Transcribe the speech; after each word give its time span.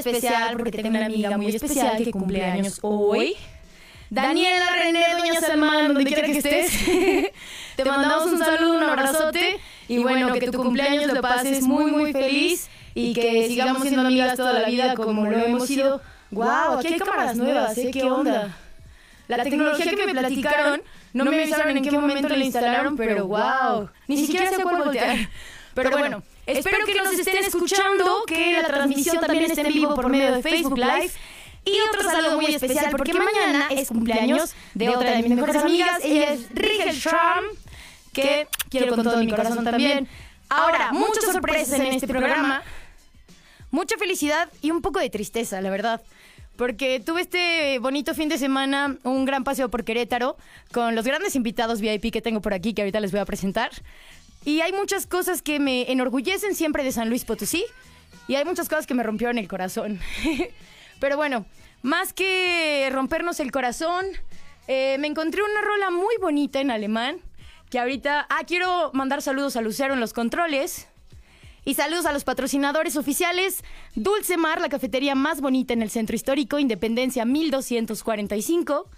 especial 0.00 0.56
porque 0.56 0.72
tengo 0.72 0.88
una 0.88 1.06
amiga 1.06 1.36
muy 1.36 1.54
especial 1.54 1.96
que 2.02 2.10
cumple 2.10 2.44
años 2.44 2.78
hoy. 2.82 3.36
Daniela 4.10 4.66
René, 4.76 5.04
Doña 5.16 5.40
Salmán, 5.40 5.88
donde 5.88 6.04
quiera 6.04 6.22
que 6.22 6.38
estés. 6.38 6.72
Te 7.76 7.84
mandamos 7.84 8.32
un 8.32 8.38
saludo, 8.38 8.74
un 8.74 8.82
abrazote. 8.82 9.60
Y 9.86 9.98
bueno, 9.98 10.32
que 10.32 10.50
tu 10.50 10.62
cumpleaños 10.62 11.12
lo 11.12 11.22
pases 11.22 11.62
muy, 11.62 11.90
muy 11.90 12.12
feliz 12.12 12.68
y 12.94 13.12
que 13.12 13.46
sigamos 13.46 13.82
siendo 13.82 14.02
amigas 14.02 14.36
toda 14.36 14.52
la 14.52 14.68
vida 14.68 14.94
como 14.94 15.26
lo 15.26 15.38
hemos 15.38 15.66
sido. 15.66 16.00
¡Wow! 16.32 16.78
Aquí 16.78 16.88
hay 16.88 16.98
cámaras 16.98 17.36
nuevas, 17.36 17.76
¿eh? 17.78 17.90
¿Qué 17.92 18.02
onda? 18.02 18.56
La 19.28 19.44
tecnología 19.44 19.94
que 19.94 20.06
me 20.06 20.12
platicaron, 20.12 20.82
no 21.12 21.24
me 21.24 21.42
avisaron 21.42 21.76
en 21.76 21.82
qué 21.84 21.90
momento 21.92 22.28
la 22.28 22.44
instalaron, 22.44 22.96
pero 22.96 23.28
wow. 23.28 23.88
Ni 24.08 24.16
siquiera 24.16 24.50
sé 24.50 24.60
cuál 24.62 24.78
voltear. 24.78 25.16
Pero 25.74 25.90
bueno, 25.90 26.22
espero 26.46 26.84
que 26.86 26.94
nos 26.94 27.12
estén 27.12 27.44
escuchando, 27.44 28.24
que 28.26 28.52
la 28.52 28.68
transmisión 28.68 29.18
también 29.20 29.44
esté 29.44 29.62
en 29.62 29.72
vivo 29.72 29.94
por 29.94 30.08
medio 30.08 30.32
de 30.34 30.42
Facebook 30.42 30.78
Live. 30.78 31.10
Y 31.64 31.74
otro 31.88 32.10
saludo 32.10 32.40
muy 32.40 32.54
especial 32.54 32.90
porque 32.90 33.12
mañana 33.12 33.68
es 33.70 33.88
cumpleaños 33.88 34.54
de 34.74 34.88
otra 34.88 35.10
de 35.10 35.22
mis 35.22 35.30
mejores 35.36 35.56
amigas. 35.56 36.00
Ella 36.02 36.32
es 36.32 36.48
Rigel 36.50 36.94
Schramm, 36.94 37.44
que 38.12 38.48
quiero 38.70 38.94
con 38.94 39.04
todo 39.04 39.18
mi 39.18 39.28
corazón 39.28 39.64
también. 39.64 40.08
Ahora, 40.48 40.90
muchas 40.92 41.24
sorpresas 41.24 41.78
en 41.78 41.86
este 41.86 42.08
programa. 42.08 42.62
Mucha 43.70 43.96
felicidad 43.98 44.48
y 44.62 44.72
un 44.72 44.82
poco 44.82 44.98
de 44.98 45.10
tristeza, 45.10 45.60
la 45.60 45.70
verdad. 45.70 46.02
Porque 46.56 47.00
tuve 47.00 47.22
este 47.22 47.78
bonito 47.78 48.14
fin 48.14 48.28
de 48.28 48.36
semana, 48.36 48.96
un 49.04 49.24
gran 49.24 49.44
paseo 49.44 49.70
por 49.70 49.84
Querétaro, 49.84 50.36
con 50.72 50.94
los 50.94 51.06
grandes 51.06 51.36
invitados 51.36 51.80
VIP 51.80 52.12
que 52.12 52.20
tengo 52.20 52.42
por 52.42 52.52
aquí, 52.52 52.74
que 52.74 52.82
ahorita 52.82 53.00
les 53.00 53.12
voy 53.12 53.20
a 53.20 53.24
presentar. 53.24 53.70
Y 54.44 54.60
hay 54.60 54.72
muchas 54.72 55.06
cosas 55.06 55.42
que 55.42 55.58
me 55.58 55.90
enorgullecen 55.90 56.54
siempre 56.54 56.84
de 56.84 56.92
San 56.92 57.08
Luis 57.08 57.24
Potosí, 57.24 57.64
y 58.26 58.36
hay 58.36 58.44
muchas 58.44 58.68
cosas 58.68 58.86
que 58.86 58.94
me 58.94 59.02
rompieron 59.02 59.38
el 59.38 59.48
corazón. 59.48 60.00
Pero 61.00 61.16
bueno, 61.16 61.46
más 61.82 62.12
que 62.12 62.88
rompernos 62.92 63.40
el 63.40 63.50
corazón, 63.52 64.06
eh, 64.68 64.96
me 64.98 65.08
encontré 65.08 65.42
una 65.42 65.60
rola 65.62 65.90
muy 65.90 66.14
bonita 66.20 66.60
en 66.60 66.70
alemán, 66.70 67.18
que 67.70 67.78
ahorita... 67.78 68.26
Ah, 68.28 68.42
quiero 68.46 68.90
mandar 68.92 69.22
saludos 69.22 69.56
a 69.56 69.60
Lucero 69.62 69.94
en 69.94 70.00
los 70.00 70.12
controles. 70.12 70.88
Y 71.64 71.74
saludos 71.74 72.06
a 72.06 72.12
los 72.12 72.24
patrocinadores 72.24 72.96
oficiales. 72.96 73.62
Dulce 73.94 74.36
Mar, 74.36 74.60
la 74.60 74.68
cafetería 74.68 75.14
más 75.14 75.40
bonita 75.40 75.72
en 75.72 75.82
el 75.82 75.90
centro 75.90 76.16
histórico, 76.16 76.58
Independencia 76.58 77.24
1245. 77.24 78.88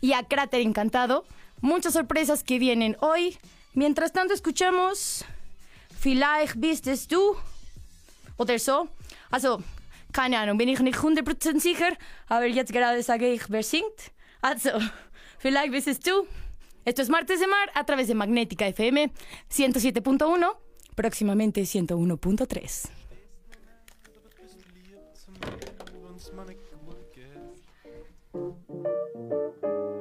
Y 0.00 0.12
a 0.12 0.22
Cráter 0.24 0.60
Encantado. 0.60 1.24
Muchas 1.60 1.92
sorpresas 1.92 2.42
que 2.42 2.58
vienen 2.58 2.96
hoy. 3.00 3.38
Mientras 3.76 4.10
tanto, 4.10 4.32
escuchamos 4.32 5.24
Vielleicht 6.00 6.60
bist 6.60 6.86
es 6.86 7.06
du 7.08 7.36
oder 8.38 8.58
so. 8.58 8.88
Also, 9.30 9.62
keine 10.12 10.38
Ahnung, 10.38 10.56
bin 10.56 10.68
ich 10.68 10.78
nicht 10.80 10.98
100% 10.98 11.60
sicher, 11.60 11.90
aber 12.28 12.46
jetzt 12.46 12.72
gerade 12.72 13.02
sage 13.02 13.32
ich, 13.32 13.42
wer 13.50 13.62
singt. 13.62 14.12
Also, 14.40 14.70
vielleicht 15.38 15.72
bist 15.72 15.88
es 15.88 16.00
du. 16.00 16.26
Esto 16.84 17.02
es 17.02 17.08
Martes 17.08 17.40
de 17.40 17.48
Mar 17.48 17.68
a 17.74 17.84
través 17.84 18.06
de 18.06 18.14
Magnética 18.14 18.66
FM 18.72 19.10
107.1 19.50 20.56
próximamente 20.94 21.60
101.3. 21.62 22.88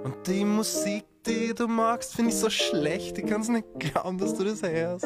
Und 0.04 0.28
die 0.28 0.46
Musik, 0.46 1.06
die 1.26 1.54
du 1.54 1.68
magst, 1.68 2.14
finde 2.14 2.32
ich 2.32 2.38
so 2.38 2.50
schlecht. 2.50 3.18
Ich 3.18 3.26
kann 3.26 3.42
es 3.42 3.50
nicht 3.50 3.66
glauben, 3.80 4.18
dass 4.18 4.36
du 4.36 4.44
das 4.44 4.62
hörst. 4.62 5.06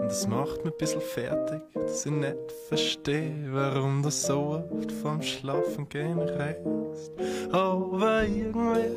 Und 0.00 0.08
das 0.08 0.26
macht 0.28 0.64
mich 0.64 0.72
ein 0.72 0.78
bisschen 0.78 1.00
fertig, 1.00 1.60
dass 1.74 2.06
ich 2.06 2.12
nicht 2.12 2.36
verstehe, 2.68 3.34
warum 3.50 4.02
du 4.02 4.10
so 4.10 4.62
oft 4.72 4.92
vorm 4.92 5.20
Schlafen 5.20 5.88
gehen 5.88 6.18
redest. 6.18 7.12
Aber 7.52 8.22
irgendwie 8.22 8.90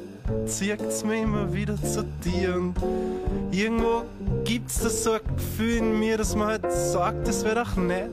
zieht's 0.45 1.03
mich 1.03 1.23
immer 1.23 1.51
wieder 1.51 1.75
zu 1.81 2.03
dir 2.23 2.55
und 2.55 2.75
irgendwo 3.51 4.03
gibt's 4.43 4.81
da 4.81 4.89
so 4.89 5.13
ein 5.13 5.21
Gefühl 5.35 5.77
in 5.77 5.99
mir, 5.99 6.17
dass 6.17 6.35
man 6.35 6.49
halt 6.49 6.71
sagt, 6.71 7.27
das 7.27 7.43
wäre 7.43 7.63
doch 7.63 7.75
nett, 7.75 8.11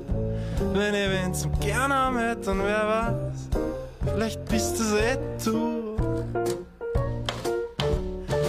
wenn 0.72 0.94
ich 0.94 1.10
wen 1.10 1.34
zum 1.34 1.52
Gern 1.60 1.92
haben 1.92 2.16
hätte 2.18 2.50
und 2.50 2.60
wer 2.60 2.88
weiß, 2.88 3.60
vielleicht 4.14 4.44
bist 4.46 4.80
du's 4.80 4.92
eh 4.92 5.18
du. 5.44 5.75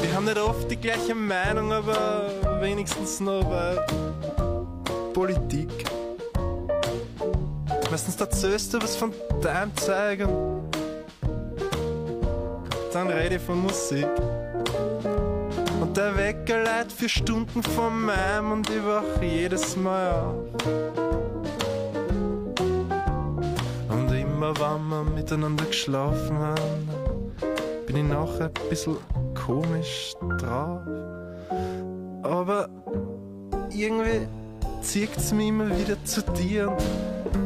Wir 0.01 0.15
haben 0.15 0.25
nicht 0.25 0.39
oft 0.39 0.69
die 0.69 0.77
gleiche 0.77 1.15
Meinung, 1.15 1.71
aber 1.71 2.29
wenigstens 2.61 3.19
noch 3.19 3.43
bei 3.43 3.77
Politik. 5.13 5.69
Meistens 7.89 8.19
erzählst 8.19 8.73
du 8.73 8.81
was 8.81 8.95
von 8.95 9.13
deinem 9.41 9.75
Zeug 9.77 10.27
und 10.27 10.67
dann 12.93 13.07
rede 13.09 13.35
ich 13.35 13.41
von 13.41 13.61
Musik. 13.61 14.07
Und 15.79 15.95
der 15.95 16.17
Wecker 16.17 16.63
leitet 16.63 16.91
vier 16.91 17.09
Stunden 17.09 17.63
von 17.63 18.05
meinem 18.05 18.51
und 18.51 18.69
ich 18.69 18.83
wach 18.83 19.21
jedes 19.21 19.75
Mal 19.77 20.11
auf. 20.11 20.35
Und 23.89 24.11
immer 24.11 24.53
wenn 24.59 24.87
wir 24.89 25.03
miteinander 25.15 25.65
geschlafen 25.65 26.37
haben, 26.37 26.96
bin 27.87 27.95
ich 27.95 28.03
nachher 28.03 28.45
ein 28.45 28.69
bisschen 28.69 28.97
komisch 29.33 30.13
drauf. 30.39 30.81
Aber 32.21 32.69
irgendwie 33.71 34.27
zieht's 34.81 35.33
mich 35.33 35.47
immer 35.47 35.69
wieder 35.77 35.97
zu 36.03 36.21
dir 36.21 36.75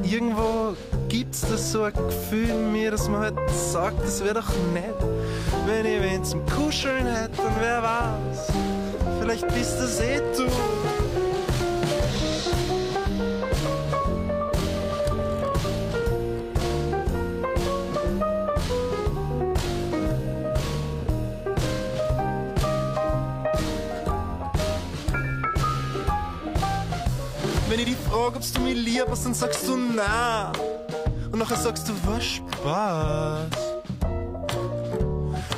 irgendwo 0.03 0.75
gibt's 1.07 1.41
da 1.41 1.57
so 1.57 1.83
ein 1.83 1.93
Gefühl 1.93 2.49
in 2.49 2.71
mir, 2.71 2.91
dass 2.91 3.07
man 3.07 3.21
halt 3.21 3.35
sagt, 3.49 4.01
das 4.03 4.23
wäre 4.23 4.35
doch 4.35 4.49
nett, 4.73 4.95
wenn 5.65 5.85
ich 5.85 6.01
wen 6.01 6.23
zum 6.23 6.45
Kuscheln 6.45 7.05
hätte 7.05 7.41
und 7.41 7.55
wer 7.59 7.81
weiß, 7.83 8.51
vielleicht 9.19 9.47
bist 9.53 9.79
das 9.79 9.99
eh 9.99 10.21
du. 10.35 11.20
Ob 28.41 28.53
du 28.53 28.61
mich 28.61 28.75
lieb 28.75 29.05
hast, 29.07 29.25
dann 29.25 29.33
sagst 29.35 29.67
du 29.67 29.77
na. 29.77 30.51
Und 31.31 31.37
nachher 31.39 31.57
sagst 31.57 31.87
du, 31.87 31.93
was 32.05 32.23
Spaß. 32.23 33.81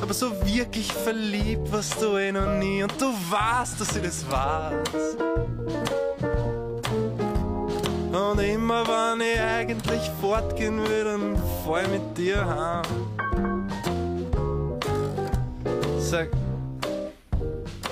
Aber 0.02 0.14
so 0.14 0.32
wirklich 0.46 0.92
verliebt 0.92 1.72
warst 1.72 2.02
du 2.02 2.18
eh 2.18 2.32
noch 2.32 2.58
nie 2.58 2.84
und 2.84 2.94
du 3.00 3.06
weißt, 3.06 3.80
dass 3.80 3.96
ich 3.96 4.04
das 4.04 4.26
weiß. 4.30 5.18
Und 8.12 8.40
immer 8.40 8.84
wenn 8.86 9.22
ich 9.22 9.40
eigentlich 9.40 10.12
fortgehen 10.20 10.78
will, 10.84 11.06
dann 11.06 11.38
fahr 11.66 11.84
ich 11.84 11.88
mit 11.88 12.18
dir 12.18 12.46
heim. 12.46 13.70
Sag, 16.00 16.30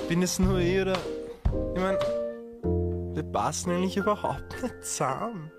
bin 0.08 0.22
es 0.22 0.38
nur 0.38 0.58
ich 0.58 0.82
oder? 0.82 0.98
Ich 1.74 1.80
mein, 1.80 1.96
passen 3.32 3.70
eigentlich 3.70 3.96
überhaupt 3.96 4.62
nicht 4.62 4.84
zusammen. 4.84 5.50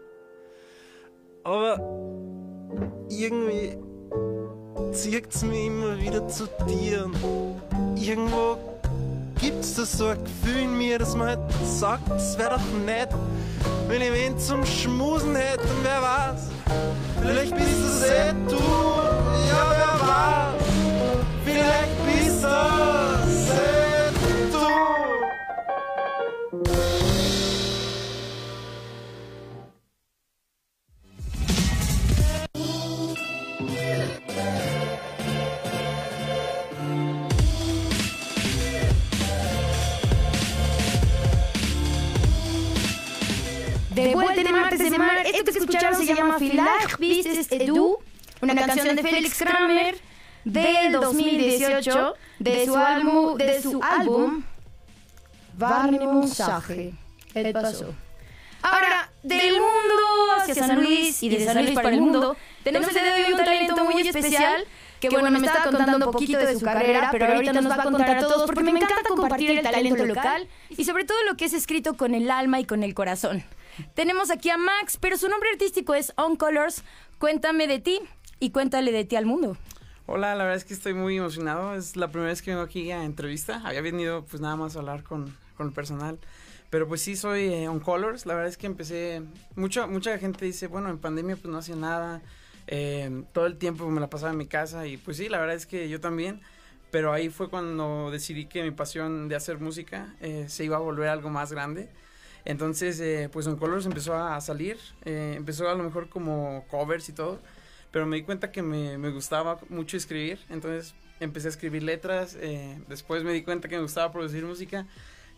Aber 1.44 1.78
irgendwie 3.10 3.78
zieht's 4.92 5.44
mich 5.44 5.66
immer 5.66 5.98
wieder 6.00 6.28
zu 6.28 6.46
dir. 6.68 7.06
Und 7.06 7.98
irgendwo 7.98 8.58
gibt's 9.40 9.76
da 9.76 9.86
so 9.86 10.08
ein 10.08 10.24
Gefühl 10.24 10.64
in 10.64 10.78
mir, 10.78 11.00
dass 11.00 11.16
man 11.16 11.28
halt 11.28 11.40
sagt, 11.66 12.10
es 12.16 12.38
wäre 12.38 12.52
doch 12.52 12.86
nett, 12.86 13.10
wenn 13.88 14.02
ich 14.02 14.14
wen 14.14 14.38
zum 14.38 14.66
Schmusen 14.66 15.36
hätte. 15.36 15.64
Und 15.64 15.84
wer 15.84 16.02
weiß, 16.02 16.42
vielleicht 17.22 17.56
bist 17.56 17.80
es 17.86 18.04
eh 18.04 18.34
du. 18.48 18.56
Ja, 19.50 19.66
wer 19.70 20.08
weiß, 20.08 20.64
vielleicht 21.44 22.06
bist 22.06 22.46
es 22.46 23.03
de 44.94 45.00
Mar, 45.00 45.18
esto 45.26 45.52
que 45.52 45.60
escucharon 45.60 45.96
se 45.96 46.06
llama 46.06 46.38
Vielleicht 46.38 46.98
bist 47.00 47.52
es 47.52 47.68
du, 47.68 47.98
una 48.42 48.56
canción 48.56 48.96
de 48.96 49.02
Felix 49.02 49.38
Kramer 49.38 49.98
del 50.46 50.92
2018 50.92 52.14
de 52.40 52.66
su 52.66 52.76
álbum, 52.76 53.38
de 53.38 53.62
su 53.62 53.82
álbum 53.82 54.44
Wahrnehmungssache, 55.60 56.94
el 57.34 57.54
paso. 57.54 57.94
Ahora, 58.62 59.12
del 59.24 59.54
mundo 59.54 60.04
hacia 60.38 60.56
San 60.56 60.76
Luis 60.76 61.22
y 61.24 61.30
de 61.30 61.46
San 61.46 61.64
Luis 61.64 61.76
para 61.76 61.90
el 61.90 62.02
mundo, 62.02 62.38
tenemos 62.64 62.88
el 62.90 62.94
día 62.94 63.14
de 63.14 63.26
hoy 63.26 63.34
un 63.34 63.38
talento 63.38 63.84
muy 63.84 64.08
especial 64.08 64.66
que 65.00 65.10
bueno, 65.10 65.38
me 65.38 65.48
está 65.48 65.64
contando 65.64 65.98
un 65.98 66.14
poquito 66.14 66.38
de 66.38 66.58
su 66.58 66.64
carrera, 66.64 67.10
pero 67.12 67.26
ahorita 67.26 67.54
nos 67.54 67.70
va 67.70 67.76
a 67.76 67.84
contar 67.84 68.18
a 68.18 68.20
todos 68.22 68.46
porque 68.46 68.64
me 68.64 68.80
encanta 68.80 69.02
compartir 69.08 69.52
el 69.52 69.62
talento 69.62 70.06
local 70.06 70.48
y 70.70 70.86
sobre 70.86 71.04
todo 71.04 71.18
lo 71.30 71.36
que 71.36 71.46
es 71.46 71.54
escrito 71.54 71.96
con 71.96 72.14
el 72.16 72.30
alma 72.32 72.60
y 72.60 72.66
con 72.66 72.84
el 72.84 72.94
corazón. 72.94 73.44
Tenemos 73.94 74.32
aquí 74.32 74.50
a 74.50 74.58
Max, 74.58 74.98
pero 75.00 75.18
su 75.18 75.28
nombre 75.28 75.50
artístico 75.52 75.94
es 75.94 76.14
On 76.18 76.36
Colors. 76.36 76.84
Cuéntame 77.20 77.68
de 77.68 77.80
ti 77.80 78.00
y 78.40 78.52
cuéntale 78.52 78.92
de 78.92 79.06
ti 79.06 79.16
al 79.16 79.26
mundo. 79.26 79.58
Hola, 80.06 80.36
la 80.36 80.44
verdad 80.44 80.58
es 80.58 80.66
que 80.66 80.74
estoy 80.74 80.94
muy 80.94 81.18
emocionado. 81.18 81.76
Es 81.76 81.96
la 81.96 82.10
primera 82.10 82.30
vez 82.30 82.42
que 82.42 82.52
vengo 82.52 82.64
aquí 82.64 82.92
a 82.92 83.04
entrevista. 83.06 83.62
Había 83.64 83.82
venido 83.82 84.26
pues 84.26 84.42
nada 84.42 84.56
más 84.56 84.76
a 84.76 84.80
hablar 84.80 85.04
con, 85.04 85.36
con 85.56 85.68
el 85.68 85.74
personal. 85.74 86.20
Pero 86.70 86.88
pues 86.88 87.02
sí, 87.02 87.16
soy 87.16 87.54
eh, 87.54 87.70
On 87.70 87.80
Colors. 87.80 88.26
La 88.26 88.34
verdad 88.34 88.50
es 88.50 88.58
que 88.58 88.68
empecé... 88.68 89.22
Mucho, 89.56 89.88
mucha 89.88 90.18
gente 90.18 90.44
dice, 90.44 90.68
bueno, 90.68 90.90
en 90.90 90.98
pandemia 90.98 91.36
pues 91.36 91.52
no 91.52 91.60
hacía 91.60 91.76
nada. 91.76 92.22
Eh, 92.68 93.24
todo 93.32 93.46
el 93.46 93.58
tiempo 93.58 93.90
me 93.90 94.02
la 94.02 94.10
pasaba 94.10 94.32
en 94.32 94.38
mi 94.38 94.48
casa 94.48 94.88
y 94.88 94.98
pues 94.98 95.18
sí, 95.18 95.30
la 95.30 95.38
verdad 95.40 95.56
es 95.56 95.66
que 95.66 95.88
yo 95.88 96.02
también. 96.02 96.42
Pero 96.92 97.14
ahí 97.14 97.30
fue 97.30 97.50
cuando 97.50 98.12
decidí 98.12 98.46
que 98.46 98.62
mi 98.64 98.72
pasión 98.72 99.28
de 99.30 99.36
hacer 99.36 99.60
música 99.60 100.16
eh, 100.22 100.46
se 100.48 100.64
iba 100.66 100.78
a 100.78 100.80
volver 100.80 101.08
algo 101.10 101.30
más 101.30 101.52
grande. 101.52 101.90
Entonces, 102.46 103.00
eh, 103.00 103.30
pues 103.32 103.48
On 103.48 103.58
Colors 103.58 103.86
empezó 103.86 104.16
a 104.16 104.40
salir. 104.42 104.78
Eh, 105.06 105.34
empezó 105.38 105.70
a 105.70 105.76
lo 105.76 105.84
mejor 105.84 106.10
como 106.10 106.66
covers 106.70 107.10
y 107.10 107.14
todo. 107.14 107.40
Pero 107.92 108.06
me 108.06 108.18
di 108.18 108.24
cuenta 108.24 108.52
que 108.52 108.62
me, 108.62 108.98
me 108.98 109.10
gustaba 109.10 109.60
mucho 109.70 109.98
escribir. 109.98 110.40
Entonces 110.50 110.96
empecé 111.20 111.48
a 111.48 111.52
escribir 111.52 111.84
letras. 111.84 112.38
Eh, 112.40 112.80
después 112.88 113.24
me 113.24 113.34
di 113.34 113.44
cuenta 113.44 113.70
que 113.70 113.76
me 113.76 113.82
gustaba 113.82 114.12
producir 114.12 114.44
música 114.44 114.86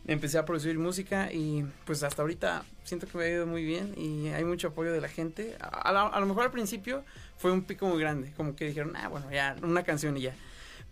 empecé 0.08 0.38
a 0.38 0.46
producir 0.46 0.78
música 0.78 1.32
y 1.32 1.66
pues 1.86 2.04
hasta 2.04 2.22
ahorita 2.22 2.64
siento 2.84 3.08
que 3.08 3.18
me 3.18 3.24
ha 3.24 3.30
ido 3.30 3.48
muy 3.48 3.64
bien 3.64 3.94
y 3.98 4.28
hay 4.28 4.44
mucho 4.44 4.70
apoyo 4.70 4.92
de 4.92 5.02
la 5.02 5.08
gente. 5.08 5.56
A, 5.60 5.90
a, 5.90 6.08
a 6.08 6.20
lo 6.20 6.26
mejor 6.26 6.44
al 6.44 6.52
principio 6.52 7.04
fue 7.38 7.52
un 7.52 7.64
pico 7.64 7.88
muy 7.88 8.00
grande, 8.00 8.32
como 8.38 8.56
que 8.56 8.68
dijeron, 8.68 8.96
ah, 8.96 9.08
bueno, 9.08 9.32
ya, 9.32 9.56
una 9.62 9.84
canción 9.84 10.16
y 10.18 10.22
ya. 10.22 10.36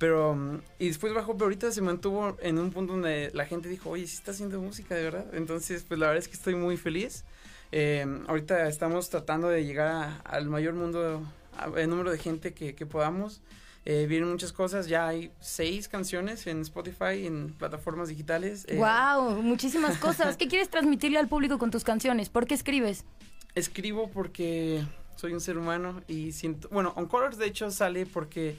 Pero, 0.03 0.59
y 0.79 0.89
después 0.89 1.13
bajó, 1.13 1.31
pero 1.35 1.45
ahorita 1.45 1.71
se 1.71 1.79
mantuvo 1.79 2.35
en 2.41 2.59
un 2.59 2.71
punto 2.71 2.91
donde 2.91 3.31
la 3.33 3.45
gente 3.45 3.69
dijo, 3.69 3.89
oye, 3.89 4.05
sí 4.05 4.17
está 4.17 4.31
haciendo 4.31 4.59
música 4.59 4.95
de 4.95 5.03
verdad. 5.05 5.33
Entonces, 5.33 5.85
pues 5.87 5.97
la 5.97 6.07
verdad 6.07 6.21
es 6.21 6.27
que 6.27 6.33
estoy 6.33 6.55
muy 6.55 6.75
feliz. 6.75 7.23
Eh, 7.71 8.05
ahorita 8.27 8.67
estamos 8.67 9.09
tratando 9.09 9.47
de 9.47 9.63
llegar 9.63 9.87
a, 9.87 10.15
al 10.25 10.49
mayor 10.49 10.73
mundo, 10.73 11.25
el 11.77 11.89
número 11.89 12.11
de 12.11 12.17
gente 12.17 12.53
que, 12.53 12.75
que 12.75 12.85
podamos. 12.85 13.39
Eh, 13.85 14.05
vienen 14.09 14.29
muchas 14.29 14.51
cosas, 14.51 14.89
ya 14.89 15.07
hay 15.07 15.31
seis 15.39 15.87
canciones 15.87 16.47
en 16.47 16.59
Spotify, 16.63 17.25
en 17.25 17.53
plataformas 17.53 18.09
digitales. 18.09 18.65
Eh, 18.67 18.75
¡Wow! 18.75 19.41
Muchísimas 19.41 19.97
cosas. 19.99 20.35
¿Qué 20.35 20.49
quieres 20.49 20.67
transmitirle 20.67 21.17
al 21.17 21.29
público 21.29 21.57
con 21.57 21.71
tus 21.71 21.85
canciones? 21.85 22.27
¿Por 22.27 22.45
qué 22.45 22.55
escribes? 22.55 23.05
Escribo 23.55 24.09
porque 24.09 24.83
soy 25.15 25.31
un 25.31 25.39
ser 25.39 25.57
humano 25.57 26.01
y 26.09 26.33
siento... 26.33 26.67
Bueno, 26.73 26.91
On 26.97 27.05
Colors 27.05 27.37
de 27.37 27.45
hecho 27.45 27.71
sale 27.71 28.05
porque 28.05 28.57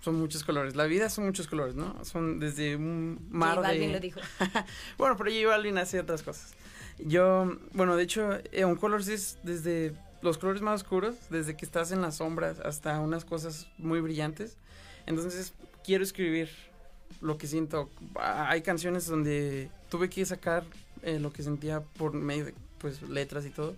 son 0.00 0.18
muchos 0.18 0.44
colores. 0.44 0.76
La 0.76 0.84
vida 0.84 1.08
son 1.08 1.26
muchos 1.26 1.46
colores, 1.46 1.74
¿no? 1.74 2.04
Son 2.04 2.40
desde 2.40 2.76
un 2.76 3.26
mar 3.30 3.56
J 3.56 3.68
de... 3.72 3.88
Lo 3.88 4.00
dijo. 4.00 4.20
bueno, 4.98 5.16
pero 5.16 5.30
J 5.30 5.46
Balvin 5.46 5.78
hace 5.78 6.00
otras 6.00 6.22
cosas. 6.22 6.54
Yo, 6.98 7.56
bueno, 7.72 7.96
de 7.96 8.02
hecho, 8.02 8.38
eh, 8.52 8.64
On 8.64 8.76
Colors 8.76 9.08
es 9.08 9.38
desde 9.42 9.94
los 10.22 10.38
colores 10.38 10.62
más 10.62 10.82
oscuros, 10.82 11.14
desde 11.30 11.56
que 11.56 11.64
estás 11.64 11.92
en 11.92 12.02
las 12.02 12.16
sombras 12.16 12.60
hasta 12.60 12.98
unas 13.00 13.24
cosas 13.24 13.68
muy 13.78 14.00
brillantes. 14.00 14.56
Entonces, 15.06 15.54
quiero 15.84 16.04
escribir 16.04 16.50
lo 17.20 17.38
que 17.38 17.46
siento. 17.46 17.90
Ah, 18.16 18.48
Hay 18.50 18.62
canciones 18.62 19.06
donde 19.06 19.70
tuve 19.90 20.08
que 20.10 20.24
sacar 20.24 20.64
eh, 21.02 21.18
lo 21.18 21.32
que 21.32 21.42
sentía 21.42 21.80
por 21.80 22.12
medio 22.12 22.46
de 22.46 22.54
pues 22.78 23.02
letras 23.02 23.44
y 23.46 23.50
todo. 23.50 23.76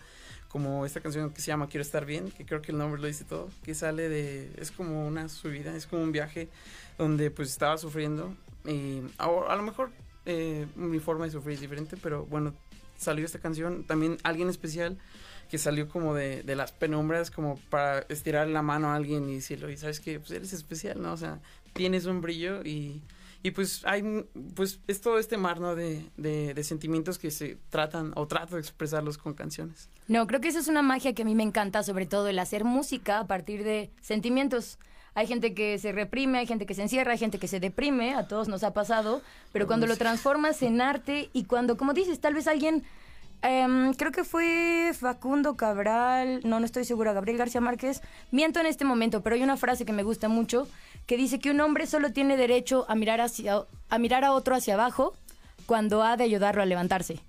Como 0.52 0.84
esta 0.84 1.00
canción 1.00 1.30
que 1.30 1.40
se 1.40 1.46
llama 1.48 1.66
Quiero 1.66 1.82
estar 1.82 2.04
bien, 2.04 2.30
que 2.30 2.44
creo 2.44 2.60
que 2.60 2.72
el 2.72 2.78
nombre 2.78 3.00
lo 3.00 3.06
dice 3.06 3.24
todo, 3.24 3.48
que 3.64 3.74
sale 3.74 4.08
de 4.08 4.52
es 4.58 4.70
como 4.70 5.06
una 5.06 5.28
subida, 5.28 5.74
es 5.74 5.86
como 5.86 6.02
un 6.02 6.12
viaje 6.12 6.48
donde 6.98 7.30
pues 7.30 7.48
estaba 7.48 7.78
sufriendo 7.78 8.34
y 8.66 9.00
a, 9.18 9.24
a 9.24 9.56
lo 9.56 9.62
mejor 9.62 9.90
eh, 10.26 10.66
mi 10.76 11.00
forma 11.00 11.24
de 11.24 11.30
sufrir 11.30 11.54
es 11.54 11.60
diferente, 11.60 11.96
pero 12.00 12.26
bueno, 12.26 12.54
salió 12.98 13.24
esta 13.24 13.38
canción, 13.38 13.84
también 13.84 14.18
alguien 14.22 14.48
especial 14.48 14.98
que 15.50 15.58
salió 15.58 15.88
como 15.88 16.14
de, 16.14 16.42
de 16.42 16.54
las 16.54 16.72
penumbras, 16.72 17.30
como 17.30 17.58
para 17.70 18.00
estirar 18.08 18.46
la 18.48 18.62
mano 18.62 18.88
a 18.88 18.94
alguien 18.94 19.28
y 19.28 19.36
decirlo, 19.36 19.70
y 19.70 19.76
sabes 19.76 20.00
que 20.00 20.20
pues 20.20 20.30
eres 20.30 20.52
especial, 20.52 21.02
¿no? 21.02 21.12
O 21.12 21.16
sea, 21.16 21.40
tienes 21.72 22.06
un 22.06 22.20
brillo 22.20 22.62
y, 22.62 23.02
y 23.42 23.50
pues 23.50 23.84
hay, 23.84 24.24
pues 24.54 24.80
es 24.86 25.00
todo 25.00 25.18
este 25.18 25.36
mar, 25.36 25.60
¿no? 25.60 25.74
De, 25.74 26.04
de, 26.16 26.54
de 26.54 26.64
sentimientos 26.64 27.18
que 27.18 27.30
se 27.30 27.58
tratan 27.70 28.12
o 28.14 28.26
trato 28.26 28.54
de 28.54 28.60
expresarlos 28.60 29.18
con 29.18 29.34
canciones. 29.34 29.88
No, 30.08 30.26
creo 30.26 30.40
que 30.40 30.48
esa 30.48 30.60
es 30.60 30.68
una 30.68 30.82
magia 30.82 31.12
que 31.12 31.22
a 31.22 31.24
mí 31.24 31.34
me 31.34 31.42
encanta, 31.42 31.82
sobre 31.82 32.06
todo 32.06 32.28
el 32.28 32.38
hacer 32.38 32.64
música 32.64 33.18
a 33.18 33.26
partir 33.26 33.64
de 33.64 33.90
sentimientos. 34.00 34.78
Hay 35.14 35.26
gente 35.26 35.54
que 35.54 35.78
se 35.78 35.92
reprime, 35.92 36.38
hay 36.38 36.46
gente 36.46 36.66
que 36.66 36.74
se 36.74 36.82
encierra, 36.82 37.12
hay 37.12 37.18
gente 37.18 37.38
que 37.38 37.48
se 37.48 37.60
deprime, 37.60 38.14
a 38.14 38.28
todos 38.28 38.48
nos 38.48 38.64
ha 38.64 38.72
pasado, 38.72 39.22
pero 39.52 39.66
cuando 39.66 39.86
lo 39.86 39.96
transformas 39.96 40.62
en 40.62 40.80
arte 40.80 41.28
y 41.34 41.44
cuando, 41.44 41.76
como 41.76 41.92
dices, 41.92 42.18
tal 42.20 42.34
vez 42.34 42.46
alguien, 42.46 42.82
em, 43.42 43.92
creo 43.94 44.12
que 44.12 44.24
fue 44.24 44.92
Facundo 44.98 45.56
Cabral, 45.56 46.40
no, 46.44 46.60
no 46.60 46.66
estoy 46.66 46.84
segura, 46.84 47.12
Gabriel 47.12 47.38
García 47.38 47.60
Márquez, 47.60 48.00
miento 48.30 48.60
en 48.60 48.66
este 48.66 48.84
momento, 48.84 49.22
pero 49.22 49.36
hay 49.36 49.42
una 49.42 49.56
frase 49.56 49.84
que 49.84 49.92
me 49.92 50.02
gusta 50.02 50.28
mucho 50.28 50.66
que 51.06 51.16
dice 51.16 51.38
que 51.38 51.50
un 51.50 51.60
hombre 51.60 51.86
solo 51.86 52.12
tiene 52.12 52.36
derecho 52.36 52.86
a 52.88 52.94
mirar, 52.94 53.20
hacia, 53.20 53.64
a 53.88 53.98
mirar 53.98 54.24
a 54.24 54.32
otro 54.32 54.54
hacia 54.54 54.74
abajo 54.74 55.14
cuando 55.66 56.02
ha 56.02 56.16
de 56.16 56.24
ayudarlo 56.24 56.62
a 56.62 56.66
levantarse. 56.66 57.20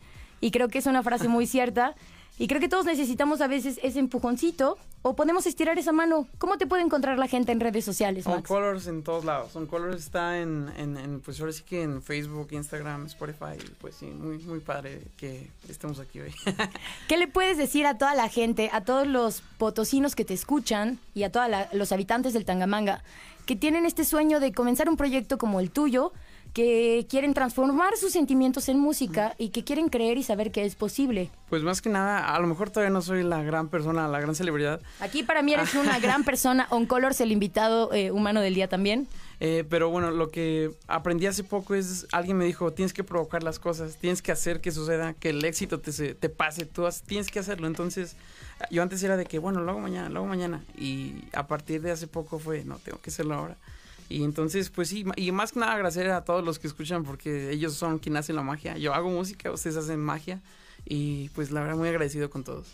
Y 0.42 0.52
creo 0.52 0.68
que 0.68 0.80
es 0.80 0.86
una 0.88 1.04
frase 1.04 1.28
muy 1.28 1.48
cierta. 1.48 1.96
Y 2.40 2.48
creo 2.48 2.60
que 2.60 2.68
todos 2.68 2.86
necesitamos 2.86 3.42
a 3.42 3.48
veces 3.48 3.80
ese 3.84 4.00
empujoncito 4.00 4.78
o 5.04 5.16
podemos 5.16 5.46
estirar 5.46 5.78
esa 5.78 5.92
mano. 5.92 6.28
¿Cómo 6.40 6.58
te 6.58 6.66
puede 6.66 6.82
encontrar 6.82 7.20
la 7.20 7.28
gente 7.28 7.52
en 7.52 7.60
redes 7.60 7.86
sociales, 7.86 8.26
On 8.26 8.36
Max? 8.36 8.48
Colors 8.48 8.88
en 8.88 9.04
todos 9.04 9.24
lados. 9.24 9.56
On 9.56 9.68
Colors 9.68 10.04
está 10.04 10.40
en, 10.40 10.72
en, 10.78 10.98
en, 10.98 11.20
pues 11.20 11.40
ahora 11.40 11.52
sí 11.52 11.62
que 11.64 11.84
en 11.84 12.02
Facebook, 12.02 12.48
Instagram, 12.52 13.06
Spotify. 13.06 13.58
Pues 13.80 13.96
sí, 13.96 14.08
muy, 14.08 14.40
muy 14.40 14.62
padre 14.62 15.04
que 15.16 15.52
estemos 15.70 16.00
aquí 16.00 16.22
hoy. 16.22 16.34
¿Qué 17.08 17.18
le 17.18 17.28
puedes 17.28 17.58
decir 17.58 17.86
a 17.86 17.98
toda 17.98 18.16
la 18.16 18.30
gente, 18.30 18.70
a 18.74 18.82
todos 18.82 19.06
los 19.06 19.42
potosinos 19.60 20.16
que 20.16 20.26
te 20.26 20.34
escuchan 20.34 21.00
y 21.14 21.24
a 21.24 21.32
todos 21.32 21.48
los 21.74 21.92
habitantes 21.92 22.34
del 22.34 22.46
Tangamanga 22.46 23.04
que 23.46 23.56
tienen 23.56 23.86
este 23.86 24.06
sueño 24.06 24.40
de 24.40 24.54
comenzar 24.54 24.90
un 24.90 24.98
proyecto 24.98 25.38
como 25.38 25.60
el 25.60 25.70
tuyo, 25.70 26.14
que 26.54 27.08
quieren 27.10 27.34
transformar 27.34 27.98
sus 27.98 28.12
sentimientos 28.14 28.70
en 28.70 28.80
música 28.80 29.34
y 29.40 29.50
que 29.50 29.64
quieren 29.64 29.90
creer 29.90 30.18
y 30.20 30.24
saber 30.24 30.52
que 30.52 30.66
es 30.66 30.76
posible? 30.76 31.32
Pues 31.50 31.64
más 31.64 31.82
que 31.82 31.90
nada, 31.90 32.34
a 32.36 32.40
lo 32.40 32.48
mejor 32.48 32.70
todavía 32.70 32.92
no 32.92 33.02
soy 33.02 33.24
la 33.24 33.42
gran 33.42 33.70
persona, 33.70 34.08
la 34.08 34.20
gran 34.20 34.36
celebridad. 34.36 34.80
Aquí 35.00 35.24
para 35.24 35.42
mí 35.42 35.54
eres 35.54 35.74
una 35.74 36.00
gran 36.00 36.24
persona. 36.26 36.68
On 36.70 36.86
Colors, 36.86 37.20
el 37.22 37.32
invitado 37.32 37.92
eh, 37.94 38.12
humano 38.12 38.40
del 38.42 38.54
día 38.54 38.68
también. 38.70 39.08
Eh, 39.40 39.66
pero 39.70 39.90
bueno, 39.90 40.12
lo 40.12 40.30
que 40.30 40.72
aprendí 40.88 41.26
hace 41.26 41.44
poco 41.44 41.74
es, 41.76 42.06
alguien 42.12 42.38
me 42.38 42.46
dijo, 42.46 42.72
tienes 42.72 42.94
que 42.94 43.04
provocar 43.04 43.44
las 43.44 43.60
cosas, 43.60 43.98
tienes 43.98 44.22
que 44.22 44.32
hacer 44.32 44.62
que 44.62 44.72
suceda, 44.72 45.14
que 45.16 45.32
el 45.32 45.44
éxito 45.44 45.80
te, 45.80 46.14
te 46.14 46.30
pase, 46.30 46.66
tú 46.66 46.86
has- 46.86 47.02
tienes 47.02 47.30
que 47.30 47.40
hacerlo. 47.40 47.68
Entonces, 47.68 48.16
yo 48.70 48.84
antes 48.84 49.02
era 49.04 49.18
de 49.18 49.26
que, 49.26 49.40
bueno, 49.40 49.60
lo 49.62 49.72
hago 49.72 49.80
mañana, 49.82 50.08
lo 50.10 50.20
hago 50.20 50.28
mañana. 50.30 50.64
Y 50.78 51.16
a 51.34 51.48
partir 51.48 51.82
de 51.82 51.92
hace 51.92 52.08
poco 52.08 52.38
fue, 52.40 52.64
no, 52.64 52.78
tengo 52.78 53.00
que 53.02 53.10
hacerlo 53.10 53.34
ahora. 53.36 53.58
Y 54.10 54.24
entonces, 54.24 54.70
pues 54.70 54.90
sí, 54.90 55.06
y 55.16 55.32
más 55.32 55.52
que 55.52 55.60
nada 55.60 55.74
agradecer 55.74 56.10
a 56.12 56.24
todos 56.24 56.44
los 56.44 56.60
que 56.60 56.68
escuchan 56.68 57.04
porque 57.04 57.52
ellos 57.52 57.74
son 57.74 58.00
quien 58.00 58.16
hacen 58.18 58.36
la 58.36 58.44
magia. 58.44 58.78
Yo 58.78 58.94
hago 58.94 59.10
música, 59.10 59.52
ustedes 59.52 59.76
hacen 59.78 60.00
magia. 60.00 60.42
Y 60.86 61.30
pues 61.30 61.52
la 61.52 61.62
verdad 61.62 61.78
muy 61.78 61.88
agradecido 61.90 62.30
con 62.30 62.44
todos. 62.44 62.68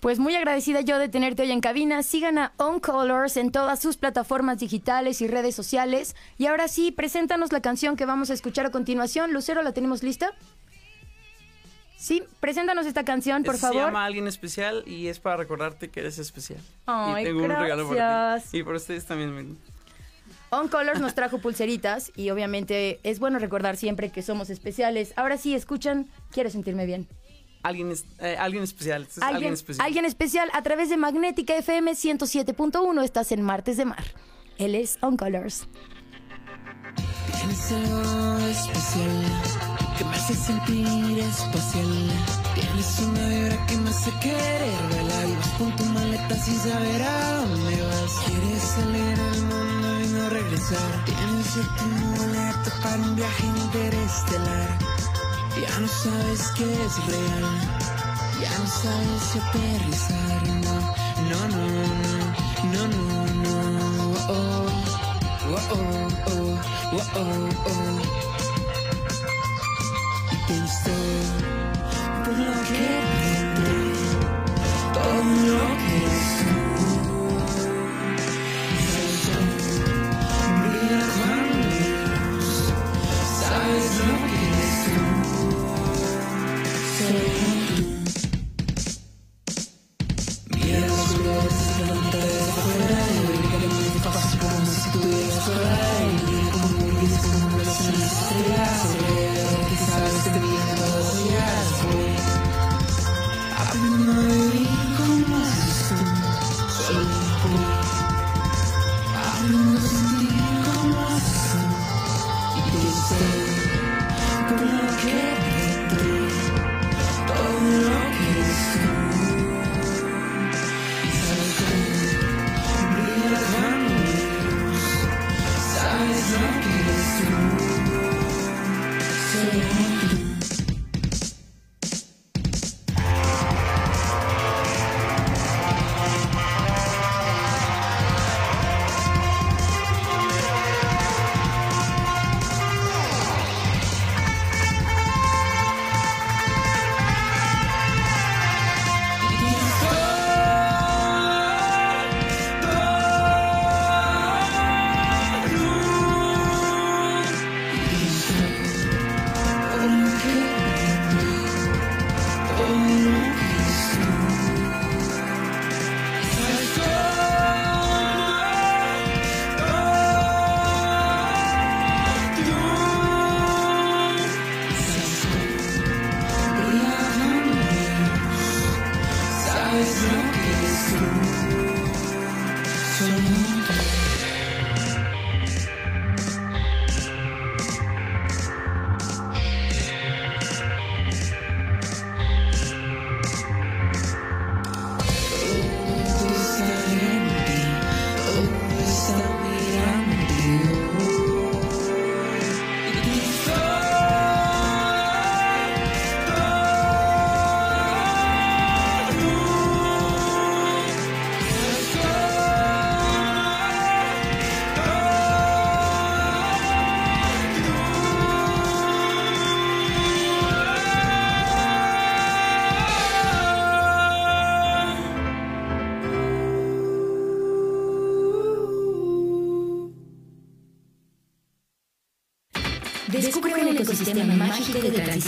Pues 0.00 0.18
muy 0.18 0.34
agradecida 0.34 0.82
yo 0.82 0.98
de 0.98 1.08
tenerte 1.08 1.42
hoy 1.42 1.52
en 1.52 1.60
cabina. 1.60 2.02
Sigan 2.02 2.38
a 2.38 2.52
On 2.58 2.80
Colors 2.80 3.36
en 3.36 3.50
todas 3.50 3.80
sus 3.80 3.96
plataformas 3.96 4.58
digitales 4.58 5.22
y 5.22 5.28
redes 5.28 5.54
sociales. 5.54 6.14
Y 6.38 6.46
ahora 6.46 6.68
sí, 6.68 6.92
preséntanos 6.92 7.52
la 7.52 7.62
canción 7.62 7.96
que 7.96 8.04
vamos 8.04 8.30
a 8.30 8.34
escuchar 8.34 8.66
a 8.66 8.70
continuación. 8.70 9.32
Lucero, 9.32 9.62
¿la 9.62 9.72
tenemos 9.72 10.02
lista? 10.02 10.32
Sí, 11.96 12.22
preséntanos 12.40 12.84
esta 12.86 13.04
canción, 13.04 13.42
por 13.42 13.54
Este 13.54 13.66
favor. 13.68 13.80
Se 13.82 13.86
llama 13.86 14.04
Alguien 14.04 14.26
Especial 14.28 14.84
y 14.86 15.06
es 15.08 15.18
para 15.18 15.38
recordarte 15.38 15.88
que 15.88 16.00
eres 16.00 16.18
especial. 16.18 16.60
Ay, 16.84 17.22
y 17.22 17.26
tengo 17.28 17.42
un 17.44 17.48
regalo 17.48 17.88
para 17.88 18.30
gracias. 18.34 18.50
ti. 18.50 18.58
Y 18.58 18.62
para 18.64 18.76
ustedes 18.76 19.06
también. 19.06 19.34
Mil. 19.34 19.56
On 20.50 20.68
Colors 20.68 21.00
nos 21.00 21.14
trajo 21.14 21.38
pulseritas 21.38 22.12
y 22.16 22.30
obviamente 22.30 23.00
es 23.02 23.18
bueno 23.18 23.38
recordar 23.38 23.76
siempre 23.76 24.10
que 24.10 24.22
somos 24.22 24.48
especiales. 24.50 25.12
Ahora 25.16 25.36
sí, 25.38 25.54
escuchan, 25.54 26.06
quiero 26.30 26.50
sentirme 26.50 26.86
bien. 26.86 27.08
Alguien, 27.62 27.90
es- 27.90 28.04
eh, 28.20 28.36
alguien 28.38 28.62
especial. 28.62 29.02
Es 29.02 29.18
alguien, 29.18 29.34
Alguien, 29.36 29.52
especial. 29.54 29.84
alguien 29.86 30.04
especial 30.04 30.48
a 30.52 30.62
través 30.62 30.88
de 30.88 30.96
Magnética 30.96 31.56
FM 31.56 31.94
107.1. 31.96 33.02
Estás 33.02 33.32
en 33.32 33.42
Martes 33.42 33.76
de 33.76 33.86
Mar. 33.86 34.04
Él 34.58 34.74
es 34.76 34.98
On 35.02 35.16
Colors. 35.16 35.66
Tienes 37.36 37.72
algo 37.72 38.38
especial 38.46 39.24
que 39.98 40.04
me 40.04 40.10
hace 40.10 40.34
sentir 40.34 41.18
espacial. 41.18 42.10
Tienes 42.54 42.98
una 43.00 43.28
vibra 43.28 43.66
que 43.66 43.76
me 43.78 43.90
hace 43.90 44.10
querer 44.22 44.82
bailar. 44.90 45.28
Y 45.28 45.34
vas 45.34 45.48
con 45.58 45.76
tu 45.76 45.84
maleta 45.86 46.34
sin 46.36 46.54
saber 46.58 47.02
a 47.02 47.34
dónde 47.46 47.82
vas. 47.82 48.20
Quieres 48.26 48.62
salir 48.62 49.20
al 49.20 49.42
mundo 49.42 49.65
regresar. 50.30 51.04
Tienes 51.04 51.56
el 51.56 51.66
boleto 52.16 52.70
para 52.82 52.96
un 52.96 53.16
viaje 53.16 53.46
interestelar. 53.46 54.78
Ya 55.60 55.80
no 55.80 55.88
sabes 55.88 56.40
qué 56.56 56.84
es 56.84 57.06
real. 57.06 57.44
Ya 58.40 58.58
no 58.58 58.66
sabes 58.66 59.22
si 59.32 59.38
aterrizar. 59.38 60.42
No, 60.64 61.40
no, 61.48 61.64
no, 62.72 62.82
no, 62.82 62.88
no, 62.88 63.16
no. 63.42 63.56
no. 63.82 64.06
Oh, 64.28 64.66
oh, 65.48 65.60
oh, 65.72 66.08
oh, 66.26 66.56
oh, 66.92 67.02
oh, 67.14 67.48
oh. 67.66 68.16
Por 72.24 72.36
lo 72.38 72.54
que. 72.68 72.86
Todo 74.94 75.20
lo 75.46 75.60
que 75.78 75.85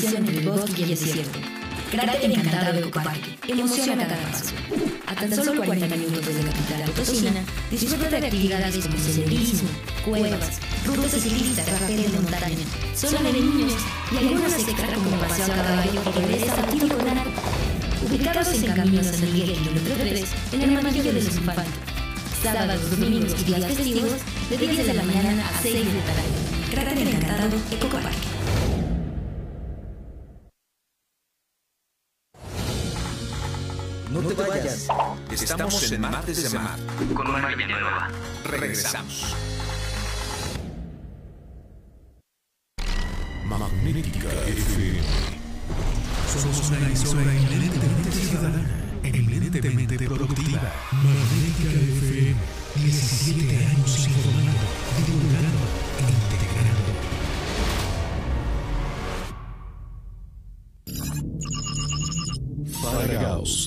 entre 0.05 0.39
el 0.39 0.49
bosque 0.49 0.81
y 0.81 0.83
el 0.85 0.89
desierto. 0.91 1.39
Cráter 1.91 2.31
encantado 2.31 2.73
de 2.73 2.81
Ecoparque. 2.81 3.39
Emociona 3.49 4.07
cada 4.07 4.17
paso. 4.29 4.55
A 5.07 5.15
tan 5.15 5.35
solo 5.35 5.65
40 5.65 5.97
minutos 5.97 6.27
de 6.27 6.43
la 6.43 6.51
capital 6.51 6.83
potosina, 6.91 7.45
disfruta 7.71 8.09
de 8.09 8.17
actividades 8.19 8.87
como 8.87 8.99
senderismo, 8.99 9.69
cuevas, 10.05 10.61
rutas 10.85 11.13
ciclistas, 11.13 11.81
rapel 11.81 12.03
de 12.03 12.09
montaña, 12.11 12.57
zona 12.95 13.23
de 13.23 13.33
niños 13.33 13.73
y 14.13 14.17
algunas 14.19 14.59
extra 14.59 14.87
como 14.95 15.17
paseo 15.17 15.47
a 15.47 15.57
caballo 15.57 16.03
o 16.05 16.13
regresa 16.13 16.61
a 16.61 16.67
tiro. 16.67 16.97
Ubicados 18.07 18.63
en 18.63 18.73
Camino 18.73 19.03
San 19.03 19.21
Miguel, 19.33 19.53
kilómetro 19.53 19.95
3, 19.99 20.25
en 20.53 20.63
el 20.63 20.71
Mantillo 20.71 21.05
de 21.05 21.13
los 21.13 21.37
Infantes. 21.37 21.75
Sábados, 22.43 22.91
domingos 22.91 23.35
y 23.41 23.45
días 23.45 23.67
festivos, 23.67 24.13
de 24.51 24.57
10 24.57 24.87
de 24.87 24.95
la 24.95 25.03
mañana 25.03 25.49
a 25.49 25.63
6 25.63 25.75
de 25.75 25.85
la 25.85 26.05
tarde. 26.05 26.49
Cráter 26.71 27.09
encantado, 27.09 27.57
Ecoparque. 27.73 28.28
Estamos 35.51 35.93
en 35.93 36.01
Martes 36.03 36.53
de 36.53 36.59
Mar. 36.59 36.79
con 37.15 37.33
María 37.33 37.57
Villanueva. 37.57 38.11
Regresamos. 38.45 39.35
Magnética 43.47 44.29
FM. 44.47 45.01
Somos 46.31 46.69
una 46.69 46.79
emisora 46.81 47.23
eminentemente 47.35 48.11
ciudadana, 48.13 48.63
eminentemente 49.03 50.05
productiva. 50.05 50.71
Magnética 50.93 51.71
FM. 51.97 52.37
17 52.77 53.67
años 53.69 54.07
informando, 54.07 54.67
divulgando, 55.07 55.48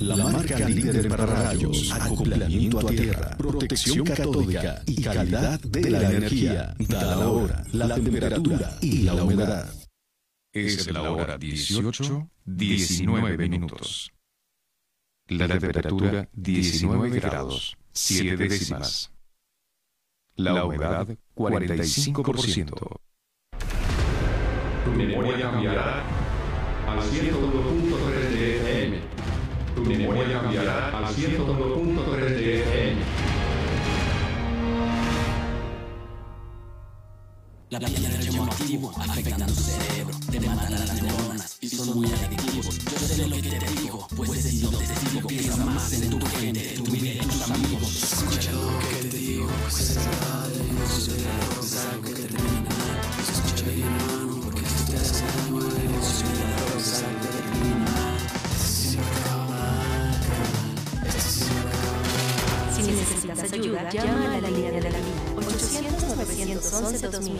La 0.01 0.17
marca 0.17 0.67
líder 0.67 1.07
para 1.07 1.25
rayos, 1.25 1.91
acoplamiento 1.91 2.79
a 2.79 2.85
tierra, 2.89 3.37
protección 3.37 4.05
catódica 4.05 4.81
y 4.85 5.01
calidad 5.01 5.59
de 5.61 5.89
la 5.89 6.11
energía. 6.11 6.75
Da 6.79 7.15
la 7.15 7.27
hora, 7.29 7.63
la 7.71 7.95
temperatura 7.95 8.77
y 8.81 9.03
la 9.03 9.23
humedad. 9.23 9.73
Es 10.51 10.91
la 10.91 11.09
hora 11.09 11.37
18, 11.37 12.29
19 12.45 13.37
minutos. 13.37 14.11
La 15.27 15.47
temperatura 15.47 16.27
19 16.33 17.09
grados, 17.19 17.77
7 17.93 18.35
décimas. 18.35 19.11
La 20.35 20.65
humedad 20.65 21.07
45%. 21.35 22.99
Tu 24.83 24.91
memoria 24.91 25.39
cambiará 25.39 26.03
al 26.87 26.99
101.3 26.99 28.29
de 28.29 28.57
FM. 28.57 29.20
Tu 29.75 29.81
memoria 29.85 30.41
cambiará 30.41 30.89
al 30.97 31.15
101.3 31.15 32.19
de 32.19 32.61
FM. 32.61 33.01
La 37.69 37.79
piel 37.79 38.01
del 38.01 38.13
radioactivo 38.13 38.91
afectando 38.99 39.45
tu 39.45 39.61
cerebro, 39.61 40.19
te 40.29 40.39
matan 40.41 40.71
las 40.73 41.01
neuronas 41.01 41.57
y 41.61 41.69
son 41.69 41.95
muy 41.97 42.11
adictivos. 42.11 42.79
Yo 42.79 42.97
sé 42.99 43.27
lo 43.27 43.35
que 43.37 43.41
te 43.43 43.81
digo, 43.81 44.07
pues 44.17 44.29
he 44.31 44.41
sido 44.41 44.71
testigo. 44.71 45.27
Piensa 45.27 45.65
más 45.65 45.93
en 45.93 46.09
tu 46.09 46.25
gente, 46.25 46.59
tu 46.75 46.83
vida 46.91 47.13
y 47.13 47.19
tus 47.19 47.49
amigos. 47.49 48.03
Escucha 48.03 48.51
lo 48.51 48.77
que 48.79 49.07
te 49.07 49.17
digo, 49.17 49.47
pues 49.61 49.79
es 49.79 49.95
verdad 49.95 50.49
y 50.53 50.73
no 50.73 50.85
sucede 50.85 51.25
algo, 51.31 51.61
es 51.63 51.75
algo 51.77 52.01
que 52.03 52.11
termina. 52.11 52.69
Escucha 53.21 53.65
bien 53.71 53.87
hermano, 53.87 54.41
porque 54.43 54.61
esto 54.65 54.91
te 54.91 54.97
hace 54.97 55.23
daño, 55.25 55.59
y 55.59 55.87
no 55.87 56.03
sucede 56.03 56.43
algo, 56.43 56.77
es 56.77 57.03
algo 57.03 57.20
necesitas 63.51 63.53
ayuda, 63.53 63.89
llama 63.89 64.35
a 64.35 64.41
la 64.41 64.49
línea 64.49 64.71
de 64.71 64.81
la 64.81 64.89
vida 64.89 65.05
800-911-2000. 65.35 67.39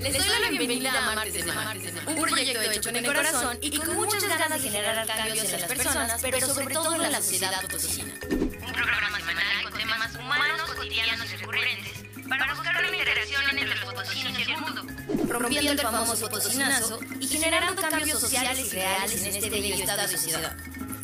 Les 0.00 0.12
doy 0.12 0.28
la 0.28 0.38
bienvenida 0.50 1.12
a 1.12 1.14
Martes 1.14 1.46
de 1.46 1.52
Mar, 1.52 1.76
un 2.06 2.22
proyecto 2.22 2.62
hecho 2.62 2.80
con 2.82 2.96
el 2.96 3.06
corazón 3.06 3.58
y 3.60 3.76
con 3.76 3.96
muchas 3.96 4.26
ganas 4.28 4.62
de 4.62 4.70
generar 4.70 5.06
cambios 5.06 5.52
en 5.52 5.60
las 5.60 5.64
personas, 5.64 6.22
pero 6.22 6.46
sobre 6.46 6.74
todo 6.74 6.94
en 6.94 7.12
la 7.12 7.20
sociedad 7.20 7.60
potosina. 7.62 8.14
Un 8.30 8.72
programa 8.72 9.18
semanal 9.18 9.62
con 9.64 9.72
temas 9.72 10.14
humanos, 10.14 10.62
cotidianos 10.76 11.32
y 11.32 11.36
recurrentes 11.36 11.92
para 12.28 12.54
buscar 12.54 12.76
una 12.76 12.96
interacción 12.96 13.42
entre 13.50 13.66
los 13.66 13.80
potosinos 13.84 14.38
y 14.38 14.42
el 14.42 14.56
mundo, 14.58 14.82
rompiendo 15.28 15.72
el 15.72 15.80
famoso 15.80 16.28
potosinazo 16.28 17.00
y 17.20 17.26
generando 17.26 17.82
cambios 17.82 18.20
sociales 18.20 18.66
y 18.66 18.70
reales 18.76 19.22
en 19.22 19.34
este 19.34 19.50
bello 19.50 19.74
estado 19.74 20.02
de 20.02 20.08
sociedad. 20.08 20.56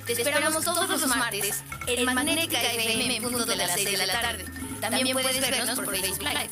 Te 0.06 0.14
esperamos 0.14 0.64
todos 0.64 0.88
los 0.88 1.06
martes 1.06 1.62
en 1.86 2.04
Magnética 2.04 2.60
FM 2.60 3.16
en 3.16 3.22
punto 3.22 3.46
de 3.46 3.56
las 3.56 3.72
6 3.72 3.98
de 3.98 4.06
la 4.06 4.20
tarde. 4.20 4.44
También 4.80 5.12
puedes 5.12 5.40
vernos 5.40 5.78
por 5.78 5.96
Facebook 5.96 6.22
Live. 6.22 6.50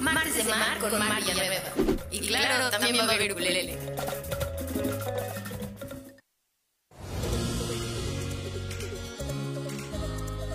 Martes 0.00 0.36
de 0.36 0.44
Mar 0.44 0.78
con 0.78 0.98
Mar 0.98 1.22
Villanueva. 1.22 1.70
Y 2.10 2.26
claro, 2.26 2.70
también 2.70 2.98
va 2.98 3.02
a 3.02 3.14
haber 3.14 3.32
ukulele. 3.32 3.78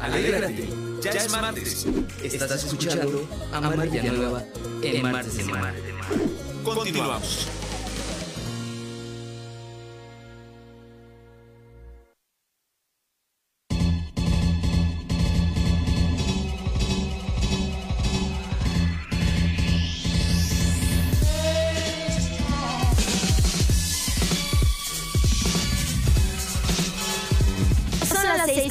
Alégrate, 0.01 0.70
ya 1.01 1.12
es 1.12 1.32
martes. 1.32 1.86
Estás 2.22 2.65
escuchando 2.65 3.30
a 3.54 3.62
Mar 3.62 3.89
Villanueva 3.89 4.44
en 4.82 5.01
Martes 5.01 5.38
de 5.38 5.44
Mar. 5.46 5.74
Continuamos. 6.63 7.48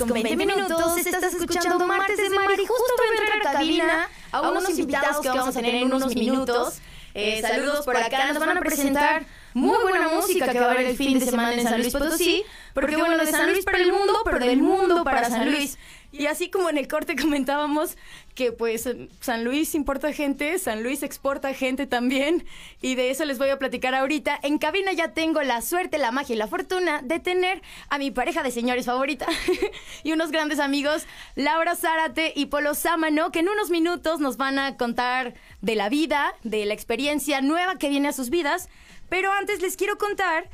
Con 0.07 0.23
20 0.23 0.47
minutos, 0.47 0.97
estás 0.99 1.35
escuchando 1.35 1.87
Martes 1.87 2.17
de 2.17 2.31
Mar 2.31 2.51
y 2.53 2.67
justo 2.67 2.93
voy 2.99 3.07
a 3.07 3.23
entrar 3.23 3.39
a 3.39 3.53
cabina 3.53 4.09
a 4.33 4.41
unos 4.43 4.69
invitados 4.71 5.21
que 5.21 5.29
vamos 5.29 5.49
a 5.49 5.53
tener 5.53 5.75
en 5.75 5.93
unos 5.93 6.15
minutos. 6.15 6.81
Eh, 7.15 7.41
saludos 7.43 7.85
por 7.85 7.97
acá, 7.97 8.33
nos 8.33 8.45
van 8.45 8.59
a 8.59 8.61
presentar 8.61 9.25
muy 9.55 9.79
buena 9.83 10.09
música 10.09 10.51
que 10.51 10.59
va 10.59 10.67
a 10.67 10.71
haber 10.73 10.87
el 10.87 10.97
fin 10.97 11.19
de 11.19 11.25
semana 11.25 11.55
en 11.55 11.63
San 11.63 11.81
Luis 11.81 11.93
Potosí, 11.93 12.45
porque 12.75 12.97
bueno, 12.97 13.17
de 13.17 13.31
San 13.31 13.51
Luis 13.51 13.65
para 13.65 13.79
el 13.79 13.93
mundo, 13.93 14.21
pero 14.25 14.39
del 14.41 14.59
mundo 14.59 15.05
para 15.05 15.29
San 15.31 15.51
Luis. 15.51 15.79
Y 16.17 16.27
así 16.27 16.49
como 16.49 16.71
en 16.71 16.79
el 16.79 16.87
corte 16.87 17.17
comentábamos 17.21 17.97
que 18.37 18.53
pues 18.53 18.89
San 19.21 19.45
Luis 19.45 19.75
importa 19.75 20.13
gente, 20.13 20.59
San 20.59 20.83
Luis 20.83 21.03
exporta 21.03 21.53
gente 21.55 21.87
también, 21.87 22.45
y 22.81 22.95
de 22.95 23.11
eso 23.11 23.25
les 23.25 23.39
voy 23.39 23.49
a 23.51 23.59
platicar 23.59 23.95
ahorita. 23.95 24.39
En 24.43 24.59
cabina 24.59 24.93
ya 24.93 25.13
tengo 25.13 25.43
la 25.43 25.61
suerte, 25.61 25.99
la 25.99 26.13
magia 26.13 26.35
y 26.35 26.39
la 26.39 26.47
fortuna 26.47 27.01
de 27.03 27.19
tener 27.21 27.63
a 27.91 27.99
mi 27.99 28.11
pareja 28.11 28.43
de 28.43 28.51
señores 28.53 28.87
favorita 28.87 29.27
y 30.05 30.13
unos 30.13 30.31
grandes 30.31 30.61
amigos, 30.61 31.05
Laura 31.35 31.75
Zárate 31.77 32.33
y 32.35 32.47
Polo 32.47 32.75
Sámano, 32.75 33.31
que 33.33 33.41
en 33.41 33.49
unos 33.49 33.71
minutos 33.71 34.21
nos 34.21 34.37
van 34.37 34.59
a 34.59 34.77
contar 34.77 35.35
de 35.61 35.75
la 35.75 35.89
vida, 35.89 36.35
de 36.45 36.65
la 36.65 36.75
experiencia 36.75 37.41
nueva 37.41 37.77
que 37.77 37.89
viene 37.89 38.09
a 38.09 38.13
sus 38.13 38.31
vidas. 38.31 38.69
Pero 39.09 39.33
antes 39.33 39.61
les 39.63 39.77
quiero 39.77 39.99
contar 39.99 40.49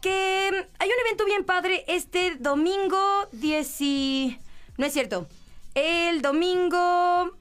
que 0.00 0.50
hay 0.78 0.88
un 0.88 1.06
evento 1.06 1.24
bien 1.26 1.44
padre 1.44 1.84
este 1.86 2.34
domingo 2.38 3.28
10 3.32 3.80
y- 3.80 4.38
No 4.78 4.86
es 4.86 4.92
cierto. 4.92 5.28
El 5.74 6.22
domingo... 6.22 7.36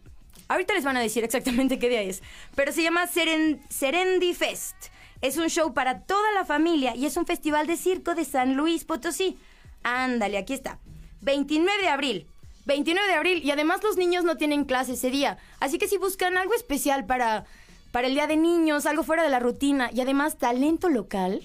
Ahorita 0.48 0.74
les 0.74 0.84
van 0.84 0.98
a 0.98 1.02
decir 1.02 1.24
exactamente 1.24 1.80
qué 1.80 1.89
día 1.89 2.02
es. 2.02 2.22
Pero 2.56 2.72
se 2.74 2.84
llama 2.84 3.08
Seren- 3.08 3.62
Serendi 3.70 4.34
Fest. 4.34 4.76
Es 5.22 5.38
un 5.38 5.48
show 5.50 5.74
para 5.74 6.02
toda 6.02 6.32
la 6.34 6.46
familia 6.46 6.96
y 6.96 7.06
es 7.06 7.15
un 7.15 7.26
festival 7.26 7.67
de 7.67 7.78
circo 7.78 8.15
de 8.15 8.26
San 8.26 8.56
Luis 8.56 8.84
Potosí. 8.84 9.38
Ándale, 9.84 10.38
aquí 10.38 10.54
está. 10.54 10.80
29 11.22 11.82
de 11.82 11.88
abril. 11.89 12.28
29 12.65 13.08
de 13.08 13.13
abril 13.15 13.44
y 13.44 13.52
además 13.52 13.82
los 13.84 13.98
niños 13.98 14.24
no 14.24 14.36
tienen 14.38 14.65
clase 14.65 14.94
ese 14.94 15.10
día. 15.10 15.38
Así 15.60 15.78
que 15.78 15.88
si 15.88 15.98
buscan 15.98 16.38
algo 16.38 16.54
especial 16.54 17.06
para, 17.06 17.46
para 17.91 18.08
el 18.08 18.13
Día 18.13 18.28
de 18.28 18.38
Niños, 18.38 18.86
algo 18.86 19.04
fuera 19.04 19.24
de 19.24 19.30
la 19.30 19.39
rutina 19.39 19.89
y 19.94 20.02
además 20.02 20.38
talento 20.38 20.89
local, 20.89 21.41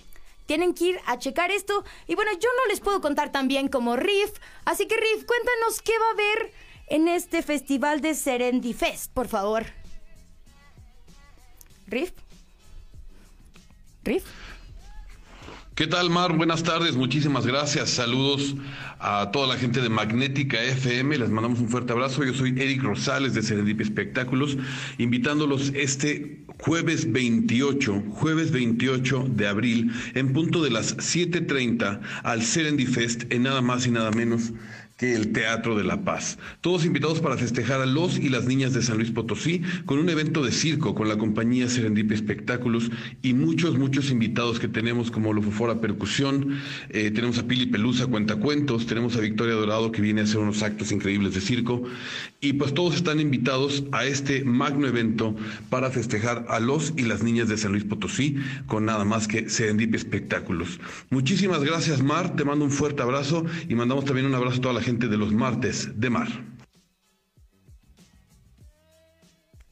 tienen 0.46 0.74
que 0.74 0.84
ir 0.84 1.00
a 1.06 1.18
checar 1.18 1.50
esto. 1.50 1.84
Y 2.06 2.14
bueno, 2.14 2.32
yo 2.32 2.48
no 2.56 2.68
les 2.68 2.80
puedo 2.80 3.00
contar 3.00 3.30
tan 3.30 3.48
bien 3.48 3.68
como 3.68 3.96
Riff. 3.96 4.32
Así 4.64 4.86
que 4.86 4.96
Riff, 4.96 5.24
cuéntanos 5.24 5.82
qué 5.82 5.92
va 5.98 6.06
a 6.06 6.12
haber 6.12 6.52
en 6.88 7.08
este 7.08 7.42
festival 7.42 8.00
de 8.00 8.14
Serendi 8.14 8.72
Fest, 8.72 9.12
por 9.12 9.28
favor. 9.28 9.66
Riff. 11.86 12.12
Riff. 14.02 14.24
¿Qué 15.76 15.86
tal, 15.86 16.08
Mar? 16.08 16.34
Buenas 16.34 16.62
tardes, 16.62 16.96
muchísimas 16.96 17.46
gracias. 17.46 17.90
Saludos 17.90 18.56
a 18.98 19.30
toda 19.30 19.46
la 19.46 19.58
gente 19.58 19.82
de 19.82 19.90
Magnética 19.90 20.58
FM. 20.58 21.18
Les 21.18 21.28
mandamos 21.28 21.60
un 21.60 21.68
fuerte 21.68 21.92
abrazo. 21.92 22.24
Yo 22.24 22.32
soy 22.32 22.58
Eric 22.58 22.82
Rosales 22.82 23.34
de 23.34 23.42
Serendipia 23.42 23.84
Espectáculos, 23.84 24.56
invitándolos 24.96 25.72
este 25.74 26.46
jueves 26.60 27.12
28, 27.12 28.04
jueves 28.08 28.52
28 28.52 29.26
de 29.28 29.48
abril, 29.48 29.92
en 30.14 30.32
punto 30.32 30.62
de 30.62 30.70
las 30.70 30.96
7:30 30.96 32.00
al 32.22 32.42
Serendi 32.42 32.86
Fest, 32.86 33.24
en 33.30 33.42
nada 33.42 33.60
más 33.60 33.86
y 33.86 33.90
nada 33.90 34.10
menos 34.12 34.54
que 34.96 35.14
el 35.14 35.32
Teatro 35.32 35.76
de 35.76 35.84
la 35.84 36.04
Paz. 36.04 36.38
Todos 36.62 36.86
invitados 36.86 37.20
para 37.20 37.36
festejar 37.36 37.82
a 37.82 37.86
los 37.86 38.18
y 38.18 38.30
las 38.30 38.46
niñas 38.46 38.72
de 38.72 38.80
San 38.80 38.96
Luis 38.96 39.10
Potosí 39.10 39.60
con 39.84 39.98
un 39.98 40.08
evento 40.08 40.42
de 40.42 40.52
circo 40.52 40.94
con 40.94 41.08
la 41.08 41.18
compañía 41.18 41.68
Serendipia 41.68 42.14
Espectáculos 42.14 42.90
y 43.22 43.34
muchos, 43.34 43.78
muchos 43.78 44.10
invitados 44.10 44.58
que 44.58 44.68
tenemos 44.68 45.10
como 45.10 45.34
Lofofora 45.34 45.80
Percusión, 45.82 46.58
eh, 46.88 47.10
tenemos 47.10 47.38
a 47.38 47.46
Pili 47.46 47.66
Pelusa 47.66 48.06
Cuentacuentos, 48.06 48.86
tenemos 48.86 49.16
a 49.16 49.20
Victoria 49.20 49.54
Dorado 49.54 49.92
que 49.92 50.00
viene 50.00 50.22
a 50.22 50.24
hacer 50.24 50.38
unos 50.38 50.62
actos 50.62 50.90
increíbles 50.92 51.34
de 51.34 51.42
circo 51.42 51.82
y 52.40 52.54
pues 52.54 52.72
todos 52.72 52.96
están 52.96 53.20
invitados 53.20 53.84
a 53.92 54.06
este 54.06 54.44
magno 54.44 54.86
evento 54.86 55.36
para 55.68 55.90
festejar 55.90 56.46
a 56.48 56.58
los 56.58 56.94
y 56.96 57.02
las 57.02 57.22
niñas 57.22 57.48
de 57.48 57.58
San 57.58 57.72
Luis 57.72 57.84
Potosí 57.84 58.36
con 58.66 58.86
nada 58.86 59.04
más 59.04 59.28
que 59.28 59.50
Serendipia 59.50 59.98
Espectáculos. 59.98 60.80
Muchísimas 61.10 61.62
gracias 61.62 62.02
Mar, 62.02 62.34
te 62.34 62.46
mando 62.46 62.64
un 62.64 62.70
fuerte 62.70 63.02
abrazo 63.02 63.44
y 63.68 63.74
mandamos 63.74 64.06
también 64.06 64.26
un 64.26 64.34
abrazo 64.34 64.58
a 64.58 64.62
toda 64.62 64.74
la 64.74 64.85
gente 64.86 65.08
de 65.08 65.16
los 65.16 65.32
martes 65.32 65.98
de 65.98 66.10
Mar. 66.10 66.28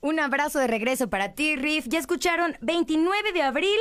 Un 0.00 0.18
abrazo 0.18 0.59
de 0.59 0.66
regreso 0.66 1.09
para 1.09 1.35
ti, 1.35 1.55
Riff. 1.55 1.87
Ya 1.87 2.00
escucharon, 2.00 2.57
29 2.62 3.33
de 3.33 3.42
abril. 3.42 3.79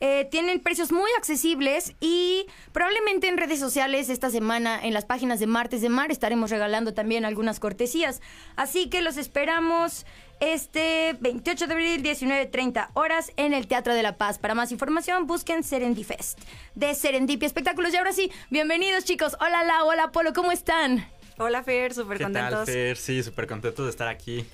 eh, 0.00 0.26
tienen 0.30 0.60
precios 0.60 0.90
muy 0.90 1.08
accesibles 1.16 1.94
y 2.00 2.46
probablemente 2.72 3.28
en 3.28 3.38
redes 3.38 3.60
sociales 3.60 4.08
esta 4.08 4.28
semana, 4.28 4.80
en 4.82 4.92
las 4.92 5.04
páginas 5.04 5.38
de 5.38 5.46
Martes 5.46 5.80
de 5.80 5.88
Mar, 5.88 6.10
estaremos 6.10 6.50
regalando 6.50 6.92
también 6.92 7.24
algunas 7.24 7.60
cortesías. 7.60 8.20
Así 8.56 8.90
que 8.90 9.00
los 9.00 9.16
esperamos 9.16 10.04
este 10.40 11.16
28 11.20 11.66
de 11.66 11.72
abril, 11.72 12.02
19.30 12.02 12.88
horas 12.94 13.32
en 13.36 13.54
el 13.54 13.66
Teatro 13.66 13.94
de 13.94 14.02
la 14.02 14.16
Paz. 14.16 14.38
Para 14.38 14.54
más 14.54 14.72
información, 14.72 15.26
busquen 15.26 15.62
Serendi 15.62 16.04
Fest 16.04 16.38
de 16.74 16.94
Serendipia 16.94 17.46
Espectáculos. 17.46 17.92
Y 17.92 17.96
ahora 17.96 18.12
sí, 18.12 18.30
bienvenidos 18.50 19.04
chicos. 19.04 19.36
Hola 19.40 19.64
Lau, 19.64 19.88
hola 19.88 20.12
Polo, 20.12 20.32
¿cómo 20.32 20.52
están? 20.52 21.06
Hola 21.38 21.62
Fer, 21.62 21.94
súper 21.94 22.18
¿Qué 22.18 22.24
tal, 22.24 22.32
contentos. 22.34 22.66
Fer? 22.66 22.96
Sí, 22.96 23.22
súper 23.22 23.46
contentos 23.46 23.84
de 23.86 23.90
estar 23.90 24.08
aquí. 24.08 24.44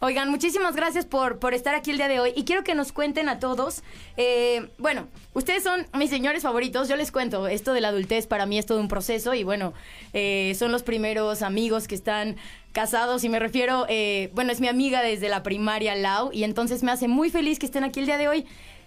Oigan, 0.00 0.28
muchísimas 0.28 0.76
gracias 0.76 1.06
por, 1.06 1.38
por 1.38 1.54
estar 1.54 1.74
aquí 1.74 1.90
el 1.90 1.96
día 1.96 2.08
de 2.08 2.20
hoy 2.20 2.32
y 2.36 2.44
quiero 2.44 2.62
que 2.62 2.74
nos 2.74 2.92
cuenten 2.92 3.28
a 3.30 3.38
todos. 3.38 3.82
eh, 4.18 4.68
bueno, 4.76 5.08
ustedes 5.32 5.62
son 5.62 5.86
mis 5.94 6.10
señores 6.10 6.42
favoritos, 6.42 6.88
yo 6.88 6.96
les 6.96 7.10
cuento, 7.10 7.46
esto 7.46 7.72
de 7.72 7.80
la 7.80 7.88
adultez 7.88 8.26
para 8.26 8.44
mí 8.44 8.58
es 8.58 8.66
todo 8.66 8.80
un 8.80 8.88
proceso 8.88 9.32
y 9.32 9.44
bueno, 9.44 9.72
eh, 10.12 10.54
son 10.58 10.72
los 10.72 10.82
primeros 10.82 11.40
amigos 11.40 11.88
que 11.88 11.94
están 11.94 12.36
casados 12.74 13.24
y 13.24 13.30
me 13.30 13.38
refiero, 13.38 13.86
eh, 13.88 14.30
bueno, 14.34 14.52
es 14.52 14.60
mi 14.60 14.68
amiga 14.68 15.00
desde 15.00 15.30
la 15.30 15.42
primaria, 15.42 15.94
Lau, 15.94 16.30
y 16.32 16.44
entonces 16.44 16.82
me 16.82 16.90
hace 16.92 17.08
muy 17.08 17.30
feliz 17.30 17.58
que 17.58 17.66
estén 17.66 17.84
aquí 17.84 18.00
el 18.00 18.06
día 18.06 18.18
de 18.18 18.28
hoy. 18.28 18.44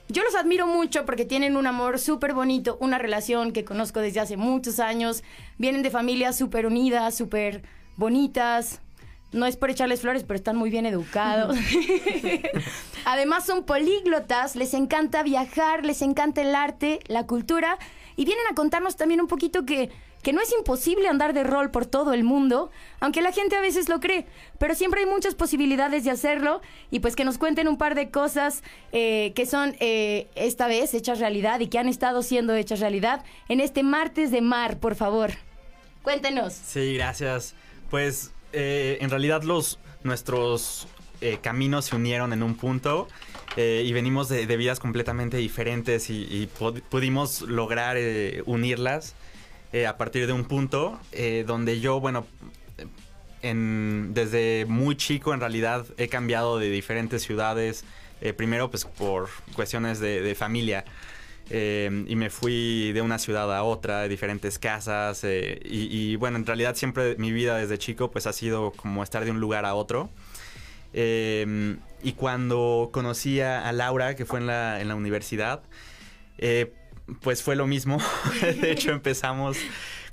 Yo 0.09 0.23
los 0.23 0.35
admiro 0.35 0.67
mucho 0.67 1.05
porque 1.05 1.25
tienen 1.25 1.57
un 1.57 1.67
amor 1.67 1.97
súper 1.97 2.33
bonito, 2.33 2.77
una 2.79 2.97
relación 2.97 3.51
que 3.51 3.65
conozco 3.65 3.99
desde 3.99 4.19
hace 4.19 4.37
muchos 4.37 4.79
años, 4.79 5.23
vienen 5.57 5.83
de 5.83 5.89
familias 5.89 6.37
súper 6.37 6.65
unidas, 6.67 7.15
súper 7.15 7.63
bonitas, 7.95 8.81
no 9.31 9.45
es 9.45 9.57
por 9.57 9.69
echarles 9.69 10.01
flores, 10.01 10.23
pero 10.23 10.35
están 10.35 10.57
muy 10.57 10.69
bien 10.69 10.85
educados. 10.85 11.57
Además 13.05 13.45
son 13.45 13.63
políglotas, 13.63 14.55
les 14.55 14.73
encanta 14.73 15.23
viajar, 15.23 15.85
les 15.85 16.01
encanta 16.01 16.41
el 16.41 16.55
arte, 16.55 16.99
la 17.07 17.25
cultura 17.25 17.77
y 18.17 18.25
vienen 18.25 18.45
a 18.51 18.55
contarnos 18.55 18.97
también 18.97 19.21
un 19.21 19.27
poquito 19.27 19.65
que, 19.65 19.89
que 20.23 20.33
no 20.33 20.41
es 20.41 20.51
imposible 20.51 21.07
andar 21.07 21.33
de 21.33 21.43
rol 21.43 21.71
por 21.71 21.85
todo 21.85 22.13
el 22.13 22.25
mundo, 22.25 22.69
aunque 22.99 23.21
la 23.21 23.31
gente 23.31 23.55
a 23.55 23.61
veces 23.61 23.87
lo 23.87 24.01
cree, 24.01 24.25
pero 24.57 24.75
siempre 24.75 25.01
hay 25.01 25.05
muchas 25.05 25.35
posibilidades 25.35 26.03
de 26.03 26.11
hacerlo 26.11 26.61
y 26.91 26.99
pues 26.99 27.15
que 27.15 27.23
nos 27.23 27.37
cuenten 27.37 27.67
un 27.69 27.77
par 27.77 27.95
de 27.95 28.09
cosas 28.09 28.63
eh, 28.91 29.31
que 29.35 29.45
son 29.45 29.75
eh, 29.79 30.27
esta 30.35 30.67
vez 30.67 30.93
hechas 30.93 31.19
realidad 31.19 31.61
y 31.61 31.67
que 31.67 31.79
han 31.79 31.87
estado 31.87 32.23
siendo 32.23 32.53
hechas 32.55 32.81
realidad 32.81 33.23
en 33.47 33.61
este 33.61 33.83
martes 33.83 34.31
de 34.31 34.41
mar, 34.41 34.79
por 34.79 34.95
favor. 34.95 35.31
Cuéntenos. 36.01 36.53
Sí, 36.53 36.95
gracias. 36.95 37.53
Pues 37.89 38.31
eh, 38.51 38.97
en 39.01 39.09
realidad 39.09 39.43
los 39.43 39.79
nuestros 40.03 40.87
eh, 41.19 41.39
caminos 41.41 41.85
se 41.85 41.95
unieron 41.95 42.31
en 42.31 42.43
un 42.43 42.55
punto 42.55 43.07
eh, 43.55 43.83
y 43.83 43.91
venimos 43.91 44.29
de, 44.29 44.45
vidas 44.55 44.79
completamente 44.79 45.37
diferentes 45.37 46.11
y, 46.11 46.47
pudimos 46.89 47.41
lograr 47.41 47.97
eh, 47.97 48.43
unirlas 48.45 49.15
a 49.87 49.97
partir 49.97 50.25
de 50.25 50.33
un 50.33 50.45
punto 50.45 50.99
donde 51.45 51.79
yo, 51.79 51.99
bueno, 51.99 52.25
en- 53.43 54.11
desde 54.13 54.65
muy 54.67 54.95
chico 54.95 55.33
en 55.33 55.39
realidad 55.39 55.85
he 55.97 56.07
cambiado 56.07 56.57
de 56.57 56.71
diferentes 56.71 57.21
ciudades, 57.21 57.83
primero 58.37 58.71
pues 58.71 58.85
por 58.85 59.29
cuestiones 59.53 59.99
de, 59.99 60.33
familia. 60.35 60.85
y 61.51 62.15
me 62.15 62.29
fui 62.31 62.91
de 62.93 63.01
una 63.01 63.19
ciudad 63.19 63.55
a 63.55 63.61
otra, 63.63 64.01
de 64.01 64.09
diferentes 64.09 64.57
casas. 64.57 65.23
y, 65.23 65.59
y, 65.63 66.15
bueno, 66.15 66.37
en 66.37 66.45
realidad 66.45 66.75
siempre 66.75 67.15
mi 67.17 67.31
vida 67.31 67.57
desde 67.57 67.77
chico 67.77 68.09
pues 68.09 68.25
ha 68.25 68.33
sido 68.33 68.71
como 68.71 69.03
estar 69.03 69.25
de 69.25 69.31
un 69.31 69.39
lugar 69.39 69.65
a 69.65 69.75
otro. 69.75 70.09
Eh, 70.93 71.77
y 72.03 72.13
cuando 72.13 72.89
conocí 72.93 73.41
a, 73.41 73.71
Laura, 73.71 74.15
que 74.15 74.25
fue 74.25 74.39
en 74.39 74.47
la, 74.47 74.81
en 74.81 74.87
la 74.87 74.95
universidad, 74.95 75.61
eh, 76.37 76.73
pues 77.21 77.41
fue 77.43 77.55
lo 77.55 77.67
mismo. 77.67 77.97
de 78.61 78.71
hecho, 78.71 78.91
empezamos, 78.91 79.57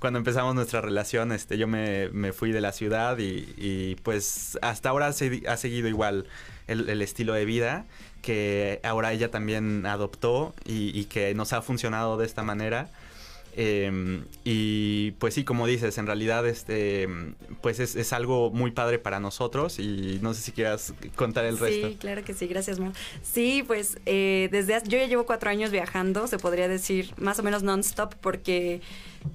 cuando 0.01 0.19
empezamos 0.19 0.55
nuestra 0.55 0.81
relación, 0.81 1.33
este, 1.33 1.59
yo 1.59 1.69
me, 1.69 2.09
me 2.11 2.33
fui 2.33 2.53
de 2.53 2.61
la 2.61 2.73
ciudad 2.73 3.19
y, 3.19 3.97
pues 4.03 4.59
hasta 4.63 4.89
ahora 4.89 5.13
se- 5.13 5.43
ha 5.49 5.57
seguido 5.57 5.89
igual 5.89 6.27
el, 6.67 7.03
estilo 7.03 7.35
de 7.35 7.45
vida 7.45 7.85
que 8.23 8.81
ahora 8.83 9.13
ella 9.13 9.31
también 9.31 9.85
adoptó 9.85 10.55
y 10.65 11.05
que 11.05 11.35
nos 11.35 11.53
ha 11.53 11.61
funcionado 11.61 12.17
de 12.17 12.25
esta 12.25 12.43
manera. 12.43 12.89
Eh, 13.57 14.23
y 14.43 15.13
pues 15.13 15.35
sí, 15.35 15.45
como 15.45 15.67
dices, 15.67 15.97
en 15.99 16.07
realidad 16.07 16.47
este 16.47 17.09
pues 17.61 17.79
es, 17.79 17.95
es 17.95 18.13
algo 18.13 18.51
muy 18.51 18.73
padre 18.73 18.99
para 18.99 19.21
nosotros 19.21 19.79
y 19.79 20.19
no 20.23 20.35
sé 20.35 20.43
si 20.43 20.53
quieras 20.53 20.93
contar 21.15 21.45
el 21.45 21.59
resto. 21.59 21.89
Sí, 21.89 21.97
claro 22.01 22.25
que 22.25 22.35
sí, 22.35 22.47
gracias, 22.49 22.81
Mar. 22.81 22.93
Sí, 23.23 23.63
pues 23.67 23.97
eh, 24.07 24.49
desde 24.51 24.75
hace- 24.75 24.89
yo 24.89 24.99
ya 24.99 25.07
llevo 25.07 25.25
cuatro 25.25 25.51
años 25.51 25.71
viajando, 25.71 26.27
se 26.27 26.39
podría 26.39 26.67
decir 26.69 27.13
más 27.17 27.39
o 27.39 27.43
menos 27.45 27.63
non-stop, 27.63 28.15
porque 28.21 28.81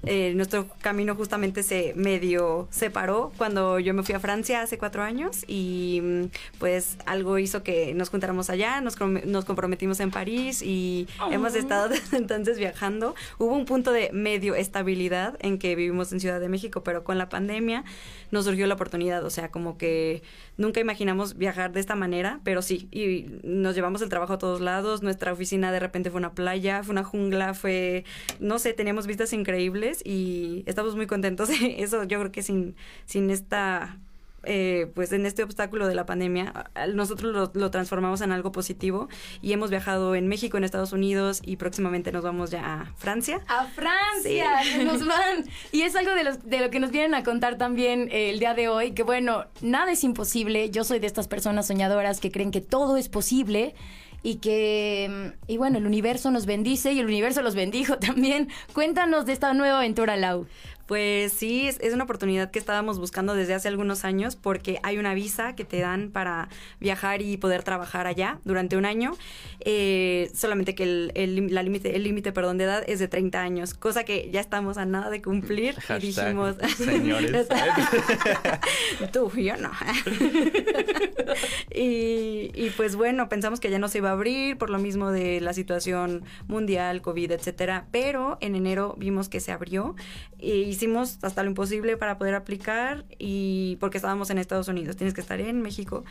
eh, 0.06 0.32
nuestro 0.36 0.66
camino 0.80 1.14
justamente 1.14 1.62
se 1.62 1.92
medio 1.96 2.68
separó 2.70 3.32
cuando 3.36 3.78
yo 3.78 3.92
me 3.94 4.02
fui 4.02 4.14
a 4.14 4.20
Francia 4.20 4.62
hace 4.62 4.78
cuatro 4.78 5.02
años 5.02 5.44
y 5.46 6.00
mm, 6.02 6.24
pues 6.58 6.96
algo 7.06 7.38
hizo 7.38 7.62
que 7.62 7.92
nos 7.94 8.08
juntáramos 8.08 8.50
allá, 8.50 8.80
nos, 8.80 8.96
com- 8.96 9.20
nos 9.26 9.44
comprometimos 9.44 10.00
en 10.00 10.10
París 10.10 10.62
y 10.62 11.08
hemos 11.30 11.54
estado 11.54 11.88
desde 11.88 12.16
entonces 12.16 12.58
viajando. 12.58 13.14
Hubo 13.38 13.54
un 13.54 13.64
punto 13.64 13.92
de 13.92 14.10
medio 14.12 14.54
estabilidad 14.54 15.36
en 15.40 15.58
que 15.58 15.74
vivimos 15.74 16.12
en 16.12 16.20
Ciudad 16.20 16.40
de 16.40 16.48
México, 16.48 16.82
pero 16.82 17.04
con 17.04 17.18
la 17.18 17.28
pandemia 17.28 17.84
nos 18.30 18.44
surgió 18.44 18.66
la 18.68 18.74
oportunidad, 18.74 19.24
o 19.24 19.30
sea, 19.30 19.50
como 19.50 19.76
que 19.76 20.22
nunca 20.56 20.78
imaginamos 20.78 21.36
viajar 21.36 21.72
de 21.72 21.80
esta 21.80 21.96
manera, 21.96 22.38
pero 22.44 22.62
sí, 22.62 22.88
y 22.92 23.26
nos 23.42 23.74
llevamos 23.74 24.02
el 24.02 24.08
trabajo 24.08 24.34
a 24.34 24.38
todos 24.38 24.60
lados, 24.60 25.02
nuestra 25.02 25.32
oficina 25.32 25.72
de 25.72 25.80
repente 25.80 26.10
fue 26.10 26.18
una 26.18 26.32
playa, 26.34 26.84
fue 26.84 26.92
una 26.92 27.02
jungla, 27.02 27.54
fue, 27.54 28.04
no 28.38 28.58
sé, 28.60 28.72
teníamos 28.72 29.06
vistas 29.08 29.32
increíbles 29.32 29.79
y 30.04 30.62
estamos 30.66 30.96
muy 30.96 31.06
contentos. 31.06 31.48
Eso 31.60 32.04
yo 32.04 32.18
creo 32.20 32.32
que 32.32 32.42
sin, 32.42 32.74
sin 33.06 33.30
esta... 33.30 33.98
eh, 34.44 34.90
pues 34.94 35.12
en 35.12 35.26
este 35.26 35.42
obstáculo 35.42 35.86
de 35.86 35.94
la 35.94 36.06
pandemia, 36.06 36.70
nosotros 36.94 37.32
lo, 37.34 37.50
lo 37.52 37.70
transformamos 37.70 38.22
en 38.22 38.32
algo 38.32 38.52
positivo 38.52 39.08
y 39.42 39.52
hemos 39.52 39.68
viajado 39.68 40.14
en 40.14 40.28
México, 40.28 40.56
en 40.56 40.64
Estados 40.64 40.92
Unidos 40.94 41.42
y 41.44 41.56
próximamente 41.56 42.10
nos 42.10 42.22
vamos 42.24 42.50
ya 42.50 42.62
a 42.64 42.92
Francia. 42.96 43.40
A 43.48 43.66
Francia, 43.66 44.46
Sí. 44.64 44.84
nos 44.84 45.06
van. 45.12 45.44
Y 45.72 45.82
es 45.82 45.94
algo 45.94 46.14
de, 46.14 46.24
los, 46.24 46.42
de 46.48 46.60
lo 46.60 46.70
que 46.70 46.80
nos 46.80 46.90
vienen 46.90 47.14
a 47.14 47.22
contar 47.22 47.58
también 47.58 48.08
eh, 48.10 48.30
el 48.30 48.38
día 48.38 48.54
de 48.54 48.68
hoy, 48.68 48.92
que 48.92 49.02
bueno, 49.02 49.44
nada 49.60 49.92
es 49.92 50.04
imposible. 50.04 50.70
Yo 50.70 50.84
soy 50.84 51.00
de 51.00 51.06
estas 51.06 51.28
personas 51.28 51.66
soñadoras 51.66 52.18
que 52.20 52.30
creen 52.30 52.50
que 52.50 52.62
todo 52.62 52.96
es 52.96 53.10
posible 53.10 53.74
y 54.22 54.36
que, 54.36 55.32
y 55.46 55.56
bueno, 55.56 55.78
el 55.78 55.86
universo 55.86 56.30
nos 56.30 56.46
bendice 56.46 56.92
y 56.92 56.98
el 57.00 57.06
universo 57.06 57.42
los 57.42 57.54
bendijo 57.54 57.98
también. 57.98 58.48
Cuéntanos 58.72 59.26
de 59.26 59.32
esta 59.32 59.52
nueva 59.54 59.78
aventura, 59.78 60.16
Lau. 60.16 60.46
Pues 60.90 61.32
sí, 61.32 61.68
es, 61.68 61.78
es 61.78 61.94
una 61.94 62.02
oportunidad 62.02 62.50
que 62.50 62.58
estábamos 62.58 62.98
buscando 62.98 63.34
desde 63.34 63.54
hace 63.54 63.68
algunos 63.68 64.04
años 64.04 64.34
porque 64.34 64.80
hay 64.82 64.98
una 64.98 65.14
visa 65.14 65.54
que 65.54 65.64
te 65.64 65.78
dan 65.78 66.10
para 66.10 66.48
viajar 66.80 67.22
y 67.22 67.36
poder 67.36 67.62
trabajar 67.62 68.08
allá 68.08 68.40
durante 68.44 68.76
un 68.76 68.84
año. 68.84 69.12
Eh, 69.60 70.32
solamente 70.34 70.74
que 70.74 70.82
el 70.82 71.12
el 71.14 71.54
la 71.54 71.62
límite, 71.62 71.94
el 71.94 72.02
límite 72.02 72.32
perdón, 72.32 72.58
de 72.58 72.64
edad 72.64 72.82
es 72.88 72.98
de 72.98 73.06
30 73.06 73.40
años, 73.40 73.74
cosa 73.74 74.02
que 74.02 74.30
ya 74.32 74.40
estamos 74.40 74.78
a 74.78 74.84
nada 74.84 75.10
de 75.10 75.22
cumplir. 75.22 75.76
y 75.76 75.80
Hashtag, 75.80 76.00
dijimos, 76.00 76.56
señores. 76.76 77.46
Tú, 79.12 79.30
yo 79.36 79.56
no. 79.58 79.70
y, 81.72 82.50
y, 82.52 82.72
pues 82.76 82.96
bueno, 82.96 83.28
pensamos 83.28 83.60
que 83.60 83.70
ya 83.70 83.78
no 83.78 83.86
se 83.86 83.98
iba 83.98 84.08
a 84.08 84.14
abrir 84.14 84.58
por 84.58 84.70
lo 84.70 84.80
mismo 84.80 85.12
de 85.12 85.40
la 85.40 85.52
situación 85.52 86.24
mundial, 86.48 87.00
COVID, 87.00 87.30
etcétera. 87.30 87.86
Pero 87.92 88.38
en 88.40 88.56
enero 88.56 88.96
vimos 88.98 89.28
que 89.28 89.38
se 89.38 89.52
abrió 89.52 89.94
e 90.40 90.56
hicimos 90.80 91.18
hasta 91.20 91.42
lo 91.42 91.50
imposible 91.50 91.98
para 91.98 92.16
poder 92.16 92.34
aplicar 92.34 93.04
y 93.18 93.76
porque 93.80 93.98
estábamos 93.98 94.30
en 94.30 94.38
Estados 94.38 94.66
Unidos, 94.68 94.96
tienes 94.96 95.12
que 95.12 95.20
estar 95.20 95.38
en 95.38 95.60
México. 95.60 96.04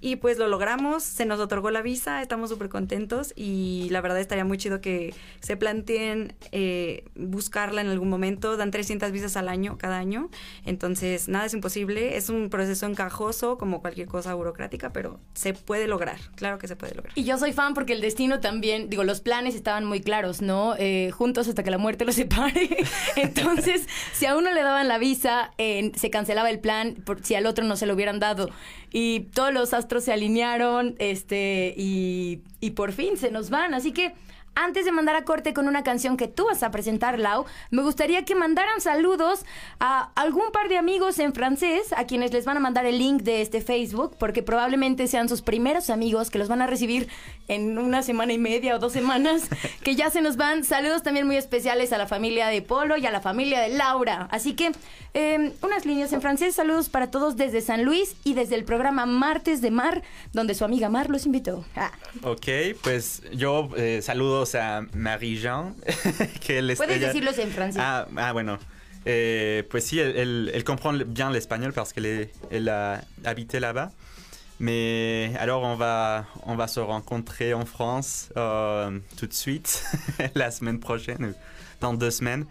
Y 0.00 0.16
pues 0.16 0.38
lo 0.38 0.46
logramos, 0.46 1.02
se 1.02 1.26
nos 1.26 1.40
otorgó 1.40 1.70
la 1.70 1.82
visa, 1.82 2.22
estamos 2.22 2.50
súper 2.50 2.68
contentos 2.68 3.32
y 3.34 3.88
la 3.90 4.00
verdad 4.00 4.20
estaría 4.20 4.44
muy 4.44 4.58
chido 4.58 4.80
que 4.80 5.14
se 5.40 5.56
planteen 5.56 6.34
eh, 6.52 7.04
buscarla 7.14 7.80
en 7.80 7.88
algún 7.88 8.08
momento. 8.08 8.56
Dan 8.56 8.70
300 8.70 9.10
visas 9.10 9.36
al 9.36 9.48
año, 9.48 9.76
cada 9.78 9.98
año. 9.98 10.30
Entonces, 10.64 11.28
nada 11.28 11.46
es 11.46 11.54
imposible. 11.54 12.16
Es 12.16 12.28
un 12.28 12.48
proceso 12.48 12.86
encajoso 12.86 13.58
como 13.58 13.80
cualquier 13.80 14.06
cosa 14.06 14.34
burocrática, 14.34 14.92
pero 14.92 15.20
se 15.34 15.52
puede 15.54 15.88
lograr. 15.88 16.18
Claro 16.36 16.58
que 16.58 16.68
se 16.68 16.76
puede 16.76 16.94
lograr. 16.94 17.12
Y 17.16 17.24
yo 17.24 17.38
soy 17.38 17.52
fan 17.52 17.74
porque 17.74 17.92
el 17.92 18.00
destino 18.00 18.40
también, 18.40 18.90
digo, 18.90 19.04
los 19.04 19.20
planes 19.20 19.54
estaban 19.54 19.84
muy 19.84 20.00
claros, 20.00 20.42
¿no? 20.42 20.74
Eh, 20.78 21.10
juntos 21.12 21.48
hasta 21.48 21.62
que 21.62 21.70
la 21.70 21.78
muerte 21.78 22.04
los 22.04 22.14
separe. 22.16 22.68
Entonces, 23.16 23.86
si 24.12 24.26
a 24.26 24.36
uno 24.36 24.52
le 24.52 24.62
daban 24.62 24.86
la 24.88 24.98
visa, 24.98 25.52
eh, 25.58 25.90
se 25.96 26.10
cancelaba 26.10 26.50
el 26.50 26.60
plan 26.60 26.94
por, 27.04 27.24
si 27.24 27.34
al 27.34 27.46
otro 27.46 27.64
no 27.64 27.76
se 27.76 27.86
lo 27.86 27.94
hubieran 27.94 28.20
dado. 28.20 28.50
Y 28.90 29.20
todos 29.34 29.52
los 29.52 29.74
se 30.00 30.12
alinearon, 30.12 30.94
este, 30.98 31.74
y, 31.76 32.42
y 32.60 32.70
por 32.70 32.92
fin 32.92 33.16
se 33.16 33.30
nos 33.30 33.50
van. 33.50 33.74
Así 33.74 33.92
que 33.92 34.14
antes 34.54 34.84
de 34.84 34.92
mandar 34.92 35.14
a 35.16 35.24
corte 35.24 35.54
con 35.54 35.68
una 35.68 35.82
canción 35.82 36.16
que 36.16 36.28
tú 36.28 36.46
vas 36.46 36.62
a 36.62 36.70
presentar, 36.70 37.18
Lau, 37.18 37.44
me 37.70 37.82
gustaría 37.82 38.24
que 38.24 38.34
mandaran 38.34 38.80
saludos 38.80 39.44
a 39.80 40.10
algún 40.14 40.50
par 40.52 40.68
de 40.68 40.78
amigos 40.78 41.18
en 41.18 41.32
francés, 41.32 41.92
a 41.96 42.04
quienes 42.04 42.32
les 42.32 42.44
van 42.44 42.56
a 42.56 42.60
mandar 42.60 42.84
el 42.86 42.98
link 42.98 43.22
de 43.22 43.40
este 43.40 43.60
Facebook, 43.60 44.16
porque 44.18 44.42
probablemente 44.42 45.06
sean 45.06 45.28
sus 45.28 45.42
primeros 45.42 45.90
amigos 45.90 46.30
que 46.30 46.38
los 46.38 46.48
van 46.48 46.62
a 46.62 46.66
recibir 46.66 47.08
en 47.46 47.78
una 47.78 48.02
semana 48.02 48.32
y 48.32 48.38
media 48.38 48.74
o 48.74 48.78
dos 48.78 48.92
semanas, 48.92 49.48
que 49.82 49.94
ya 49.94 50.10
se 50.10 50.20
nos 50.20 50.36
van. 50.36 50.64
Saludos 50.64 51.02
también 51.02 51.26
muy 51.26 51.36
especiales 51.36 51.92
a 51.92 51.98
la 51.98 52.06
familia 52.06 52.48
de 52.48 52.62
Polo 52.62 52.96
y 52.96 53.06
a 53.06 53.10
la 53.10 53.20
familia 53.20 53.60
de 53.60 53.70
Laura. 53.70 54.28
Así 54.30 54.54
que 54.54 54.72
eh, 55.14 55.52
unas 55.62 55.86
líneas 55.86 56.12
en 56.12 56.20
francés, 56.20 56.54
saludos 56.54 56.88
para 56.88 57.10
todos 57.10 57.36
desde 57.36 57.60
San 57.60 57.84
Luis 57.84 58.16
y 58.24 58.34
desde 58.34 58.56
el 58.56 58.64
programa 58.64 59.06
Martes 59.06 59.60
de 59.60 59.70
Mar, 59.70 60.02
donde 60.32 60.54
su 60.54 60.64
amiga 60.64 60.88
Mar 60.88 61.10
los 61.10 61.26
invitó. 61.26 61.64
Ah. 61.76 61.92
Ok, 62.22 62.46
pues 62.82 63.22
yo 63.32 63.70
eh, 63.76 64.00
saludos 64.46 64.54
a 64.54 64.82
Marie-Jean, 64.94 65.74
Puedes 66.76 67.00
decirlos 67.00 67.38
en 67.38 67.48
francés. 67.50 67.78
Ah, 67.80 68.06
ah, 68.16 68.32
bueno. 68.32 68.58
Eh, 69.06 69.64
pues 69.70 69.84
sí, 69.86 69.98
elle, 69.98 70.16
elle- 70.16 70.50
elle 70.54 70.64
comprend 70.64 70.92
bien 70.92 71.30
l'espagnol 71.30 71.72
parce 71.72 71.92
qu'elle 71.92 72.28
elle 72.50 72.68
a 72.68 73.00
habité 73.24 73.58
là-bas. 73.60 73.90
Mais 74.60 75.32
alors 75.38 75.62
on 75.62 75.76
va, 75.76 76.24
on 76.44 76.56
va 76.56 76.66
se 76.66 76.80
rencontrer 76.80 77.54
en 77.54 77.64
France 77.64 78.30
euh, 78.36 78.98
tout 79.16 79.26
de 79.28 79.32
suite, 79.32 79.84
la 80.34 80.50
semaine 80.50 80.80
prochaine, 80.80 81.32
dans 81.80 81.94
deux 81.94 82.10
semaines. 82.10 82.44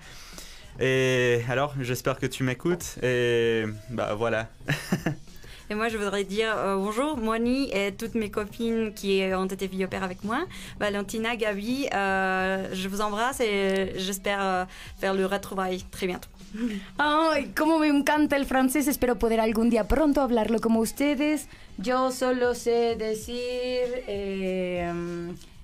Et 0.80 1.42
alors, 1.50 1.74
j'espère 1.82 2.18
que 2.18 2.28
tu 2.28 2.44
m'écoutes. 2.44 2.98
Et 3.04 3.66
bah 3.90 4.14
voilà. 4.16 4.48
Et 5.70 5.76
moi, 5.76 5.90
je 5.90 5.98
voudrais 5.98 6.24
dire 6.24 6.56
euh, 6.56 6.78
bonjour, 6.78 7.18
Moni 7.18 7.70
et 7.74 7.92
toutes 7.92 8.16
mes 8.16 8.30
copines 8.30 8.94
qui 8.94 9.22
ont 9.36 9.46
été 9.46 9.68
filles 9.68 9.86
au 9.86 9.96
avec 10.02 10.24
moi. 10.24 10.46
Valentina, 10.80 11.36
Gabi, 11.36 11.90
euh, 11.94 12.70
je 12.72 12.88
vous 12.88 13.02
embrasse 13.02 13.42
et 13.42 13.92
j'espère 13.98 14.40
euh, 14.42 14.66
faire 14.98 15.14
le 15.14 15.26
retrouvaille 15.26 15.84
très 15.92 16.08
bientôt. 16.08 16.30
Ay, 16.98 17.52
cómo 17.54 17.80
me 17.80 17.92
encanta 17.92 18.38
el 18.38 18.46
francés. 18.46 18.88
Espero 18.88 19.20
poder 19.20 19.42
algún 19.42 19.70
día 19.70 19.84
pronto 19.90 20.22
hablarlo 20.22 20.62
como 20.62 20.80
ustedes. 20.80 21.50
Yo 21.78 22.12
solo 22.12 22.56
sé 22.56 22.96
decir 22.96 23.84
eh, 24.08 24.90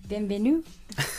bienvenue. 0.09 0.63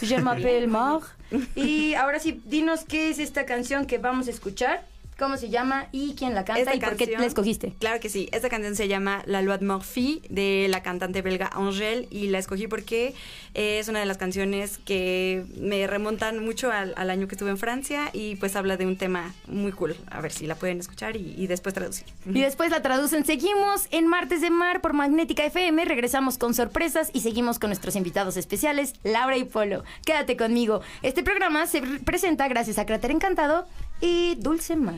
Je 0.03 0.19
m'appelle 0.19 0.67
Mar. 0.67 1.01
Y 1.57 1.95
ahora 1.95 2.21
sí, 2.21 2.43
dinos 2.45 2.85
qué 2.85 3.09
es 3.09 3.19
esta 3.19 3.47
canción 3.47 3.87
que 3.87 3.97
vamos 3.97 4.29
a 4.29 4.31
escuchar. 4.31 4.85
Cómo 5.19 5.37
se 5.37 5.49
llama 5.49 5.87
y 5.93 6.15
quién 6.15 6.35
la 6.35 6.45
canta 6.45 6.61
Esta 6.61 6.75
y 6.75 6.81
por 6.81 6.97
qué 6.97 7.07
la 7.07 7.27
escogiste. 7.27 7.75
Claro 7.79 8.01
que 8.01 8.09
sí. 8.09 8.29
Esta 8.33 8.49
canción 8.49 8.75
se 8.77 8.89
llama 8.89 9.23
La 9.27 9.43
Loi 9.43 9.59
de 9.59 9.67
Morphy 9.67 10.23
de 10.29 10.67
la 10.69 10.83
cantante 10.83 11.23
belga 11.23 11.51
Angèle 11.53 12.09
y 12.11 12.29
la 12.29 12.39
escogí 12.39 12.67
porque 12.67 13.15
es 13.55 13.89
una 13.89 14.01
de 14.01 14.07
las 14.07 14.19
canciones 14.19 14.79
que 14.79 15.45
me 15.57 15.87
remontan 15.87 16.45
mucho 16.45 16.71
al, 16.71 16.95
al 16.97 17.11
año 17.11 17.29
que 17.29 17.35
estuve 17.35 17.51
en 17.51 17.59
Francia 17.59 18.11
y 18.13 18.37
pues 18.37 18.57
habla 18.57 18.77
de 18.77 18.87
un 18.87 18.97
tema 18.97 19.33
muy 19.47 19.73
cool. 19.73 19.97
A 20.11 20.21
ver 20.21 20.33
si 20.33 20.47
la 20.47 20.57
pueden 20.57 20.81
escuchar 20.81 21.17
y, 21.17 21.35
y 21.37 21.47
después 21.47 21.75
traducir. 21.75 22.07
Y 22.27 22.41
después 22.41 22.71
la 22.71 22.83
traducen. 22.83 23.25
Seguimos 23.25 23.87
en 23.91 24.07
Martes 24.09 24.41
de 24.41 24.51
Mar 24.51 24.81
por 24.81 24.93
Magnética 24.93 25.45
FM. 25.45 25.85
Regresamos 25.85 26.39
con 26.39 26.55
sorpresas 26.55 27.11
y 27.13 27.21
seguimos 27.21 27.59
con 27.59 27.71
nuestros 27.71 27.97
invitados 27.97 28.37
especiales, 28.37 28.95
Laura 29.05 29.37
y 29.37 29.45
Polo. 29.45 29.85
Quédate 30.05 30.37
conmigo. 30.37 30.81
Este 31.03 31.23
programa 31.23 31.67
se 31.67 31.83
presenta 31.83 32.49
gracias 32.49 32.79
a 32.79 32.87
Cráter 32.87 33.11
Encantado 33.11 33.67
y 34.01 34.35
Dulce 34.39 34.77
Mar. 34.77 34.95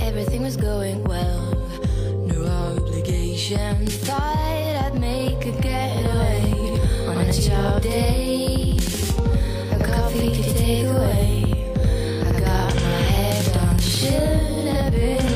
Everything 0.00 0.42
was 0.42 0.56
going 0.56 1.04
well, 1.04 1.54
no 2.26 2.44
obligation. 2.44 3.86
Thought 3.86 4.36
I'd 4.84 4.98
make 4.98 5.44
a 5.46 5.52
getaway 5.60 6.80
on 7.06 7.18
a 7.18 7.32
job 7.32 7.82
day. 7.82 8.78
A 9.70 9.78
coffee 9.84 10.42
to 10.42 10.54
take 10.54 10.86
away. 10.86 11.44
I 12.26 12.40
got 12.40 12.74
my 12.74 13.02
head 13.12 13.54
down. 13.54 13.78
Should 13.78 14.66
have 14.66 14.92
been 14.92 15.27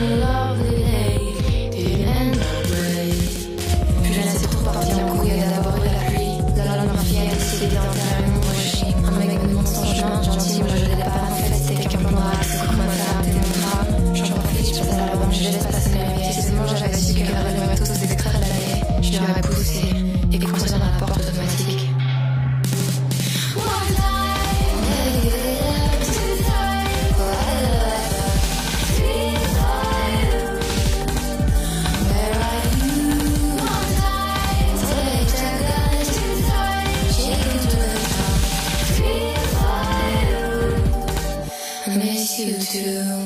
to 42.72 43.21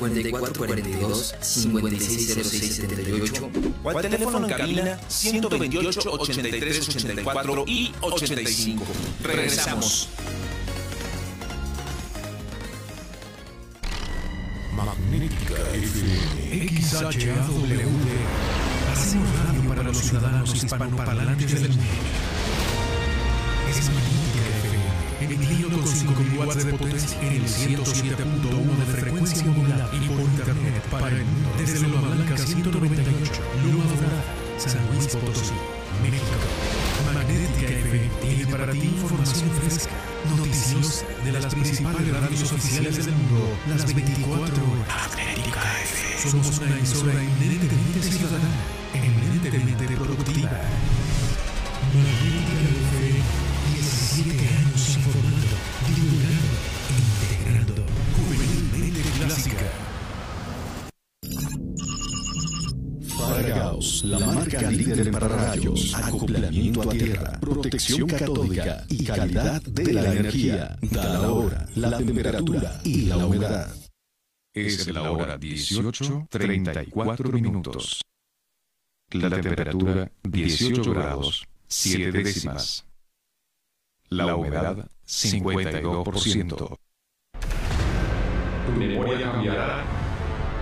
4442 0.00 1.34
560678 1.40 3.50
O 3.82 3.90
al 3.90 4.00
teléfono 4.02 4.38
en 4.38 4.46
cabina 4.48 4.98
128 5.08 6.10
83 6.12 6.88
84 6.88 7.64
y 7.66 7.92
85. 8.00 8.84
Regresamos. 9.22 10.08
Magnética 14.72 15.54
FM, 15.72 16.80
XHAWD. 16.80 17.72
Hacemos 18.92 19.28
radio 19.44 19.68
para 19.68 19.82
los 19.84 19.96
ciudadanos 19.98 20.54
hispanoparlantes 20.54 21.62
del 21.62 21.70
mundo. 21.70 21.84
Es 23.70 23.88
Con 25.24 25.86
5000 25.86 26.38
watts 26.38 26.66
de 26.66 26.74
potencia 26.74 27.18
en 27.22 27.32
el 27.32 27.44
107.1 27.46 28.76
de 28.76 28.84
frecuencia 28.92 29.46
modulada 29.46 29.90
y 29.94 30.06
por 30.06 30.20
internet 30.20 30.82
para 30.90 31.08
el 31.08 31.24
mundo 31.24 31.50
desde 31.56 31.80
Loma 31.80 32.08
Blanca 32.10 32.36
198, 32.36 33.32
Loma 33.64 33.84
Dorada, 33.84 34.22
San 34.58 34.86
Luis 34.92 35.06
Potosí, 35.06 35.54
México. 36.02 36.26
Magnética 37.14 37.72
FM 37.72 38.10
tiene 38.20 38.46
para 38.52 38.72
ti 38.72 38.84
información 38.84 39.50
fresca, 39.52 39.92
noticias 40.36 41.06
de 41.24 41.32
las 41.32 41.54
principales 41.54 42.20
radios 42.20 42.52
oficiales 42.52 43.06
del 43.06 43.14
mundo, 43.14 43.56
las 43.66 43.94
24 43.94 44.36
horas. 44.36 45.08
Magnética 45.08 45.60
FM. 45.84 46.30
Somos 46.30 46.58
una 46.58 46.76
emisora 46.76 47.12
eminentemente 47.14 48.02
ciudadana, 48.02 48.50
eminentemente 48.92 49.96
productiva. 49.96 50.60
Magnética 51.94 52.73
Marca 64.54 64.70
líder 64.70 65.08
en 65.08 65.12
pararrayos, 65.12 65.94
acoplamiento 65.94 66.82
a 66.82 66.88
tierra, 66.92 67.40
protección 67.40 68.08
catódica 68.08 68.84
y 68.88 69.04
calidad 69.04 69.60
de 69.62 69.92
la 69.92 70.12
energía. 70.12 70.78
Da 70.80 71.18
la 71.18 71.32
hora, 71.32 71.68
la 71.74 71.98
temperatura 71.98 72.80
y 72.84 73.06
la 73.06 73.26
humedad. 73.26 73.74
Es 74.52 74.86
la 74.86 75.10
hora 75.10 75.36
18, 75.36 76.28
34 76.30 77.32
minutos. 77.32 78.00
La 79.10 79.28
temperatura 79.28 80.12
18 80.22 80.92
grados, 80.92 81.44
7 81.66 82.12
décimas. 82.12 82.86
La 84.08 84.36
humedad 84.36 84.88
52%. 85.04 86.78
Tu 88.66 88.72
memoria 88.72 89.20
cambiará 89.20 89.80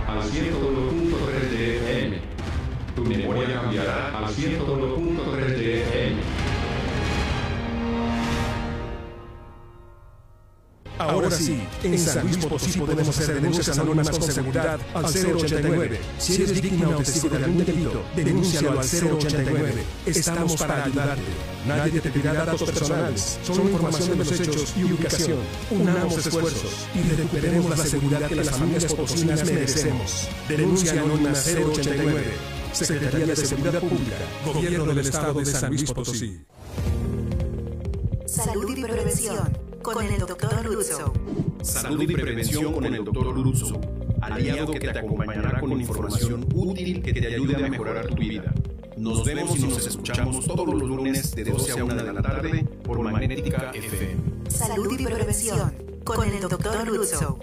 al 0.07 0.23
101.3 0.23 1.49
de 1.51 1.77
FM. 1.77 2.32
Tu 2.95 3.03
memoria 3.03 3.61
cambiará 3.61 4.17
al 4.17 4.25
101.3 4.27 5.45
de 5.47 5.81
FM. 5.81 6.21
Ahora 10.99 11.31
sí, 11.31 11.59
en 11.83 11.97
San 11.97 12.23
Luis 12.23 12.37
Potosí 12.37 12.79
podemos 12.79 13.09
hacer 13.09 13.35
denuncias 13.35 13.77
anónimas 13.79 14.11
con 14.11 14.31
seguridad 14.31 14.79
al 14.93 15.05
089. 15.05 15.99
Si 16.19 16.35
eres 16.35 16.61
víctima 16.61 16.89
o 16.89 16.97
testigo 16.97 17.29
de 17.29 17.43
algún 17.43 17.65
delito, 17.65 18.03
denúncialo 18.15 18.79
al 18.79 18.85
089. 18.85 19.83
Estamos 20.05 20.55
para 20.55 20.83
ayudarte. 20.85 21.21
Nadie 21.67 21.99
te 21.99 22.09
pedirá 22.11 22.33
datos 22.45 22.63
personales, 22.63 23.39
solo 23.43 23.63
información 23.63 24.09
de 24.09 24.15
los 24.17 24.39
hechos 24.39 24.73
y 24.77 24.83
ubicación. 24.83 25.39
Unamos 25.71 26.25
esfuerzos 26.25 26.87
y 26.93 27.01
recuperemos 27.15 27.69
la 27.77 27.85
seguridad 27.85 28.27
que 28.27 28.35
las 28.35 28.51
familias 28.51 28.85
potosinas 28.85 29.43
merecemos. 29.45 30.29
Denuncia 30.47 30.91
anónima 31.01 31.31
089. 31.31 32.52
Secretaría 32.73 33.27
de 33.27 33.35
Seguridad 33.35 33.79
Pública, 33.79 34.15
Gobierno 34.45 34.85
del 34.85 34.97
Estado 34.99 35.39
de 35.39 35.45
San 35.45 35.69
Luis 35.69 35.91
Potosí. 35.91 36.41
Salud 38.25 38.75
y 38.75 38.81
prevención 38.81 39.57
con 39.83 40.03
el 40.03 40.19
doctor 40.19 40.65
Lutzo. 40.65 41.13
Salud 41.61 42.01
y 42.01 42.07
prevención 42.07 42.73
con 42.73 42.85
el 42.85 43.05
Dr. 43.05 43.37
Lutzo, 43.37 43.79
aliado 44.21 44.73
que 44.73 44.79
te 44.79 44.99
acompañará 44.99 45.59
con 45.59 45.71
información 45.73 46.47
útil 46.53 47.01
que 47.03 47.13
te 47.13 47.27
ayude 47.27 47.55
a 47.63 47.69
mejorar 47.69 48.07
tu 48.07 48.15
vida. 48.15 48.53
Nos 48.97 49.23
vemos 49.23 49.57
y 49.57 49.67
nos 49.67 49.85
escuchamos 49.85 50.45
todos 50.45 50.67
los 50.67 50.81
lunes 50.81 51.35
de 51.35 51.43
12 51.43 51.71
a 51.79 51.83
1 51.83 51.95
de 51.95 52.13
la 52.13 52.21
tarde 52.21 52.65
por 52.83 52.99
Magnética 52.99 53.71
FM. 53.71 54.49
Salud 54.49 54.99
y 54.99 55.03
prevención 55.03 55.73
con 56.03 56.27
el 56.27 56.41
doctor 56.41 56.87
Lutzo. 56.87 57.39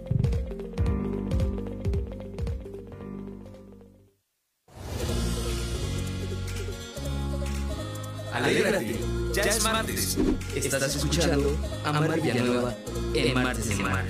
Ya 9.44 9.50
es 9.50 9.62
martes. 9.62 10.18
Estás 10.55 10.96
escuchando 10.96 11.57
a 11.85 11.92
Mar 11.92 12.20
Villanueva 12.20 12.74
en 13.14 13.35
Martes 13.35 13.68
de 13.68 13.76
Mar. 13.76 14.05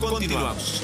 Continuamos. 0.00 0.82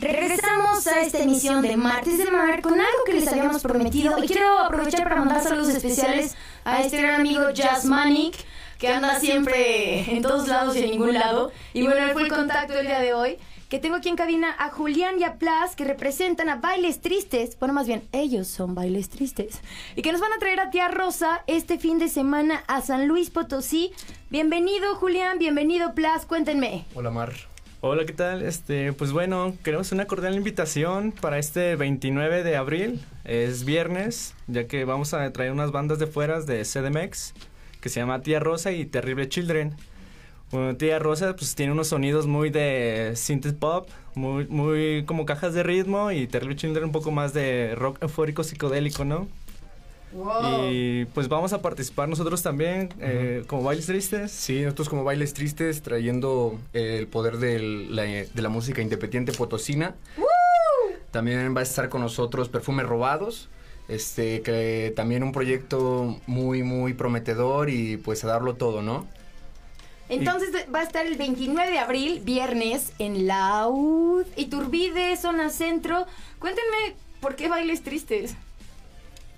Regresamos 0.00 0.86
a 0.86 1.00
esta 1.00 1.18
emisión 1.18 1.62
de 1.62 1.76
Martes 1.78 2.18
de 2.18 2.30
Mar 2.30 2.60
con 2.60 2.74
algo 2.74 3.04
que 3.06 3.14
les 3.14 3.26
habíamos 3.28 3.62
prometido 3.62 4.22
y 4.22 4.26
quiero 4.26 4.58
aprovechar 4.58 5.04
para 5.04 5.16
mandar 5.16 5.42
saludos 5.42 5.68
especiales 5.68 6.36
a 6.64 6.80
este 6.80 7.00
gran 7.00 7.20
amigo 7.20 7.50
Jazz 7.50 7.84
Manic 7.84 8.36
que 8.78 8.88
anda 8.88 9.20
siempre 9.20 10.10
en 10.10 10.22
todos 10.22 10.48
lados 10.48 10.76
y 10.76 10.80
en 10.84 10.90
ningún 10.90 11.14
lado 11.14 11.52
y 11.72 11.82
bueno, 11.82 12.06
él 12.06 12.12
fue 12.12 12.22
el 12.22 12.28
contacto 12.28 12.78
el 12.78 12.86
día 12.86 13.00
de 13.00 13.14
hoy 13.14 13.38
que 13.68 13.78
tengo 13.78 13.96
aquí 13.96 14.08
en 14.08 14.16
cabina 14.16 14.54
a 14.58 14.70
Julián 14.70 15.18
y 15.18 15.24
a 15.24 15.38
Plas 15.38 15.76
que 15.76 15.84
representan 15.84 16.48
a 16.48 16.56
Bailes 16.56 17.00
Tristes, 17.00 17.58
bueno 17.58 17.74
más 17.74 17.86
bien 17.86 18.08
ellos 18.12 18.48
son 18.48 18.74
Bailes 18.74 19.08
Tristes 19.08 19.60
y 19.96 20.02
que 20.02 20.12
nos 20.12 20.20
van 20.20 20.32
a 20.32 20.38
traer 20.38 20.60
a 20.60 20.70
Tía 20.70 20.88
Rosa 20.88 21.42
este 21.46 21.78
fin 21.78 21.98
de 21.98 22.08
semana 22.08 22.64
a 22.66 22.80
San 22.80 23.08
Luis 23.08 23.30
Potosí. 23.30 23.92
Bienvenido 24.30 24.94
Julián, 24.96 25.38
bienvenido 25.38 25.94
Plas, 25.94 26.26
cuéntenme. 26.26 26.84
Hola 26.94 27.10
Mar. 27.10 27.53
Hola, 27.86 28.06
¿qué 28.06 28.14
tal? 28.14 28.40
Este, 28.40 28.94
pues 28.94 29.12
bueno, 29.12 29.54
queremos 29.62 29.92
una 29.92 30.06
cordial 30.06 30.36
invitación 30.36 31.12
para 31.12 31.38
este 31.38 31.76
29 31.76 32.42
de 32.42 32.56
abril. 32.56 33.02
Es 33.24 33.66
viernes, 33.66 34.34
ya 34.46 34.66
que 34.66 34.86
vamos 34.86 35.12
a 35.12 35.30
traer 35.34 35.52
unas 35.52 35.70
bandas 35.70 35.98
de 35.98 36.06
fuera 36.06 36.40
de 36.40 36.62
CDMX 36.62 37.34
que 37.82 37.90
se 37.90 38.00
llama 38.00 38.22
Tía 38.22 38.40
Rosa 38.40 38.72
y 38.72 38.86
Terrible 38.86 39.28
Children. 39.28 39.74
Bueno, 40.50 40.74
Tía 40.78 40.98
Rosa 40.98 41.36
pues 41.36 41.54
tiene 41.56 41.72
unos 41.72 41.88
sonidos 41.88 42.26
muy 42.26 42.48
de 42.48 43.12
synth 43.16 43.52
pop, 43.52 43.86
muy, 44.14 44.46
muy 44.46 45.04
como 45.04 45.26
cajas 45.26 45.52
de 45.52 45.62
ritmo 45.62 46.10
y 46.10 46.26
Terrible 46.26 46.56
Children 46.56 46.84
un 46.84 46.92
poco 46.92 47.10
más 47.10 47.34
de 47.34 47.74
rock 47.74 47.98
eufórico 48.00 48.44
psicodélico, 48.44 49.04
¿no? 49.04 49.28
Y 50.70 51.04
pues 51.06 51.28
vamos 51.28 51.52
a 51.52 51.60
participar 51.62 52.08
nosotros 52.08 52.42
también 52.42 52.88
eh, 53.00 53.42
como 53.46 53.62
Bailes 53.62 53.86
Tristes. 53.86 54.30
Sí, 54.30 54.62
nosotros 54.62 54.88
como 54.88 55.02
Bailes 55.04 55.34
Tristes 55.34 55.82
trayendo 55.82 56.58
eh, 56.72 56.98
el 56.98 57.06
poder 57.08 57.38
del- 57.38 57.94
la- 57.96 58.02
de 58.04 58.42
la 58.42 58.48
música 58.48 58.80
independiente 58.82 59.32
potosina. 59.32 59.94
También 61.10 61.54
va 61.56 61.60
a 61.60 61.62
estar 61.62 61.88
con 61.88 62.00
nosotros 62.00 62.48
Perfumes 62.48 62.86
Robados. 62.86 63.48
Este, 63.86 64.40
que 64.40 64.94
también 64.96 65.22
un 65.22 65.32
proyecto 65.32 66.18
muy, 66.26 66.62
muy 66.62 66.94
prometedor 66.94 67.68
y 67.68 67.98
pues 67.98 68.24
a 68.24 68.28
darlo 68.28 68.54
todo, 68.54 68.80
¿no? 68.80 69.06
Entonces 70.08 70.50
va 70.74 70.80
a 70.80 70.82
estar 70.84 71.06
el 71.06 71.16
29 71.16 71.70
de 71.70 71.78
abril, 71.78 72.20
viernes, 72.24 72.92
en 72.98 73.26
Laud, 73.26 74.24
Iturbide, 74.36 75.16
zona 75.18 75.50
centro. 75.50 76.06
Cuéntenme, 76.38 76.96
¿por 77.20 77.36
qué 77.36 77.48
bailes 77.48 77.82
tristes? 77.82 78.36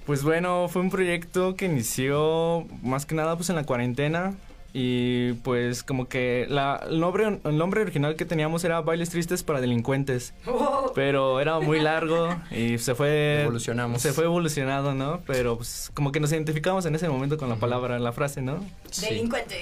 Pues 0.07 0.23
bueno, 0.23 0.69
fue 0.69 0.83
un 0.83 0.91
proyecto 0.91 1.57
que 1.57 1.65
inició 1.65 2.67
más 2.83 3.07
que 3.07 3.17
nada 3.17 3.35
pues 3.35 3.51
en 3.51 3.57
la 3.57 3.65
cuarentena 3.65 4.35
y 4.73 5.33
pues 5.43 5.83
como 5.83 6.07
que 6.07 6.47
la, 6.49 6.85
el, 6.89 7.01
nombre, 7.01 7.41
el 7.43 7.59
nombre 7.59 7.81
original 7.81 8.15
que 8.15 8.25
teníamos 8.25 8.63
era 8.63 8.81
Bailes 8.83 9.11
Tristes 9.11 9.43
para 9.43 9.61
Delincuentes, 9.61 10.33
pero 10.95 11.41
era 11.41 11.59
muy 11.59 11.81
largo 11.81 12.37
y 12.53 12.79
se 12.79 12.95
fue... 12.95 13.43
Evolucionamos. 13.43 14.01
Se 14.01 14.13
fue 14.13 14.25
evolucionado, 14.25 14.95
¿no? 14.95 15.23
Pero 15.27 15.57
pues 15.57 15.91
como 15.93 16.13
que 16.13 16.21
nos 16.21 16.31
identificamos 16.31 16.87
en 16.87 16.95
ese 16.95 17.09
momento 17.09 17.37
con 17.37 17.49
la 17.49 17.57
palabra, 17.57 17.99
la 17.99 18.13
frase, 18.13 18.43
¿no? 18.43 18.65
Delincuentes. 19.01 19.59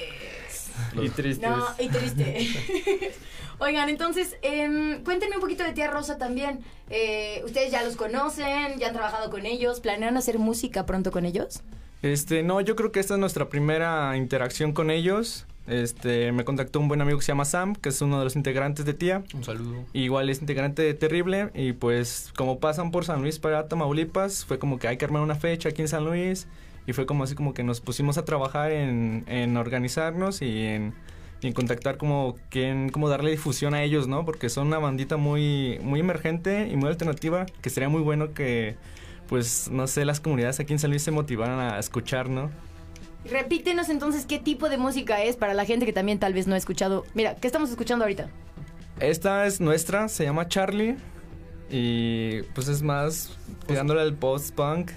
Y 1.00 1.08
tristes. 1.08 1.48
No, 1.48 1.64
y 1.78 1.88
triste. 1.88 3.12
Oigan, 3.58 3.88
entonces, 3.88 4.36
em, 4.42 5.02
cuéntenme 5.04 5.36
un 5.36 5.40
poquito 5.40 5.64
de 5.64 5.72
Tía 5.72 5.90
Rosa 5.90 6.18
también. 6.18 6.60
Eh, 6.90 7.42
Ustedes 7.44 7.70
ya 7.70 7.82
los 7.82 7.96
conocen, 7.96 8.78
ya 8.78 8.88
han 8.88 8.92
trabajado 8.92 9.30
con 9.30 9.46
ellos, 9.46 9.80
¿planean 9.80 10.16
hacer 10.16 10.38
música 10.38 10.86
pronto 10.86 11.10
con 11.12 11.24
ellos? 11.24 11.62
Este, 12.02 12.42
no, 12.42 12.60
yo 12.60 12.76
creo 12.76 12.92
que 12.92 13.00
esta 13.00 13.14
es 13.14 13.20
nuestra 13.20 13.48
primera 13.48 14.16
interacción 14.16 14.72
con 14.72 14.90
ellos. 14.90 15.46
Este, 15.66 16.30
me 16.32 16.44
contactó 16.44 16.78
un 16.78 16.88
buen 16.88 17.00
amigo 17.00 17.18
que 17.18 17.24
se 17.24 17.32
llama 17.32 17.46
Sam, 17.46 17.74
que 17.74 17.88
es 17.88 18.02
uno 18.02 18.18
de 18.18 18.24
los 18.24 18.36
integrantes 18.36 18.84
de 18.84 18.92
Tía. 18.92 19.22
Un 19.32 19.44
saludo. 19.44 19.84
Igual 19.94 20.28
es 20.28 20.40
integrante 20.40 20.82
de 20.82 20.92
Terrible 20.92 21.50
y 21.54 21.72
pues 21.72 22.32
como 22.36 22.60
pasan 22.60 22.90
por 22.90 23.06
San 23.06 23.22
Luis 23.22 23.38
para 23.38 23.68
Tamaulipas, 23.68 24.44
fue 24.44 24.58
como 24.58 24.78
que 24.78 24.88
hay 24.88 24.98
que 24.98 25.06
armar 25.06 25.22
una 25.22 25.36
fecha 25.36 25.70
aquí 25.70 25.80
en 25.80 25.88
San 25.88 26.04
Luis 26.04 26.46
y 26.86 26.92
fue 26.92 27.06
como 27.06 27.24
así 27.24 27.34
como 27.34 27.54
que 27.54 27.62
nos 27.62 27.80
pusimos 27.80 28.18
a 28.18 28.26
trabajar 28.26 28.72
en, 28.72 29.24
en 29.26 29.56
organizarnos 29.56 30.42
y 30.42 30.66
en, 30.66 30.92
y 31.44 31.48
en 31.48 31.52
contactar 31.52 31.98
como 31.98 32.36
quién, 32.48 32.88
como 32.88 33.10
darle 33.10 33.30
difusión 33.30 33.74
a 33.74 33.82
ellos, 33.82 34.08
¿no? 34.08 34.24
Porque 34.24 34.48
son 34.48 34.68
una 34.68 34.78
bandita 34.78 35.18
muy, 35.18 35.78
muy 35.82 36.00
emergente 36.00 36.68
y 36.72 36.76
muy 36.76 36.88
alternativa 36.88 37.44
que 37.60 37.68
sería 37.68 37.90
muy 37.90 38.00
bueno 38.00 38.32
que 38.32 38.76
pues 39.28 39.70
no 39.70 39.86
sé, 39.86 40.06
las 40.06 40.20
comunidades 40.20 40.58
aquí 40.60 40.72
en 40.72 40.78
San 40.78 40.88
Luis 40.88 41.02
se 41.02 41.10
motivaran 41.10 41.60
a 41.60 41.78
escuchar, 41.78 42.30
¿no? 42.30 42.50
Repítenos 43.30 43.90
entonces 43.90 44.24
qué 44.24 44.38
tipo 44.38 44.70
de 44.70 44.78
música 44.78 45.22
es 45.22 45.36
para 45.36 45.52
la 45.52 45.66
gente 45.66 45.84
que 45.84 45.92
también 45.92 46.18
tal 46.18 46.32
vez 46.32 46.46
no 46.46 46.54
ha 46.54 46.58
escuchado. 46.58 47.04
Mira, 47.12 47.36
¿qué 47.36 47.46
estamos 47.46 47.68
escuchando 47.68 48.06
ahorita? 48.06 48.30
Esta 49.00 49.44
es 49.44 49.60
nuestra, 49.60 50.08
se 50.08 50.24
llama 50.24 50.48
Charlie. 50.48 50.96
Y 51.70 52.42
pues 52.54 52.68
es 52.68 52.82
más 52.82 53.36
tirándole 53.66 54.00
al 54.00 54.14
post-punk 54.14 54.92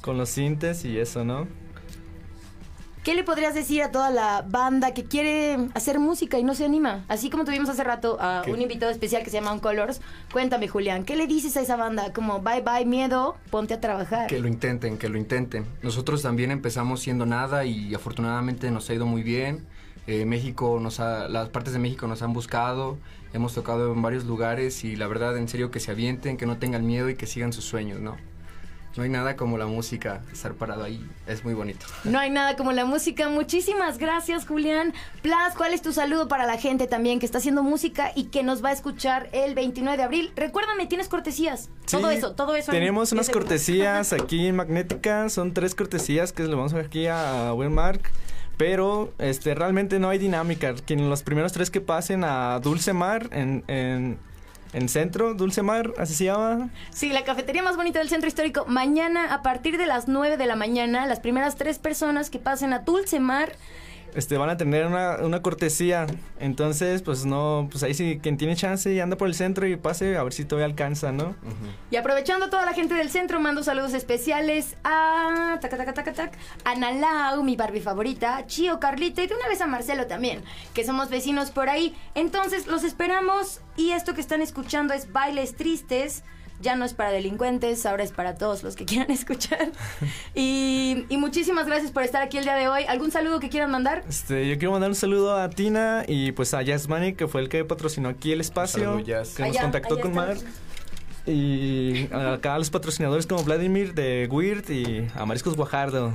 con 0.00 0.18
los 0.18 0.30
sintes 0.30 0.84
y 0.84 0.98
eso, 0.98 1.24
¿no? 1.24 1.46
¿Qué 3.06 3.14
le 3.14 3.22
podrías 3.22 3.54
decir 3.54 3.84
a 3.84 3.92
toda 3.92 4.10
la 4.10 4.44
banda 4.48 4.92
que 4.92 5.04
quiere 5.04 5.68
hacer 5.74 6.00
música 6.00 6.40
y 6.40 6.42
no 6.42 6.56
se 6.56 6.64
anima? 6.64 7.04
Así 7.06 7.30
como 7.30 7.44
tuvimos 7.44 7.68
hace 7.68 7.84
rato 7.84 8.16
a 8.20 8.42
¿Qué? 8.44 8.52
un 8.52 8.60
invitado 8.60 8.90
especial 8.90 9.22
que 9.22 9.30
se 9.30 9.40
llama 9.40 9.60
Colors. 9.60 10.00
Cuéntame, 10.32 10.66
Julián, 10.66 11.04
¿qué 11.04 11.14
le 11.14 11.28
dices 11.28 11.56
a 11.56 11.60
esa 11.60 11.76
banda? 11.76 12.12
Como, 12.12 12.40
bye 12.40 12.62
bye, 12.62 12.84
miedo, 12.84 13.36
ponte 13.52 13.74
a 13.74 13.80
trabajar. 13.80 14.26
Que 14.26 14.40
lo 14.40 14.48
intenten, 14.48 14.98
que 14.98 15.08
lo 15.08 15.18
intenten. 15.18 15.66
Nosotros 15.82 16.20
también 16.20 16.50
empezamos 16.50 16.98
siendo 16.98 17.26
nada 17.26 17.64
y 17.64 17.94
afortunadamente 17.94 18.72
nos 18.72 18.90
ha 18.90 18.94
ido 18.94 19.06
muy 19.06 19.22
bien. 19.22 19.64
Eh, 20.08 20.24
México 20.24 20.80
nos 20.82 20.98
ha, 20.98 21.28
las 21.28 21.48
partes 21.50 21.74
de 21.74 21.78
México 21.78 22.08
nos 22.08 22.22
han 22.22 22.32
buscado, 22.32 22.98
hemos 23.32 23.54
tocado 23.54 23.92
en 23.92 24.02
varios 24.02 24.24
lugares 24.24 24.82
y 24.82 24.96
la 24.96 25.06
verdad 25.06 25.36
en 25.38 25.46
serio 25.46 25.70
que 25.70 25.78
se 25.78 25.92
avienten, 25.92 26.36
que 26.36 26.46
no 26.46 26.58
tengan 26.58 26.84
miedo 26.84 27.08
y 27.08 27.14
que 27.14 27.28
sigan 27.28 27.52
sus 27.52 27.66
sueños, 27.66 28.00
¿no? 28.00 28.16
No 28.96 29.02
hay 29.02 29.10
nada 29.10 29.36
como 29.36 29.58
la 29.58 29.66
música, 29.66 30.22
estar 30.32 30.54
parado 30.54 30.82
ahí, 30.84 31.06
es 31.26 31.44
muy 31.44 31.54
bonito. 31.54 31.86
No 32.04 32.18
hay 32.18 32.30
nada 32.30 32.56
como 32.56 32.72
la 32.72 32.84
música. 32.84 33.28
Muchísimas 33.28 33.98
gracias, 33.98 34.46
Julián. 34.46 34.94
Plas, 35.22 35.54
¿cuál 35.54 35.74
es 35.74 35.82
tu 35.82 35.92
saludo 35.92 36.28
para 36.28 36.46
la 36.46 36.56
gente 36.56 36.86
también 36.86 37.18
que 37.18 37.26
está 37.26 37.38
haciendo 37.38 37.62
música 37.62 38.12
y 38.14 38.24
que 38.24 38.42
nos 38.42 38.64
va 38.64 38.70
a 38.70 38.72
escuchar 38.72 39.28
el 39.32 39.54
29 39.54 39.96
de 39.98 40.02
abril? 40.02 40.32
Recuérdame, 40.34 40.86
tienes 40.86 41.08
cortesías. 41.08 41.68
todo 41.90 42.10
eso, 42.10 42.32
todo 42.32 42.54
eso. 42.54 42.72
en 42.72 42.78
Tenemos 42.78 43.12
unas 43.12 43.26
10 43.26 43.34
segundos. 43.34 43.50
cortesías 43.50 44.12
aquí 44.14 44.46
en 44.46 44.56
Magnética, 44.56 45.28
son 45.28 45.52
tres 45.52 45.74
cortesías 45.74 46.32
que 46.32 46.44
le 46.44 46.54
vamos 46.54 46.72
a 46.72 46.76
ver 46.76 46.86
aquí 46.86 47.06
a 47.06 47.52
Mark 47.70 48.02
Pero 48.56 49.12
este 49.18 49.54
realmente 49.54 49.98
no 49.98 50.08
hay 50.08 50.18
dinámica. 50.18 50.74
Quien 50.74 51.10
los 51.10 51.22
primeros 51.22 51.52
tres 51.52 51.70
que 51.70 51.80
pasen 51.80 52.24
a 52.24 52.58
Dulce 52.60 52.92
Mar 52.94 53.28
en, 53.32 53.64
en, 53.66 54.18
en 54.76 54.90
centro, 54.90 55.32
Dulce 55.32 55.62
Mar, 55.62 55.94
así 55.96 56.12
se 56.12 56.24
llama. 56.24 56.68
Sí, 56.90 57.08
la 57.08 57.24
cafetería 57.24 57.62
más 57.62 57.76
bonita 57.76 57.98
del 57.98 58.10
centro 58.10 58.28
histórico. 58.28 58.66
Mañana, 58.66 59.32
a 59.32 59.40
partir 59.40 59.78
de 59.78 59.86
las 59.86 60.06
9 60.06 60.36
de 60.36 60.46
la 60.46 60.54
mañana, 60.54 61.06
las 61.06 61.18
primeras 61.18 61.56
tres 61.56 61.78
personas 61.78 62.28
que 62.28 62.38
pasen 62.38 62.74
a 62.74 62.80
Dulcemar 62.80 63.52
este, 64.16 64.38
van 64.38 64.50
a 64.50 64.56
tener 64.56 64.86
una, 64.86 65.18
una 65.18 65.42
cortesía. 65.42 66.06
Entonces, 66.40 67.02
pues 67.02 67.24
no, 67.24 67.68
pues 67.70 67.82
ahí 67.82 67.94
sí, 67.94 68.18
quien 68.22 68.36
tiene 68.36 68.56
chance 68.56 68.92
y 68.92 68.98
anda 69.00 69.16
por 69.16 69.28
el 69.28 69.34
centro 69.34 69.66
y 69.66 69.76
pase, 69.76 70.16
a 70.16 70.22
ver 70.22 70.32
si 70.32 70.44
todavía 70.44 70.66
alcanza, 70.66 71.12
¿no? 71.12 71.36
Y 71.90 71.96
aprovechando 71.96 72.46
a 72.46 72.50
toda 72.50 72.64
la 72.64 72.72
gente 72.72 72.94
del 72.94 73.10
centro, 73.10 73.40
mando 73.40 73.62
saludos 73.62 73.94
especiales 73.94 74.76
a 74.84 75.58
taca, 75.60 75.76
taca, 75.76 75.92
taca, 75.92 76.12
tac, 76.12 76.38
Ana 76.64 76.92
Lau, 76.92 77.42
mi 77.42 77.56
Barbie 77.56 77.80
favorita, 77.80 78.46
Chio, 78.46 78.80
Carlita 78.80 79.22
y 79.22 79.26
de 79.26 79.34
una 79.34 79.48
vez 79.48 79.60
a 79.60 79.66
Marcelo 79.66 80.06
también, 80.06 80.42
que 80.74 80.84
somos 80.84 81.10
vecinos 81.10 81.50
por 81.50 81.68
ahí. 81.68 81.94
Entonces, 82.14 82.66
los 82.66 82.84
esperamos 82.84 83.60
y 83.76 83.90
esto 83.90 84.14
que 84.14 84.20
están 84.20 84.40
escuchando 84.42 84.94
es 84.94 85.12
Bailes 85.12 85.54
Tristes. 85.54 86.24
Ya 86.60 86.74
no 86.74 86.84
es 86.84 86.94
para 86.94 87.10
delincuentes, 87.10 87.84
ahora 87.86 88.02
es 88.02 88.12
para 88.12 88.36
todos 88.36 88.62
los 88.62 88.76
que 88.76 88.84
quieran 88.84 89.10
escuchar. 89.12 89.70
Y, 90.34 91.04
y 91.08 91.16
muchísimas 91.16 91.66
gracias 91.66 91.90
por 91.90 92.02
estar 92.02 92.22
aquí 92.22 92.38
el 92.38 92.44
día 92.44 92.54
de 92.54 92.68
hoy. 92.68 92.84
¿Algún 92.84 93.10
saludo 93.10 93.40
que 93.40 93.48
quieran 93.48 93.70
mandar? 93.70 94.04
Este, 94.08 94.48
yo 94.48 94.56
quiero 94.58 94.72
mandar 94.72 94.90
un 94.90 94.96
saludo 94.96 95.36
a 95.36 95.50
Tina 95.50 96.04
y 96.06 96.32
pues 96.32 96.54
a 96.54 96.62
Jazz 96.62 96.88
Money, 96.88 97.14
que 97.14 97.28
fue 97.28 97.40
el 97.42 97.48
que 97.48 97.64
patrocinó 97.64 98.08
aquí 98.08 98.32
el 98.32 98.40
espacio, 98.40 98.84
saludo, 98.84 99.00
Jazz. 99.00 99.34
que 99.34 99.42
nos 99.46 99.56
contactó 99.58 100.00
con. 100.00 100.14
Mar. 100.14 100.36
Y 101.26 102.08
acá 102.12 102.54
a 102.54 102.58
los 102.58 102.70
patrocinadores 102.70 103.26
como 103.26 103.42
Vladimir 103.42 103.94
de 103.94 104.28
Weird 104.30 104.70
y 104.70 105.08
a 105.16 105.26
Mariscos 105.26 105.56
Guajardo. 105.56 106.12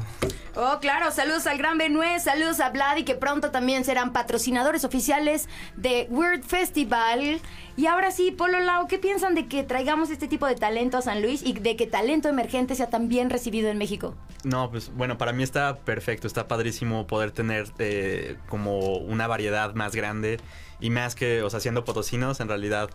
Oh, 0.55 0.80
claro, 0.80 1.12
saludos 1.12 1.47
al 1.47 1.57
Gran 1.57 1.78
Benue, 1.78 2.20
saludos 2.20 2.59
a 2.59 2.70
Vladi, 2.70 3.03
que 3.03 3.16
pronto 3.16 3.51
también 3.51 3.84
serán 3.84 4.14
patrocinadores 4.14 4.84
oficiales 4.86 5.49
de 5.76 6.07
Weird 6.09 6.43
Festival. 6.43 7.39
Y 7.78 7.86
ahora 7.88 8.12
sí, 8.12 8.32
Polo 8.32 8.59
Lau, 8.59 8.88
¿qué 8.88 8.99
piensan 8.99 9.34
de 9.34 9.47
que 9.47 9.64
traigamos 9.64 10.09
este 10.12 10.28
tipo 10.28 10.45
de 10.45 10.55
talento 10.55 10.97
a 10.97 11.01
San 11.01 11.22
Luis 11.22 11.41
y 11.43 11.53
de 11.53 11.76
que 11.76 11.88
talento 11.88 12.30
emergente 12.30 12.76
sea 12.76 12.89
tan 12.89 13.07
bien 13.07 13.30
recibido 13.30 13.70
en 13.70 13.78
México? 13.78 14.14
No, 14.43 14.70
pues 14.72 14.91
bueno, 14.93 15.18
para 15.18 15.32
mí 15.32 15.43
está 15.43 15.78
perfecto, 15.78 16.28
está 16.28 16.47
padrísimo 16.47 17.07
poder 17.07 17.32
tener 17.32 17.68
eh, 17.80 18.38
como 18.49 18.97
una 18.97 19.28
variedad 19.28 19.74
más 19.74 19.95
grande 19.95 20.39
y 20.80 20.89
más 20.89 21.16
que, 21.16 21.43
o 21.43 21.49
sea, 21.49 21.59
siendo 21.59 21.86
potosinos, 21.86 22.39
en 22.39 22.49
realidad, 22.49 22.89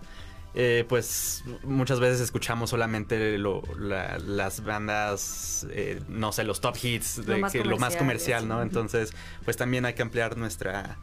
eh, 0.57 0.85
pues 0.89 1.45
muchas 1.65 2.01
veces 2.01 2.21
escuchamos 2.21 2.71
solamente 2.71 3.37
lo- 3.39 3.63
la- 3.79 4.19
las 4.19 4.65
bandas, 4.65 5.67
eh, 5.71 6.01
no 6.09 6.33
sé, 6.33 6.45
los 6.45 6.61
top 6.61 6.77
hits, 6.83 7.19
Lo 7.19 7.25
de 7.35 7.37
más 7.39 7.53
que- 7.53 7.63
lo 7.65 7.77
más 7.79 7.93
comercial, 7.99 8.49
¿no? 8.49 8.63
Entonces, 8.63 9.13
pues 9.45 9.57
también 9.57 9.85
hay 9.85 9.93
que 9.95 10.03
ampliar 10.03 10.37
nuestra... 10.37 10.97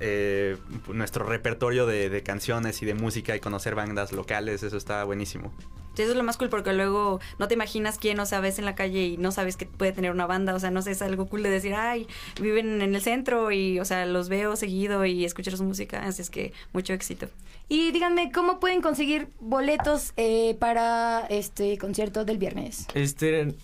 eh, 0.00 0.56
nuestro 0.92 1.24
repertorio 1.24 1.86
de, 1.86 2.08
de 2.10 2.22
canciones 2.22 2.82
y 2.82 2.86
de 2.86 2.94
música 2.94 3.34
y 3.36 3.40
conocer 3.40 3.74
bandas 3.74 4.12
locales, 4.12 4.62
eso 4.62 4.76
está 4.76 5.04
buenísimo. 5.04 5.52
Sí, 5.94 6.02
eso 6.02 6.12
es 6.12 6.16
lo 6.16 6.22
más 6.22 6.36
cool 6.36 6.48
porque 6.48 6.72
luego 6.72 7.18
no 7.40 7.48
te 7.48 7.54
imaginas 7.54 7.98
quién, 7.98 8.20
o 8.20 8.26
sea, 8.26 8.38
ves 8.38 8.60
en 8.60 8.64
la 8.64 8.76
calle 8.76 9.04
y 9.04 9.16
no 9.16 9.32
sabes 9.32 9.56
que 9.56 9.66
puede 9.66 9.90
tener 9.90 10.12
una 10.12 10.26
banda, 10.26 10.54
o 10.54 10.60
sea, 10.60 10.70
no 10.70 10.80
sé, 10.80 10.92
es 10.92 11.02
algo 11.02 11.26
cool 11.26 11.42
de 11.42 11.50
decir, 11.50 11.74
ay, 11.74 12.06
viven 12.40 12.82
en 12.82 12.94
el 12.94 13.02
centro 13.02 13.50
y, 13.50 13.80
o 13.80 13.84
sea, 13.84 14.06
los 14.06 14.28
veo 14.28 14.54
seguido 14.54 15.04
y 15.04 15.24
escuchar 15.24 15.56
su 15.56 15.64
música, 15.64 16.04
así 16.04 16.22
es 16.22 16.30
que 16.30 16.52
mucho 16.72 16.92
éxito. 16.92 17.28
Y 17.68 17.90
díganme, 17.90 18.30
¿cómo 18.30 18.60
pueden 18.60 18.80
conseguir 18.80 19.28
boletos 19.40 20.12
eh, 20.16 20.56
para 20.60 21.26
este 21.30 21.76
concierto 21.78 22.24
del 22.24 22.38
viernes? 22.38 22.86
Este 22.94 23.54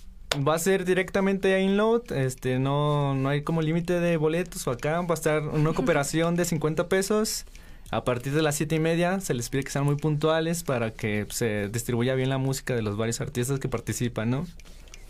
va 0.47 0.55
a 0.55 0.59
ser 0.59 0.85
directamente 0.85 1.55
a 1.55 1.61
Inload, 1.61 2.13
este 2.13 2.59
no, 2.59 3.15
no 3.15 3.29
hay 3.29 3.43
como 3.43 3.63
límite 3.63 4.01
de 4.01 4.17
boletos 4.17 4.67
o 4.67 4.71
acá 4.71 5.01
va 5.01 5.11
a 5.11 5.15
estar 5.15 5.43
una 5.43 5.73
cooperación 5.75 6.37
de 6.37 6.45
50 6.45 6.89
pesos. 6.89 7.45
A 7.91 8.03
partir 8.03 8.33
de 8.33 8.43
las 8.43 8.57
siete 8.57 8.77
y 8.77 8.81
media 8.81 9.21
se 9.21 9.35
les 9.35 9.49
pide 9.51 9.63
que 9.63 9.71
sean 9.71 9.85
muy 9.85 9.97
puntuales 9.97 10.65
para 10.65 10.91
que 10.91 11.27
se 11.31 11.69
distribuya 11.69 12.15
bien 12.15 12.29
la 12.29 12.39
música 12.39 12.75
de 12.75 12.83
los 12.83 12.97
varios 12.97 13.21
artistas 13.21 13.61
que 13.61 13.69
participan, 13.69 14.31
¿no? 14.31 14.47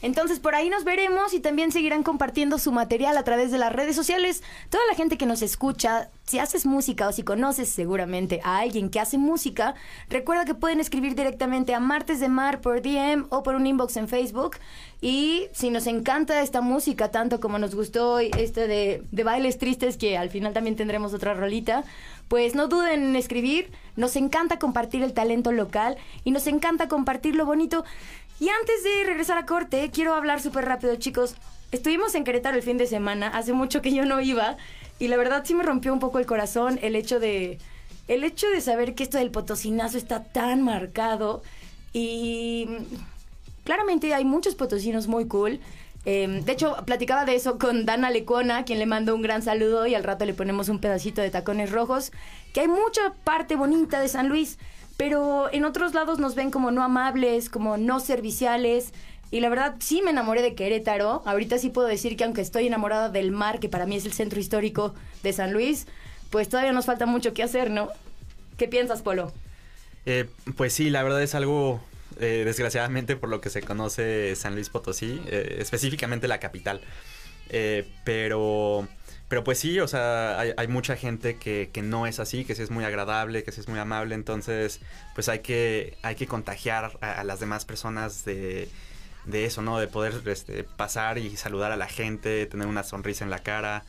Entonces 0.05 0.39
por 0.39 0.55
ahí 0.55 0.69
nos 0.69 0.85
veremos 0.85 1.33
y 1.33 1.41
también 1.41 1.73
seguirán 1.73 2.03
compartiendo 2.03 2.59
su 2.59 2.73
material 2.73 3.17
a 3.17 3.25
través 3.25 3.51
de 3.51 3.57
las 3.57 3.73
redes 3.73 3.97
sociales. 3.97 4.43
Toda 4.69 4.85
la 4.87 4.95
gente 4.95 5.17
que 5.17 5.25
nos 5.25 5.41
escucha, 5.41 6.11
si 6.25 6.39
haces 6.39 6.67
música 6.67 7.09
o 7.09 7.13
si 7.13 7.23
conoces 7.23 7.71
seguramente 7.71 8.43
a 8.45 8.59
alguien 8.59 8.91
que 8.91 9.01
hace 9.01 9.17
música, 9.17 9.75
recuerda 10.11 10.45
que 10.45 10.53
pueden 10.53 10.79
escribir 10.79 11.15
directamente 11.15 11.73
a 11.73 11.81
Martes 11.81 12.21
de 12.21 12.29
Mar 12.29 12.61
por 12.61 12.83
DM 12.83 13.29
o 13.31 13.43
por 13.43 13.55
un 13.55 13.67
inbox 13.67 13.97
en 13.97 14.07
Facebook. 14.07 14.59
Y 15.01 15.47
si 15.53 15.71
nos 15.71 15.87
encanta 15.87 16.43
esta 16.43 16.61
música 16.61 17.11
tanto 17.11 17.41
como 17.41 17.59
nos 17.59 17.75
gustó 17.75 18.13
hoy 18.13 18.31
este 18.37 18.69
de, 18.69 19.05
de 19.11 19.25
bailes 19.25 19.57
tristes, 19.57 19.97
que 19.97 20.19
al 20.19 20.29
final 20.29 20.53
también 20.53 20.77
tendremos 20.77 21.15
otra 21.15 21.33
rolita, 21.33 21.83
pues 22.29 22.55
no 22.55 22.69
duden 22.69 23.03
en 23.03 23.17
escribir. 23.17 23.71
Nos 23.97 24.17
encanta 24.17 24.59
compartir 24.59 25.03
el 25.03 25.15
talento 25.15 25.53
local 25.53 25.97
y 26.25 26.31
nos 26.31 26.47
encanta 26.47 26.89
compartir 26.89 27.37
lo 27.37 27.47
bonito. 27.47 27.85
Y 28.41 28.49
antes 28.49 28.83
de 28.83 29.05
regresar 29.05 29.39
a 29.39 29.47
corte, 29.47 29.91
quiero 29.93 30.15
hablar 30.15 30.41
súper 30.41 30.65
rápido, 30.65 30.97
chicos. 30.97 31.37
Estuvimos 31.71 32.15
en 32.15 32.25
Querétaro 32.25 32.57
el 32.57 32.63
fin 32.63 32.79
de 32.79 32.87
semana, 32.87 33.29
hace 33.29 33.53
mucho 33.53 33.83
que 33.83 33.93
yo 33.93 34.05
no 34.05 34.21
iba, 34.21 34.57
y 34.99 35.09
la 35.09 35.17
verdad 35.17 35.43
sí 35.45 35.55
me 35.55 35.65
rompió 35.65 35.93
un 35.93 35.99
poco 35.99 36.19
el 36.19 36.27
corazón 36.27 36.79
el 36.83 36.97
hecho 36.97 37.21
de. 37.21 37.59
El 38.07 38.23
hecho 38.23 38.49
de 38.49 38.61
saber 38.61 38.95
que 38.95 39.03
esto 39.03 39.19
del 39.19 39.31
potosinazo 39.31 39.97
está 39.97 40.23
tan 40.23 40.63
marcado. 40.63 41.43
Y 41.93 42.69
claramente 43.65 44.13
hay 44.13 44.25
muchos 44.25 44.55
potosinos 44.55 45.07
muy 45.07 45.27
cool. 45.27 45.61
Eh, 46.05 46.43
de 46.45 46.53
hecho, 46.53 46.77
platicaba 46.85 47.25
de 47.25 47.35
eso 47.35 47.59
con 47.59 47.87
Dana 47.87 48.11
Lecona, 48.11 48.65
quien 48.65 48.79
le 48.79 48.85
mando 48.85 49.15
un 49.15 49.23
gran 49.23 49.43
saludo 49.43 49.87
y 49.87 49.95
al 49.95 50.05
rato 50.05 50.27
le 50.27 50.35
ponemos 50.35 50.69
un 50.69 50.81
pedacito 50.81 51.23
de 51.23 51.31
tacones 51.31 51.71
rojos, 51.71 52.13
que 52.53 52.61
hay 52.61 52.69
mucha 52.69 53.15
parte 53.25 53.57
bonita 53.57 54.01
de 54.01 54.09
San 54.09 54.29
Luis, 54.29 54.59
pero 54.97 55.53
en 55.53 55.65
otros 55.65 55.95
lados 55.95 56.19
nos 56.19 56.35
ven 56.35 56.51
como 56.51 56.71
no 56.71 56.83
amables, 56.83 57.49
como 57.49 57.77
no 57.77 58.01
serviciales. 58.01 58.93
Y 59.31 59.41
la 59.41 59.49
verdad 59.49 59.75
sí 59.81 60.01
me 60.03 60.11
enamoré 60.11 60.43
de 60.43 60.55
Querétaro. 60.55 61.23
Ahorita 61.25 61.59
sí 61.59 61.71
puedo 61.71 61.89
decir 61.89 62.17
que 62.17 62.25
aunque 62.25 62.41
estoy 62.41 62.67
enamorada 62.67 63.09
del 63.09 63.33
mar, 63.33 63.59
que 63.59 63.69
para 63.69 63.87
mí 63.87 63.97
es 63.97 64.07
el 64.07 64.13
centro 64.13 64.39
histórico 64.39 64.95
de 65.23 65.33
San 65.33 65.53
Luis, 65.53 65.87
pues 66.31 66.49
todavía 66.49 66.73
nos 66.73 66.87
falta 66.87 67.07
mucho 67.07 67.35
que 67.35 67.43
hacer, 67.43 67.71
¿no? 67.71 67.89
¿Qué 68.57 68.69
piensas, 68.69 69.03
Polo? 69.03 69.33
Eh, 70.07 70.29
pues 70.57 70.73
sí, 70.73 70.91
la 70.91 71.03
verdad 71.03 71.23
es 71.23 71.35
algo, 71.35 71.81
eh, 72.21 72.43
desgraciadamente, 72.45 73.17
por 73.17 73.29
lo 73.29 73.41
que 73.41 73.51
se 73.51 73.63
conoce 73.63 74.37
San 74.37 74.55
Luis 74.55 74.69
Potosí, 74.69 75.21
eh, 75.27 75.57
específicamente 75.59 76.29
la 76.29 76.39
capital. 76.39 76.81
Eh, 77.51 77.89
pero, 78.05 78.87
pero 79.35 79.43
pues 79.43 79.59
sí, 79.59 79.81
o 79.81 79.89
sea, 79.89 80.39
hay, 80.39 80.69
mucha 80.69 80.95
gente 80.95 81.39
que, 81.39 81.69
que 81.73 81.83
no 81.83 82.07
es 82.07 82.21
así, 82.21 82.45
que 82.45 82.55
sí 82.55 82.63
es 82.63 82.71
muy 82.71 82.85
agradable, 82.85 83.43
que 83.43 83.51
sí 83.51 83.61
es 83.61 83.67
muy 83.69 83.81
amable, 83.81 84.15
entonces 84.15 84.79
pues 85.17 85.29
hay 85.29 85.41
que, 85.41 85.99
hay 86.03 86.15
que 86.15 86.29
contagiar 86.29 86.97
a, 87.01 87.15
a 87.21 87.25
las 87.25 87.41
demás 87.41 87.65
personas 87.65 88.25
de, 88.25 88.69
de 89.25 89.45
eso, 89.45 89.61
¿no? 89.61 89.81
De 89.81 89.89
poder 89.89 90.23
este, 90.27 90.63
pasar 90.63 91.19
y 91.19 91.37
saludar 91.37 91.73
a 91.73 91.77
la 91.77 91.89
gente, 91.89 92.47
tener 92.47 92.69
una 92.69 92.85
sonrisa 92.85 93.25
en 93.25 93.31
la 93.31 93.41
cara. 93.41 93.83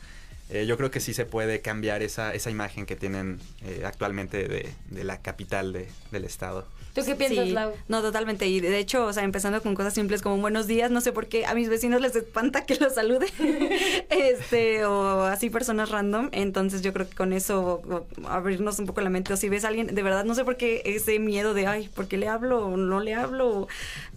Eh, 0.50 0.66
yo 0.66 0.76
creo 0.76 0.90
que 0.90 0.98
sí 0.98 1.14
se 1.14 1.26
puede 1.26 1.60
cambiar 1.60 2.02
esa, 2.02 2.34
esa 2.34 2.50
imagen 2.50 2.84
que 2.84 2.96
tienen 2.96 3.38
eh, 3.62 3.84
actualmente 3.86 4.48
de, 4.48 4.72
de 4.90 5.04
la 5.04 5.22
capital 5.22 5.72
de- 5.72 5.88
del 6.10 6.24
estado. 6.24 6.66
¿Tú 6.96 7.04
qué 7.06 7.14
piensas, 7.14 7.44
Sí, 7.46 7.52
Lau? 7.52 7.72
No, 7.88 8.02
totalmente. 8.02 8.46
Y 8.48 8.60
de 8.60 8.78
hecho, 8.78 9.04
o 9.06 9.12
sea, 9.12 9.22
empezando 9.22 9.62
con 9.62 9.74
cosas 9.74 9.94
simples 9.94 10.22
como 10.22 10.38
buenos 10.38 10.66
días, 10.66 10.90
no 10.90 11.00
sé 11.00 11.12
por 11.12 11.26
qué 11.28 11.46
a 11.46 11.54
mis 11.54 11.68
vecinos 11.68 12.00
les 12.00 12.16
espanta 12.16 12.64
que 12.66 12.74
los 12.76 12.94
salude. 12.94 13.26
este, 14.10 14.84
o 14.84 15.22
así 15.24 15.50
personas 15.50 15.90
random. 15.90 16.28
Entonces 16.32 16.82
yo 16.82 16.92
creo 16.92 17.08
que 17.08 17.14
con 17.14 17.32
eso 17.32 17.82
o- 17.88 18.06
abrirnos 18.28 18.78
un 18.78 18.86
poco 18.86 19.00
la 19.00 19.10
mente. 19.10 19.32
O 19.32 19.36
si 19.36 19.48
ves 19.48 19.64
a 19.64 19.68
alguien, 19.68 19.94
de 19.94 20.02
verdad, 20.02 20.24
no 20.24 20.34
sé 20.34 20.44
por 20.44 20.56
qué 20.56 20.82
ese 20.84 21.18
miedo 21.18 21.54
de, 21.54 21.66
ay, 21.66 21.88
¿por 21.88 22.08
qué 22.08 22.16
le 22.16 22.28
hablo 22.28 22.66
o 22.66 22.76
no 22.76 23.00
le 23.00 23.14
hablo? 23.14 23.68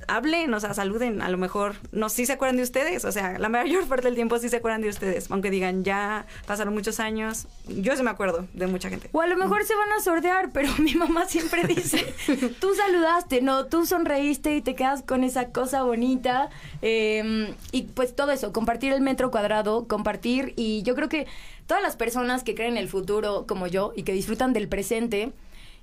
Hablen, 0.07 0.53
o 0.53 0.59
sea, 0.59 0.73
saluden. 0.73 1.21
A 1.21 1.29
lo 1.29 1.37
mejor, 1.37 1.75
no, 1.91 2.09
sí 2.09 2.25
se 2.25 2.33
acuerdan 2.33 2.57
de 2.57 2.63
ustedes. 2.63 3.05
O 3.05 3.11
sea, 3.11 3.37
la 3.37 3.49
mayor 3.49 3.85
parte 3.87 4.07
del 4.07 4.15
tiempo 4.15 4.37
sí 4.39 4.49
se 4.49 4.57
acuerdan 4.57 4.81
de 4.81 4.89
ustedes. 4.89 5.29
Aunque 5.29 5.51
digan, 5.51 5.83
ya 5.83 6.25
pasaron 6.45 6.73
muchos 6.73 6.99
años. 6.99 7.47
Yo 7.67 7.95
sí 7.95 8.03
me 8.03 8.09
acuerdo 8.09 8.47
de 8.53 8.67
mucha 8.67 8.89
gente. 8.89 9.09
O 9.11 9.21
a 9.21 9.27
lo 9.27 9.37
mejor 9.37 9.63
se 9.65 9.75
van 9.75 9.91
a 9.91 10.01
sordear, 10.01 10.51
pero 10.53 10.69
mi 10.79 10.95
mamá 10.95 11.25
siempre 11.25 11.63
dice, 11.65 12.13
tú 12.59 12.68
saludaste, 12.75 13.41
no, 13.41 13.65
tú 13.65 13.85
sonreíste 13.85 14.55
y 14.55 14.61
te 14.61 14.75
quedas 14.75 15.03
con 15.03 15.23
esa 15.23 15.49
cosa 15.49 15.83
bonita. 15.83 16.49
eh, 16.81 17.53
y 17.71 17.83
pues 17.83 18.15
todo 18.15 18.31
eso, 18.31 18.53
compartir 18.53 18.93
el 18.93 19.01
metro 19.01 19.31
cuadrado, 19.31 19.87
compartir. 19.87 20.53
Y 20.55 20.83
yo 20.83 20.95
creo 20.95 21.09
que 21.09 21.27
todas 21.67 21.83
las 21.83 21.95
personas 21.95 22.43
que 22.43 22.55
creen 22.55 22.73
en 22.73 22.77
el 22.77 22.89
futuro 22.89 23.45
como 23.47 23.67
yo 23.67 23.93
y 23.95 24.03
que 24.03 24.13
disfrutan 24.13 24.53
del 24.53 24.67
presente 24.67 25.31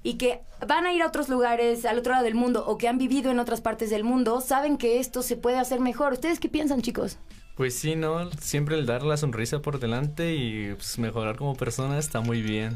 y 0.02 0.14
que 0.14 0.40
van 0.66 0.86
a 0.86 0.92
ir 0.92 1.02
a 1.02 1.08
otros 1.08 1.28
lugares, 1.28 1.84
al 1.84 1.98
otro 1.98 2.12
lado 2.12 2.24
del 2.24 2.34
mundo 2.34 2.64
o 2.66 2.78
que 2.78 2.88
han 2.88 2.98
vivido 2.98 3.30
en 3.30 3.38
otras 3.38 3.60
partes 3.60 3.90
del 3.90 4.04
mundo, 4.04 4.40
saben 4.40 4.76
que 4.78 5.00
esto 5.00 5.22
se 5.22 5.36
puede 5.36 5.58
hacer 5.58 5.80
mejor. 5.80 6.12
¿Ustedes 6.12 6.38
qué 6.38 6.48
piensan, 6.48 6.82
chicos? 6.82 7.18
Pues 7.56 7.74
sí, 7.74 7.96
¿no? 7.96 8.30
Siempre 8.32 8.76
el 8.76 8.86
dar 8.86 9.02
la 9.02 9.16
sonrisa 9.16 9.60
por 9.60 9.80
delante 9.80 10.34
y 10.34 10.74
pues, 10.74 10.98
mejorar 10.98 11.36
como 11.36 11.56
persona 11.56 11.98
está 11.98 12.20
muy 12.20 12.42
bien. 12.42 12.74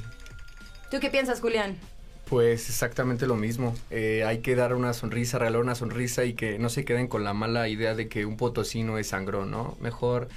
¿Tú 0.90 0.98
qué 0.98 1.10
piensas, 1.10 1.40
Julián? 1.40 1.76
Pues 2.30 2.68
exactamente 2.68 3.26
lo 3.26 3.34
mismo. 3.34 3.74
Eh, 3.90 4.22
hay 4.24 4.38
que 4.38 4.54
dar 4.54 4.74
una 4.74 4.94
sonrisa, 4.94 5.38
regalar 5.38 5.60
una 5.60 5.74
sonrisa 5.74 6.24
y 6.24 6.34
que 6.34 6.60
no 6.60 6.68
se 6.68 6.84
queden 6.84 7.08
con 7.08 7.24
la 7.24 7.34
mala 7.34 7.68
idea 7.68 7.96
de 7.96 8.08
que 8.08 8.24
un 8.24 8.36
potosino 8.36 8.98
es 8.98 9.08
sangrón, 9.08 9.50
¿no? 9.50 9.76
Mejor 9.80 10.28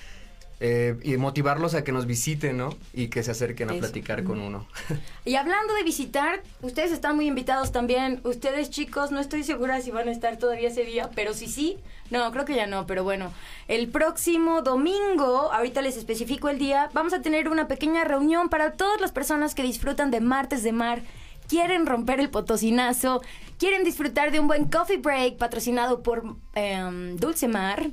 eh, 0.59 0.95
y 1.03 1.17
motivarlos 1.17 1.75
a 1.75 1.83
que 1.83 1.91
nos 1.91 2.05
visiten, 2.05 2.57
¿no? 2.57 2.75
Y 2.93 3.09
que 3.09 3.21
se 3.21 3.31
acerquen 3.31 3.69
a 3.69 3.73
Eso. 3.73 3.81
platicar 3.81 4.23
con 4.23 4.39
uno. 4.39 4.65
Y 5.25 5.35
hablando 5.35 5.73
de 5.75 5.83
visitar, 5.83 6.41
ustedes 6.61 6.91
están 6.91 7.15
muy 7.15 7.27
invitados 7.27 7.71
también. 7.71 8.21
Ustedes 8.23 8.71
chicos, 8.71 9.11
no 9.11 9.19
estoy 9.19 9.43
segura 9.43 9.79
si 9.81 9.91
van 9.91 10.07
a 10.07 10.11
estar 10.11 10.37
todavía 10.37 10.69
ese 10.69 10.85
día, 10.85 11.11
pero 11.13 11.33
si 11.33 11.47
sí, 11.47 11.77
no, 12.09 12.31
creo 12.31 12.45
que 12.45 12.55
ya 12.55 12.65
no, 12.65 12.87
pero 12.87 13.03
bueno. 13.03 13.31
El 13.67 13.87
próximo 13.89 14.63
domingo, 14.63 15.51
ahorita 15.51 15.83
les 15.83 15.97
especifico 15.97 16.49
el 16.49 16.57
día, 16.57 16.89
vamos 16.93 17.13
a 17.13 17.21
tener 17.21 17.49
una 17.49 17.67
pequeña 17.67 18.03
reunión 18.03 18.49
para 18.49 18.71
todas 18.71 18.99
las 18.99 19.11
personas 19.11 19.53
que 19.53 19.63
disfrutan 19.63 20.09
de 20.09 20.21
martes 20.21 20.63
de 20.63 20.71
mar. 20.71 21.01
Quieren 21.47 21.85
romper 21.85 22.19
el 22.19 22.29
potosinazo, 22.29 23.21
quieren 23.59 23.83
disfrutar 23.83 24.31
de 24.31 24.39
un 24.39 24.47
buen 24.47 24.65
coffee 24.65 24.97
break 24.97 25.37
patrocinado 25.37 26.01
por 26.03 26.35
em, 26.55 27.15
Dulce 27.17 27.47
Mar. 27.47 27.91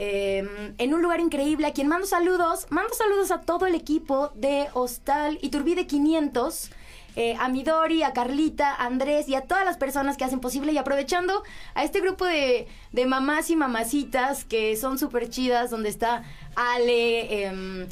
eh, 0.00 0.46
en 0.78 0.94
un 0.94 1.02
lugar 1.02 1.18
increíble. 1.20 1.66
A 1.66 1.72
quien 1.72 1.88
mando 1.88 2.06
saludos, 2.06 2.66
mando 2.70 2.94
saludos 2.94 3.32
a 3.32 3.40
todo 3.40 3.66
el 3.66 3.74
equipo 3.74 4.30
de 4.36 4.68
Hostal 4.74 5.38
Iturbide 5.42 5.86
500. 5.86 6.70
eh, 7.16 7.34
a 7.40 7.48
Midori, 7.48 8.04
a 8.04 8.12
Carlita, 8.12 8.72
a 8.74 8.86
Andrés 8.86 9.28
y 9.28 9.34
a 9.34 9.40
todas 9.40 9.64
las 9.64 9.76
personas 9.76 10.16
que 10.16 10.22
hacen 10.24 10.38
posible 10.38 10.70
y 10.72 10.78
aprovechando 10.78 11.42
a 11.74 11.82
este 11.82 12.00
grupo 12.00 12.24
de, 12.24 12.68
de 12.92 13.06
mamás 13.06 13.50
y 13.50 13.56
mamacitas 13.56 14.44
que 14.44 14.76
son 14.76 14.98
súper 15.00 15.28
chidas, 15.28 15.70
donde 15.70 15.88
está 15.88 16.22
Ale, 16.54 17.44
em, 17.46 17.88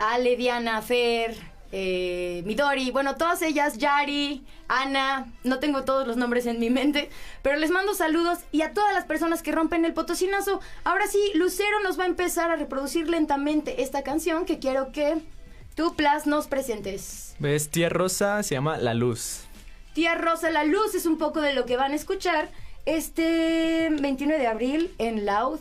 Ale, 0.00 0.36
Diana, 0.36 0.82
Fer, 0.82 1.36
eh, 1.72 2.42
Midori, 2.46 2.90
bueno, 2.90 3.16
todas 3.16 3.42
ellas, 3.42 3.78
Yari, 3.78 4.44
Ana, 4.68 5.32
no 5.44 5.58
tengo 5.58 5.84
todos 5.84 6.06
los 6.06 6.16
nombres 6.16 6.46
en 6.46 6.58
mi 6.58 6.70
mente, 6.70 7.10
pero 7.42 7.56
les 7.56 7.70
mando 7.70 7.94
saludos 7.94 8.38
y 8.52 8.62
a 8.62 8.72
todas 8.72 8.94
las 8.94 9.04
personas 9.04 9.42
que 9.42 9.52
rompen 9.52 9.84
el 9.84 9.92
potosinazo. 9.92 10.60
Ahora 10.84 11.06
sí, 11.06 11.18
Lucero 11.34 11.80
nos 11.82 11.98
va 11.98 12.04
a 12.04 12.08
empezar 12.08 12.50
a 12.50 12.56
reproducir 12.56 13.08
lentamente 13.08 13.82
esta 13.82 14.02
canción 14.02 14.44
que 14.44 14.58
quiero 14.58 14.92
que 14.92 15.18
tú, 15.74 15.94
Plas, 15.94 16.26
nos 16.26 16.46
presentes. 16.46 17.34
¿Ves? 17.38 17.68
Tía 17.68 17.88
Rosa 17.88 18.42
se 18.42 18.54
llama 18.54 18.78
La 18.78 18.94
Luz. 18.94 19.42
Tía 19.94 20.14
Rosa 20.14 20.50
La 20.50 20.64
Luz 20.64 20.94
es 20.94 21.06
un 21.06 21.18
poco 21.18 21.40
de 21.40 21.54
lo 21.54 21.66
que 21.66 21.76
van 21.76 21.92
a 21.92 21.96
escuchar 21.96 22.48
este 22.86 23.88
29 23.90 24.40
de 24.40 24.46
abril 24.46 24.94
en 24.98 25.26
Louth, 25.26 25.60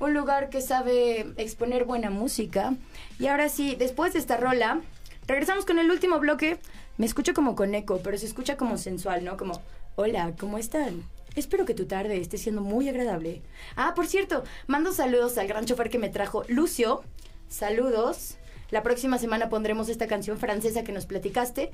un 0.00 0.12
lugar 0.12 0.50
que 0.50 0.60
sabe 0.60 1.32
exponer 1.36 1.84
buena 1.84 2.10
música. 2.10 2.74
Y 3.18 3.28
ahora 3.28 3.48
sí, 3.48 3.76
después 3.78 4.12
de 4.12 4.18
esta 4.18 4.36
rola, 4.36 4.80
regresamos 5.26 5.64
con 5.64 5.78
el 5.78 5.90
último 5.90 6.18
bloque. 6.18 6.58
Me 6.96 7.06
escucho 7.06 7.34
como 7.34 7.56
con 7.56 7.74
eco, 7.74 8.00
pero 8.02 8.18
se 8.18 8.26
escucha 8.26 8.56
como 8.56 8.78
sensual, 8.78 9.24
¿no? 9.24 9.36
Como, 9.36 9.60
hola, 9.96 10.32
¿cómo 10.38 10.58
están? 10.58 11.02
Espero 11.34 11.64
que 11.64 11.74
tu 11.74 11.86
tarde 11.86 12.20
esté 12.20 12.38
siendo 12.38 12.60
muy 12.60 12.88
agradable. 12.88 13.42
Ah, 13.74 13.94
por 13.94 14.06
cierto, 14.06 14.44
mando 14.68 14.92
saludos 14.92 15.36
al 15.36 15.48
gran 15.48 15.64
chofer 15.64 15.90
que 15.90 15.98
me 15.98 16.08
trajo, 16.08 16.44
Lucio. 16.48 17.02
Saludos. 17.48 18.36
La 18.70 18.82
próxima 18.82 19.18
semana 19.18 19.48
pondremos 19.48 19.88
esta 19.88 20.06
canción 20.06 20.38
francesa 20.38 20.84
que 20.84 20.92
nos 20.92 21.06
platicaste. 21.06 21.72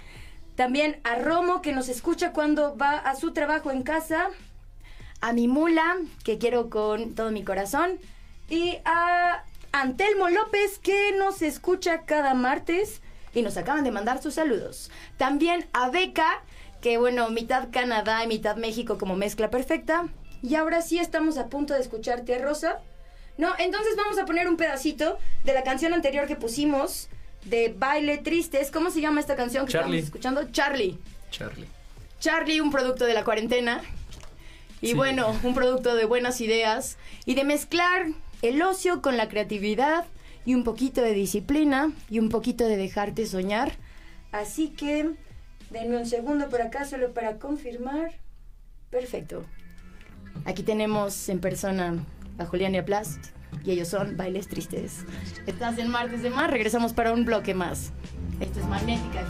También 0.54 1.00
a 1.04 1.16
Romo, 1.16 1.62
que 1.62 1.72
nos 1.72 1.88
escucha 1.88 2.32
cuando 2.32 2.76
va 2.76 2.96
a 2.98 3.16
su 3.16 3.32
trabajo 3.32 3.70
en 3.70 3.82
casa. 3.82 4.30
A 5.20 5.32
mi 5.34 5.48
mula, 5.48 5.96
que 6.24 6.38
quiero 6.38 6.70
con 6.70 7.14
todo 7.14 7.30
mi 7.30 7.44
corazón. 7.44 7.98
Y 8.48 8.78
a 8.86 9.44
Antelmo 9.72 10.30
López, 10.30 10.78
que 10.78 11.12
nos 11.18 11.42
escucha 11.42 12.06
cada 12.06 12.32
martes 12.34 13.02
y 13.34 13.42
nos 13.42 13.56
acaban 13.56 13.84
de 13.84 13.90
mandar 13.90 14.22
sus 14.22 14.34
saludos. 14.34 14.90
También 15.16 15.66
a 15.72 15.90
Beca, 15.90 16.42
que 16.80 16.98
bueno, 16.98 17.30
mitad 17.30 17.68
Canadá 17.70 18.24
y 18.24 18.26
mitad 18.28 18.56
México 18.56 18.98
como 18.98 19.16
mezcla 19.16 19.50
perfecta. 19.50 20.08
Y 20.42 20.54
ahora 20.54 20.80
sí 20.82 20.98
estamos 20.98 21.36
a 21.38 21.48
punto 21.48 21.74
de 21.74 21.80
escuchar 21.80 22.22
Tía 22.22 22.38
Rosa. 22.38 22.80
No, 23.36 23.52
entonces 23.58 23.94
vamos 23.96 24.18
a 24.18 24.24
poner 24.26 24.48
un 24.48 24.56
pedacito 24.56 25.18
de 25.44 25.52
la 25.54 25.62
canción 25.62 25.92
anterior 25.94 26.26
que 26.26 26.36
pusimos 26.36 27.08
de 27.44 27.74
Baile 27.76 28.18
Tristes. 28.18 28.70
¿Cómo 28.70 28.90
se 28.90 29.00
llama 29.00 29.20
esta 29.20 29.36
canción 29.36 29.66
que 29.66 29.72
Charlie. 29.72 29.98
estamos 29.98 30.04
escuchando? 30.06 30.52
Charlie. 30.52 30.98
Charlie. 31.30 31.66
Charlie, 32.18 32.60
un 32.60 32.70
producto 32.70 33.04
de 33.06 33.14
la 33.14 33.24
cuarentena. 33.24 33.82
Y 34.82 34.88
Sí. 34.88 34.94
bueno, 34.94 35.38
un 35.42 35.54
producto 35.54 35.94
de 35.94 36.04
buenas 36.06 36.40
ideas 36.40 36.96
y 37.26 37.34
de 37.34 37.44
mezclar 37.44 38.06
el 38.42 38.60
ocio 38.62 39.02
con 39.02 39.16
la 39.18 39.28
creatividad 39.28 40.04
y 40.44 40.54
un 40.54 40.64
poquito 40.64 41.02
de 41.02 41.12
disciplina 41.12 41.92
y 42.08 42.18
un 42.18 42.28
poquito 42.28 42.66
de 42.66 42.76
dejarte 42.76 43.26
soñar. 43.26 43.72
Así 44.32 44.68
que, 44.68 45.10
denme 45.70 45.96
un 45.96 46.06
segundo 46.06 46.48
por 46.48 46.62
acá 46.62 46.84
solo 46.84 47.12
para 47.12 47.38
confirmar. 47.38 48.12
Perfecto. 48.90 49.44
Aquí 50.44 50.62
tenemos 50.62 51.28
en 51.28 51.40
persona 51.40 52.04
a 52.38 52.46
Julián 52.46 52.84
Plast 52.84 53.26
y 53.64 53.72
ellos 53.72 53.88
son 53.88 54.16
Bailes 54.16 54.48
Tristes. 54.48 55.04
Estás 55.46 55.78
en 55.78 55.88
Martes 55.88 56.22
de 56.22 56.30
Mar, 56.30 56.50
regresamos 56.50 56.92
para 56.92 57.12
un 57.12 57.24
bloque 57.24 57.54
más. 57.54 57.92
Esto 58.40 58.60
es 58.60 58.66
Magnética. 58.66 59.26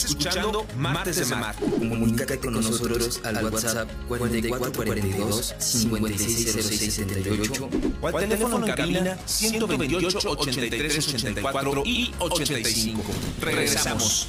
Estás 0.00 0.12
escuchando 0.12 0.66
Martes 0.78 1.28
de 1.28 1.36
Mar. 1.36 1.54
Comunícate 1.56 2.38
con 2.38 2.54
nosotros 2.54 3.20
al 3.22 3.44
WhatsApp 3.44 3.86
4442 4.08 5.54
560678 5.58 7.68
O 8.00 8.08
al 8.08 8.14
teléfono 8.14 8.66
en 8.66 8.72
cabina 8.72 9.18
128 9.26 10.30
83 10.30 11.14
84 11.14 11.82
y 11.84 12.14
85. 12.18 13.02
Regresamos. 13.42 14.28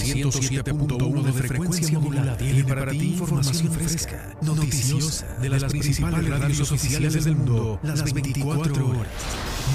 107.1 0.00 1.22
de 1.22 1.32
frecuencia 1.32 1.98
modulada 1.98 2.36
tiene 2.36 2.64
para 2.64 2.90
ti 2.90 3.12
información 3.12 3.72
fresca, 3.72 4.36
noticiosa, 4.42 5.26
de 5.40 5.48
las 5.48 5.64
principales 5.64 6.28
radios 6.28 6.72
oficiales 6.72 7.24
del 7.24 7.36
mundo, 7.36 7.80
las 7.82 8.12
24 8.12 8.88
horas. 8.88 9.12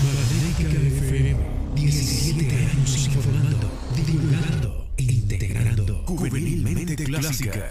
Magnética 0.03 0.69
FM, 0.69 1.39
17 1.75 2.55
años 2.55 3.07
informando, 3.07 3.71
divulgando 3.95 4.87
e 4.97 5.03
integrando 5.03 6.03
juvenilmente 6.05 6.95
clásica. 7.03 7.69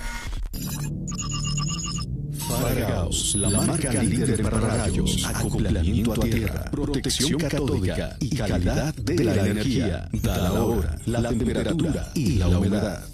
Faragaos, 2.49 3.35
la 3.37 3.49
marca 3.51 4.03
líder 4.03 4.43
para 4.43 4.61
rayos, 4.61 5.25
acoplamiento 5.25 6.13
a 6.13 6.21
tierra, 6.21 6.71
protección 6.71 7.39
catódica 7.41 8.17
y 8.21 8.37
calidad 8.37 8.95
de 8.95 9.25
la 9.25 9.35
energía. 9.35 10.09
Da 10.13 10.37
la 10.37 10.53
hora, 10.53 10.99
la 11.07 11.29
temperatura 11.29 12.11
y 12.15 12.37
la 12.37 12.49
humedad. 12.49 13.09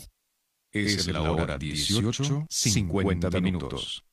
Es 0.72 1.06
la 1.08 1.22
hora 1.22 1.58
18, 1.58 2.46
50 2.48 3.40
minutos. 3.40 4.04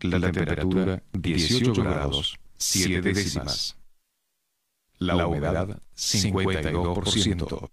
La 0.00 0.20
temperatura 0.20 1.02
18 1.12 1.72
grados, 1.74 2.38
7 2.56 3.02
décimas. 3.02 3.76
La 4.98 5.26
humedad 5.26 5.80
52%. 5.96 7.70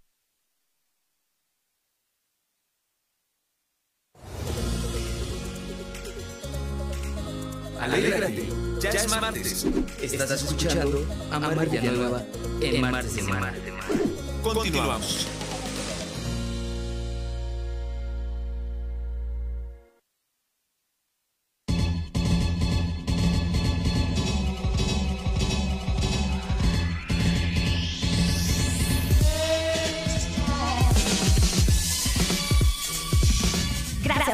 Alégrate, 7.80 8.50
ya 8.80 8.90
es 8.90 9.08
martes. 9.10 9.66
Estás 10.02 10.32
escuchando 10.32 11.06
a 11.32 11.40
Mar 11.40 11.70
Villanueva 11.70 12.24
en 12.62 12.82
Martes 12.82 13.16
de 13.16 13.24
Mar. 13.24 13.54
Continuamos. 14.44 15.28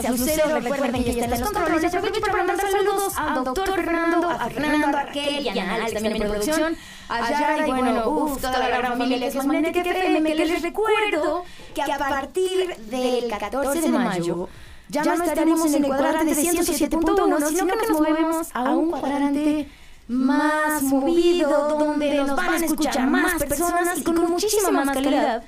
Gracias, 0.04 0.20
Lucero. 0.20 0.60
Recuerden 0.60 1.04
que 1.04 1.14
ya 1.14 1.24
están 1.24 1.39
los 1.39 1.51
controles. 1.51 1.93
Aprovecho 1.93 2.22
para 2.22 2.34
mandar 2.43 2.72
saludos 2.72 3.14
al 3.18 3.43
doctor 3.43 3.76
Fernando, 3.76 4.30
a 4.30 4.49
Fernando, 4.49 4.88
a 4.88 4.91
Raquel 4.91 5.45
y 5.45 5.60
a 5.60 5.74
Alex 5.76 5.93
también 5.93 6.16
en 6.16 6.22
producción. 6.22 6.78
A 7.10 7.30
Yara 7.30 7.68
y 7.68 7.72
bueno, 7.72 8.10
uff, 8.10 8.41
toda 8.41 8.60
la 8.60 8.78
gran 8.78 8.97
familia 8.97 9.20
que 9.20 9.28
es 9.28 9.45
Magnética 9.45 9.82
FM, 9.82 10.36
que 10.36 10.45
les 10.45 10.62
recuerdo 10.62 11.43
que 11.74 11.82
a 11.82 11.97
partir 11.97 12.76
del 12.76 13.28
14 13.30 13.82
de 13.82 13.89
mayo 13.89 14.49
ya 14.89 15.04
no 15.04 15.24
estaremos 15.24 15.74
en 15.74 15.86
el 15.86 15.88
cuadrante 15.88 16.36
de 16.36 16.41
107.1, 16.41 17.47
sino 17.49 17.68
que 17.68 17.88
nos 17.88 17.99
movemos 18.01 18.47
a 18.54 18.72
un 18.72 18.91
cuadrante 18.91 19.70
más 20.08 20.84
movido, 20.84 21.78
donde 21.78 22.16
nos 22.16 22.36
van 22.36 22.62
a 22.62 22.66
escuchar 22.66 23.08
más 23.08 23.43
personas 23.43 23.97
y 23.97 24.04
con 24.04 24.16
muchísima 24.30 24.72
más 24.72 24.91
calidad. 24.91 25.43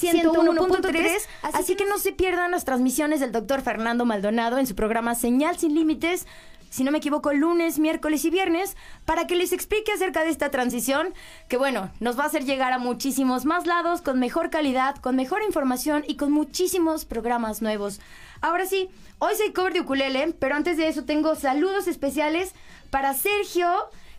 101.3, 0.00 1.26
así 1.42 1.76
que 1.76 1.84
no 1.84 1.98
se 1.98 2.12
pierdan 2.12 2.50
las 2.50 2.64
transmisiones 2.64 3.20
del 3.20 3.32
doctor 3.32 3.62
Fernando 3.62 4.04
Maldonado 4.04 4.58
en 4.58 4.66
su 4.66 4.74
programa 4.74 5.14
Señal 5.14 5.58
sin 5.58 5.74
Límites, 5.74 6.26
si 6.74 6.82
no 6.82 6.90
me 6.90 6.98
equivoco, 6.98 7.32
lunes, 7.32 7.78
miércoles 7.78 8.24
y 8.24 8.30
viernes, 8.30 8.76
para 9.04 9.28
que 9.28 9.36
les 9.36 9.52
explique 9.52 9.92
acerca 9.92 10.24
de 10.24 10.30
esta 10.30 10.50
transición, 10.50 11.14
que 11.48 11.56
bueno, 11.56 11.92
nos 12.00 12.18
va 12.18 12.24
a 12.24 12.26
hacer 12.26 12.44
llegar 12.44 12.72
a 12.72 12.78
muchísimos 12.78 13.44
más 13.44 13.64
lados, 13.64 14.02
con 14.02 14.18
mejor 14.18 14.50
calidad, 14.50 14.96
con 14.96 15.14
mejor 15.14 15.44
información 15.44 16.02
y 16.08 16.16
con 16.16 16.32
muchísimos 16.32 17.04
programas 17.04 17.62
nuevos. 17.62 18.00
Ahora 18.40 18.66
sí, 18.66 18.88
hoy 19.20 19.36
soy 19.36 19.52
cover 19.52 19.72
de 19.72 19.82
ukulele, 19.82 20.34
pero 20.40 20.56
antes 20.56 20.76
de 20.76 20.88
eso 20.88 21.04
tengo 21.04 21.36
saludos 21.36 21.86
especiales 21.86 22.52
para 22.90 23.14
Sergio, 23.14 23.70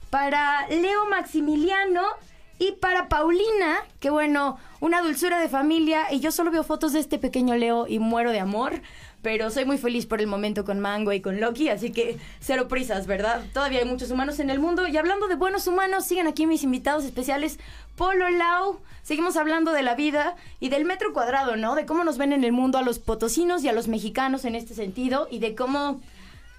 para 0.09 0.65
Leo 0.69 1.07
Maximiliano 1.09 2.03
y 2.57 2.71
para 2.73 3.09
Paulina, 3.09 3.83
que 3.99 4.09
bueno, 4.09 4.57
una 4.79 5.01
dulzura 5.01 5.39
de 5.39 5.49
familia 5.49 6.11
y 6.11 6.19
yo 6.19 6.31
solo 6.31 6.51
veo 6.51 6.63
fotos 6.63 6.93
de 6.93 6.99
este 6.99 7.19
pequeño 7.19 7.55
Leo 7.55 7.87
y 7.87 7.99
muero 7.99 8.31
de 8.31 8.39
amor. 8.39 8.81
Pero 9.21 9.49
soy 9.49 9.65
muy 9.65 9.79
feliz 9.79 10.05
por 10.05 10.21
el 10.21 10.27
momento 10.27 10.65
con 10.65 10.79
Mango 10.79 11.11
y 11.11 11.19
con 11.19 11.41
Loki, 11.41 11.69
así 11.69 11.91
que 11.91 12.19
cero 12.39 12.67
prisas, 12.67 13.07
¿verdad? 13.07 13.43
Todavía 13.55 13.79
hay 13.79 13.85
muchos 13.85 14.11
humanos 14.11 14.39
en 14.39 14.51
el 14.51 14.59
mundo. 14.59 14.87
Y 14.87 14.95
hablando 14.97 15.27
de 15.27 15.33
buenos 15.33 15.65
humanos, 15.65 16.05
siguen 16.05 16.27
aquí 16.27 16.45
mis 16.45 16.61
invitados 16.61 17.05
especiales, 17.05 17.57
Polo 17.95 18.29
Lau. 18.29 18.79
Seguimos 19.01 19.35
hablando 19.35 19.71
de 19.71 19.81
la 19.81 19.95
vida 19.95 20.35
y 20.59 20.69
del 20.69 20.85
metro 20.85 21.11
cuadrado, 21.11 21.55
¿no? 21.55 21.73
De 21.73 21.87
cómo 21.87 22.03
nos 22.03 22.19
ven 22.19 22.33
en 22.33 22.43
el 22.43 22.51
mundo 22.51 22.77
a 22.77 22.83
los 22.83 22.99
potosinos 22.99 23.63
y 23.63 23.67
a 23.67 23.73
los 23.73 23.87
mexicanos 23.87 24.45
en 24.45 24.53
este 24.53 24.75
sentido 24.75 25.27
y 25.31 25.39
de 25.39 25.55
cómo 25.55 25.99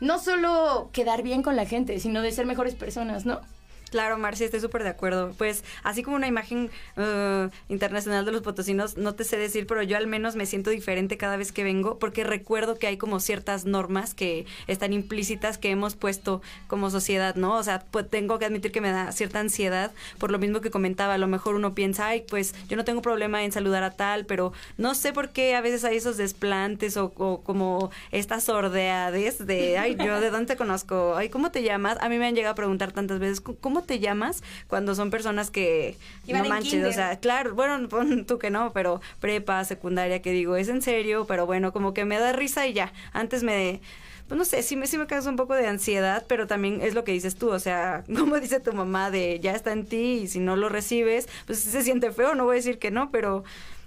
no 0.00 0.18
solo 0.18 0.90
quedar 0.92 1.22
bien 1.22 1.44
con 1.44 1.54
la 1.54 1.66
gente, 1.66 2.00
sino 2.00 2.20
de 2.20 2.32
ser 2.32 2.46
mejores 2.46 2.74
personas, 2.74 3.26
¿no? 3.26 3.42
Claro, 3.90 4.18
Marcia, 4.18 4.44
estoy 4.44 4.60
súper 4.60 4.82
de 4.82 4.88
acuerdo. 4.88 5.32
Pues 5.38 5.62
así 5.84 6.02
como 6.02 6.16
una 6.16 6.26
imagen 6.26 6.70
uh, 6.96 7.48
internacional 7.68 8.24
de 8.24 8.32
los 8.32 8.42
potosinos, 8.42 8.96
no 8.96 9.14
te 9.14 9.24
sé 9.24 9.36
decir, 9.36 9.66
pero 9.66 9.82
yo 9.82 9.96
al 9.96 10.08
menos 10.08 10.34
me 10.34 10.44
siento 10.44 10.70
diferente 10.70 11.16
cada 11.16 11.36
vez 11.36 11.52
que 11.52 11.62
vengo 11.62 11.98
porque 11.98 12.24
recuerdo 12.24 12.78
que 12.78 12.88
hay 12.88 12.96
como 12.96 13.20
ciertas 13.20 13.64
normas 13.64 14.12
que 14.12 14.44
están 14.66 14.92
implícitas 14.92 15.56
que 15.56 15.70
hemos 15.70 15.94
puesto 15.94 16.42
como 16.66 16.90
sociedad, 16.90 17.36
¿no? 17.36 17.54
O 17.54 17.62
sea, 17.62 17.84
pues 17.90 18.10
tengo 18.10 18.38
que 18.38 18.46
admitir 18.46 18.72
que 18.72 18.80
me 18.80 18.90
da 18.90 19.12
cierta 19.12 19.38
ansiedad 19.38 19.92
por 20.18 20.32
lo 20.32 20.38
mismo 20.38 20.60
que 20.60 20.70
comentaba. 20.70 21.14
A 21.14 21.18
lo 21.18 21.28
mejor 21.28 21.54
uno 21.54 21.74
piensa, 21.74 22.08
ay, 22.08 22.24
pues 22.28 22.54
yo 22.68 22.76
no 22.76 22.84
tengo 22.84 23.02
problema 23.02 23.44
en 23.44 23.52
saludar 23.52 23.84
a 23.84 23.92
tal, 23.92 24.26
pero 24.26 24.52
no 24.78 24.94
sé 24.96 25.12
por 25.12 25.30
qué 25.30 25.54
a 25.54 25.60
veces 25.60 25.84
hay 25.84 25.96
esos 25.96 26.16
desplantes 26.16 26.96
o, 26.96 27.12
o 27.16 27.42
como 27.42 27.90
estas 28.10 28.44
sordeades 28.44 29.46
de, 29.46 29.78
ay, 29.78 29.96
yo 29.96 30.20
de 30.20 30.30
dónde 30.30 30.46
te 30.46 30.56
conozco, 30.56 31.14
ay, 31.16 31.28
¿cómo 31.28 31.50
te 31.52 31.62
llamas? 31.62 31.98
A 32.00 32.08
mí 32.08 32.18
me 32.18 32.26
han 32.26 32.34
llegado 32.34 32.52
a 32.52 32.56
preguntar 32.56 32.92
tantas 32.92 33.20
veces, 33.20 33.40
¿cómo 33.40 33.75
te 33.82 33.98
llamas? 33.98 34.42
Cuando 34.68 34.94
son 34.94 35.10
personas 35.10 35.50
que 35.50 35.96
Iban 36.26 36.42
no 36.42 36.48
manches, 36.48 36.84
o 36.84 36.92
sea, 36.92 37.18
claro, 37.18 37.54
bueno, 37.54 37.88
pon 37.88 38.24
tú 38.24 38.38
que 38.38 38.50
no, 38.50 38.72
pero 38.72 39.00
prepa, 39.20 39.64
secundaria, 39.64 40.22
que 40.22 40.32
digo, 40.32 40.56
es 40.56 40.68
en 40.68 40.82
serio, 40.82 41.26
pero 41.26 41.46
bueno, 41.46 41.72
como 41.72 41.94
que 41.94 42.04
me 42.04 42.18
da 42.18 42.32
risa 42.32 42.66
y 42.66 42.72
ya. 42.72 42.92
Antes 43.12 43.42
me 43.42 43.80
pues 44.28 44.38
no 44.38 44.44
sé, 44.44 44.62
sí 44.62 44.74
me, 44.74 44.86
sí 44.88 44.98
me 44.98 45.06
causa 45.06 45.30
un 45.30 45.36
poco 45.36 45.54
de 45.54 45.68
ansiedad, 45.68 46.24
pero 46.26 46.46
también 46.48 46.80
es 46.82 46.94
lo 46.94 47.04
que 47.04 47.12
dices 47.12 47.36
tú, 47.36 47.50
o 47.50 47.60
sea, 47.60 48.04
como 48.14 48.40
dice 48.40 48.60
tu 48.60 48.72
mamá 48.72 49.10
de 49.10 49.38
ya 49.40 49.52
está 49.52 49.72
en 49.72 49.86
ti 49.86 50.20
y 50.22 50.28
si 50.28 50.40
no 50.40 50.56
lo 50.56 50.68
recibes, 50.68 51.28
pues 51.46 51.60
se 51.60 51.82
siente 51.82 52.10
feo, 52.10 52.34
no 52.34 52.44
voy 52.44 52.54
a 52.54 52.56
decir 52.56 52.78
que 52.78 52.90
no, 52.90 53.10
pero 53.10 53.44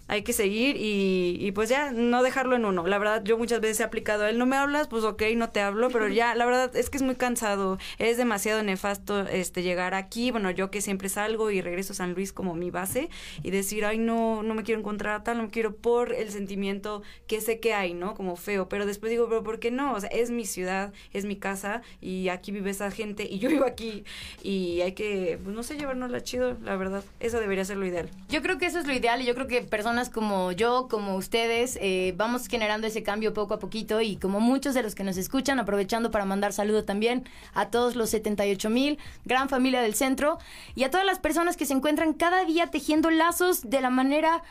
hay 0.09 0.23
que 0.23 0.33
seguir 0.33 0.75
y, 0.75 1.37
y 1.39 1.51
pues 1.51 1.69
ya 1.69 1.91
no 1.91 2.23
dejarlo 2.23 2.55
en 2.55 2.65
uno. 2.65 2.85
La 2.87 2.97
verdad, 2.97 3.23
yo 3.23 3.37
muchas 3.37 3.61
veces 3.61 3.79
he 3.79 3.83
aplicado 3.83 4.25
él, 4.25 4.39
no 4.39 4.47
me 4.47 4.57
hablas, 4.57 4.87
pues 4.87 5.03
ok, 5.03 5.21
no 5.35 5.51
te 5.51 5.61
hablo, 5.61 5.89
pero 5.91 6.07
ya, 6.09 6.33
la 6.33 6.45
verdad 6.45 6.75
es 6.75 6.89
que 6.89 6.97
es 6.97 7.03
muy 7.03 7.15
cansado, 7.15 7.77
es 7.99 8.17
demasiado 8.17 8.63
nefasto 8.63 9.21
este 9.27 9.61
llegar 9.61 9.93
aquí, 9.93 10.31
bueno, 10.31 10.49
yo 10.49 10.71
que 10.71 10.81
siempre 10.81 11.09
salgo 11.09 11.51
y 11.51 11.61
regreso 11.61 11.93
a 11.93 11.95
San 11.95 12.15
Luis 12.15 12.33
como 12.33 12.55
mi 12.55 12.71
base 12.71 13.09
y 13.43 13.51
decir, 13.51 13.85
ay, 13.85 13.99
no, 13.99 14.41
no 14.41 14.55
me 14.55 14.63
quiero 14.63 14.79
encontrar 14.79 15.21
a 15.21 15.23
tal, 15.23 15.37
no 15.37 15.43
me 15.43 15.49
quiero 15.49 15.75
por 15.75 16.13
el 16.13 16.31
sentimiento 16.31 17.03
que 17.27 17.39
sé 17.39 17.59
que 17.59 17.75
hay, 17.75 17.93
¿no? 17.93 18.15
Como 18.15 18.35
feo, 18.35 18.67
pero 18.67 18.87
después 18.87 19.11
digo, 19.11 19.29
pero 19.29 19.43
¿por 19.43 19.59
qué 19.59 19.69
no? 19.69 19.93
O 19.93 19.99
sea, 19.99 20.09
es 20.09 20.31
mi 20.31 20.45
ciudad, 20.45 20.91
es 21.13 21.25
mi 21.25 21.35
casa 21.35 21.83
y 22.01 22.29
aquí 22.29 22.51
vive 22.51 22.71
esa 22.71 22.89
gente 22.89 23.27
y 23.29 23.37
yo 23.37 23.49
vivo 23.49 23.65
aquí 23.65 24.03
y 24.41 24.81
hay 24.81 24.93
que, 24.93 25.39
pues 25.43 25.55
no 25.55 25.61
sé, 25.61 25.77
llevárnosla 25.77 26.23
chido, 26.23 26.57
la 26.63 26.75
verdad, 26.77 27.03
eso 27.19 27.39
debería 27.39 27.63
ser 27.63 27.77
lo 27.77 27.85
ideal. 27.85 28.09
Yo 28.27 28.41
creo 28.41 28.57
que 28.57 28.65
eso 28.65 28.79
es 28.79 28.87
lo 28.87 28.93
ideal 28.93 29.21
y 29.21 29.25
yo 29.25 29.35
creo 29.35 29.45
que 29.45 29.61
personas 29.61 29.98
como 30.07 30.53
yo, 30.53 30.87
como 30.89 31.17
ustedes, 31.17 31.77
eh, 31.81 32.13
vamos 32.15 32.47
generando 32.47 32.87
ese 32.87 33.03
cambio 33.03 33.33
poco 33.33 33.55
a 33.55 33.59
poquito 33.59 33.99
y 33.99 34.15
como 34.15 34.39
muchos 34.39 34.73
de 34.73 34.81
los 34.81 34.95
que 34.95 35.03
nos 35.03 35.17
escuchan, 35.17 35.59
aprovechando 35.59 36.11
para 36.11 36.23
mandar 36.23 36.53
saludo 36.53 36.85
también 36.85 37.25
a 37.53 37.69
todos 37.69 37.97
los 37.97 38.11
78 38.11 38.69
mil, 38.69 38.97
gran 39.25 39.49
familia 39.49 39.81
del 39.81 39.95
centro 39.95 40.37
y 40.75 40.83
a 40.83 40.89
todas 40.89 41.05
las 41.05 41.19
personas 41.19 41.57
que 41.57 41.65
se 41.65 41.73
encuentran 41.73 42.13
cada 42.13 42.45
día 42.45 42.67
tejiendo 42.67 43.09
lazos 43.09 43.69
de 43.69 43.81
la 43.81 43.89
manera 43.89 44.43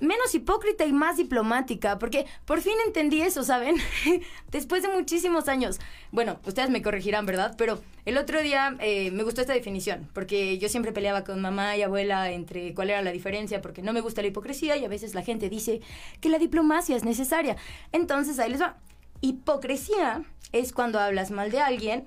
menos 0.00 0.34
hipócrita 0.34 0.84
y 0.84 0.92
más 0.92 1.16
diplomática, 1.16 1.98
porque 1.98 2.26
por 2.44 2.60
fin 2.60 2.74
entendí 2.86 3.22
eso, 3.22 3.44
¿saben? 3.44 3.76
Después 4.50 4.82
de 4.82 4.88
muchísimos 4.88 5.48
años. 5.48 5.78
Bueno, 6.12 6.38
ustedes 6.46 6.70
me 6.70 6.82
corregirán, 6.82 7.26
¿verdad? 7.26 7.54
Pero 7.56 7.80
el 8.04 8.18
otro 8.18 8.42
día 8.42 8.76
eh, 8.80 9.10
me 9.10 9.22
gustó 9.22 9.40
esta 9.40 9.52
definición, 9.52 10.08
porque 10.12 10.58
yo 10.58 10.68
siempre 10.68 10.92
peleaba 10.92 11.24
con 11.24 11.40
mamá 11.40 11.76
y 11.76 11.82
abuela 11.82 12.30
entre 12.30 12.74
cuál 12.74 12.90
era 12.90 13.02
la 13.02 13.12
diferencia, 13.12 13.60
porque 13.62 13.82
no 13.82 13.92
me 13.92 14.00
gusta 14.00 14.22
la 14.22 14.28
hipocresía 14.28 14.76
y 14.76 14.84
a 14.84 14.88
veces 14.88 15.14
la 15.14 15.22
gente 15.22 15.48
dice 15.48 15.80
que 16.20 16.28
la 16.28 16.38
diplomacia 16.38 16.96
es 16.96 17.04
necesaria. 17.04 17.56
Entonces, 17.92 18.38
ahí 18.38 18.50
les 18.50 18.60
va. 18.60 18.76
Hipocresía 19.20 20.24
es 20.52 20.72
cuando 20.72 21.00
hablas 21.00 21.30
mal 21.30 21.50
de 21.50 21.60
alguien 21.60 22.06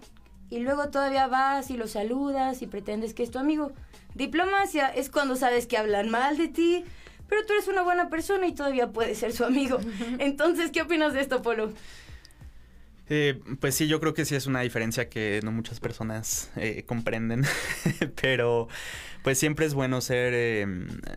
y 0.49 0.59
luego 0.59 0.89
todavía 0.89 1.27
vas 1.27 1.69
y 1.69 1.77
lo 1.77 1.87
saludas 1.87 2.61
y 2.61 2.67
pretendes 2.67 3.13
que 3.13 3.23
es 3.23 3.31
tu 3.31 3.39
amigo. 3.39 3.71
Diplomacia 4.15 4.87
es 4.87 5.09
cuando 5.09 5.35
sabes 5.35 5.67
que 5.67 5.77
hablan 5.77 6.09
mal 6.09 6.37
de 6.37 6.47
ti, 6.47 6.83
pero 7.29 7.45
tú 7.45 7.53
eres 7.53 7.67
una 7.67 7.83
buena 7.83 8.09
persona 8.09 8.47
y 8.47 8.53
todavía 8.53 8.87
puedes 8.87 9.17
ser 9.19 9.31
su 9.31 9.45
amigo. 9.45 9.79
Entonces, 10.19 10.71
¿qué 10.71 10.81
opinas 10.81 11.13
de 11.13 11.21
esto, 11.21 11.41
Polo? 11.41 11.71
Eh, 13.11 13.39
pues 13.59 13.73
sí, 13.73 13.87
yo 13.87 13.99
creo 13.99 14.13
que 14.13 14.23
sí 14.23 14.35
es 14.35 14.45
una 14.45 14.61
diferencia 14.61 15.09
que 15.09 15.39
no 15.43 15.51
muchas 15.51 15.79
personas 15.79 16.51
eh, 16.55 16.83
comprenden, 16.85 17.43
pero 18.21 18.67
pues 19.23 19.39
siempre 19.39 19.65
es 19.65 19.73
bueno 19.73 19.99
ser 19.99 20.33
eh, 20.35 20.67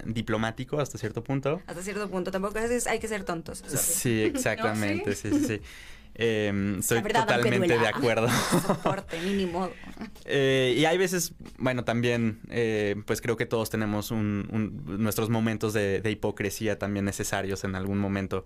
diplomático 0.07 0.81
hasta 0.81 0.97
cierto 0.97 1.23
punto. 1.23 1.61
Hasta 1.67 1.83
cierto 1.83 2.09
punto, 2.09 2.31
tampoco 2.31 2.59
es, 2.59 2.87
hay 2.87 2.99
que 2.99 3.09
ser 3.09 3.25
tontos. 3.25 3.59
sorry. 3.59 3.77
Sí, 3.77 4.23
exactamente, 4.35 5.15
sí, 5.15 5.31
sí, 5.31 5.45
sí. 5.45 5.61
Eh, 6.15 6.77
estoy 6.79 7.01
verdad, 7.01 7.23
totalmente 7.23 7.79
de 7.79 7.87
acuerdo. 7.87 8.29
Soporte, 8.67 9.19
mínimo. 9.25 9.71
Eh, 10.25 10.75
y 10.77 10.85
hay 10.85 10.99
veces, 10.99 11.33
bueno, 11.59 11.85
también, 11.85 12.41
eh, 12.51 12.97
pues 13.07 13.21
creo 13.21 13.37
que 13.37 13.47
todos 13.47 13.71
tenemos 13.71 14.11
un- 14.11 14.47
un- 14.51 15.03
nuestros 15.03 15.31
momentos 15.31 15.73
de, 15.73 16.01
de 16.01 16.11
hipocresía 16.11 16.79
también 16.79 17.05
necesarios 17.07 17.65
en 17.65 17.75
algún 17.75 17.99
momento. 17.99 18.45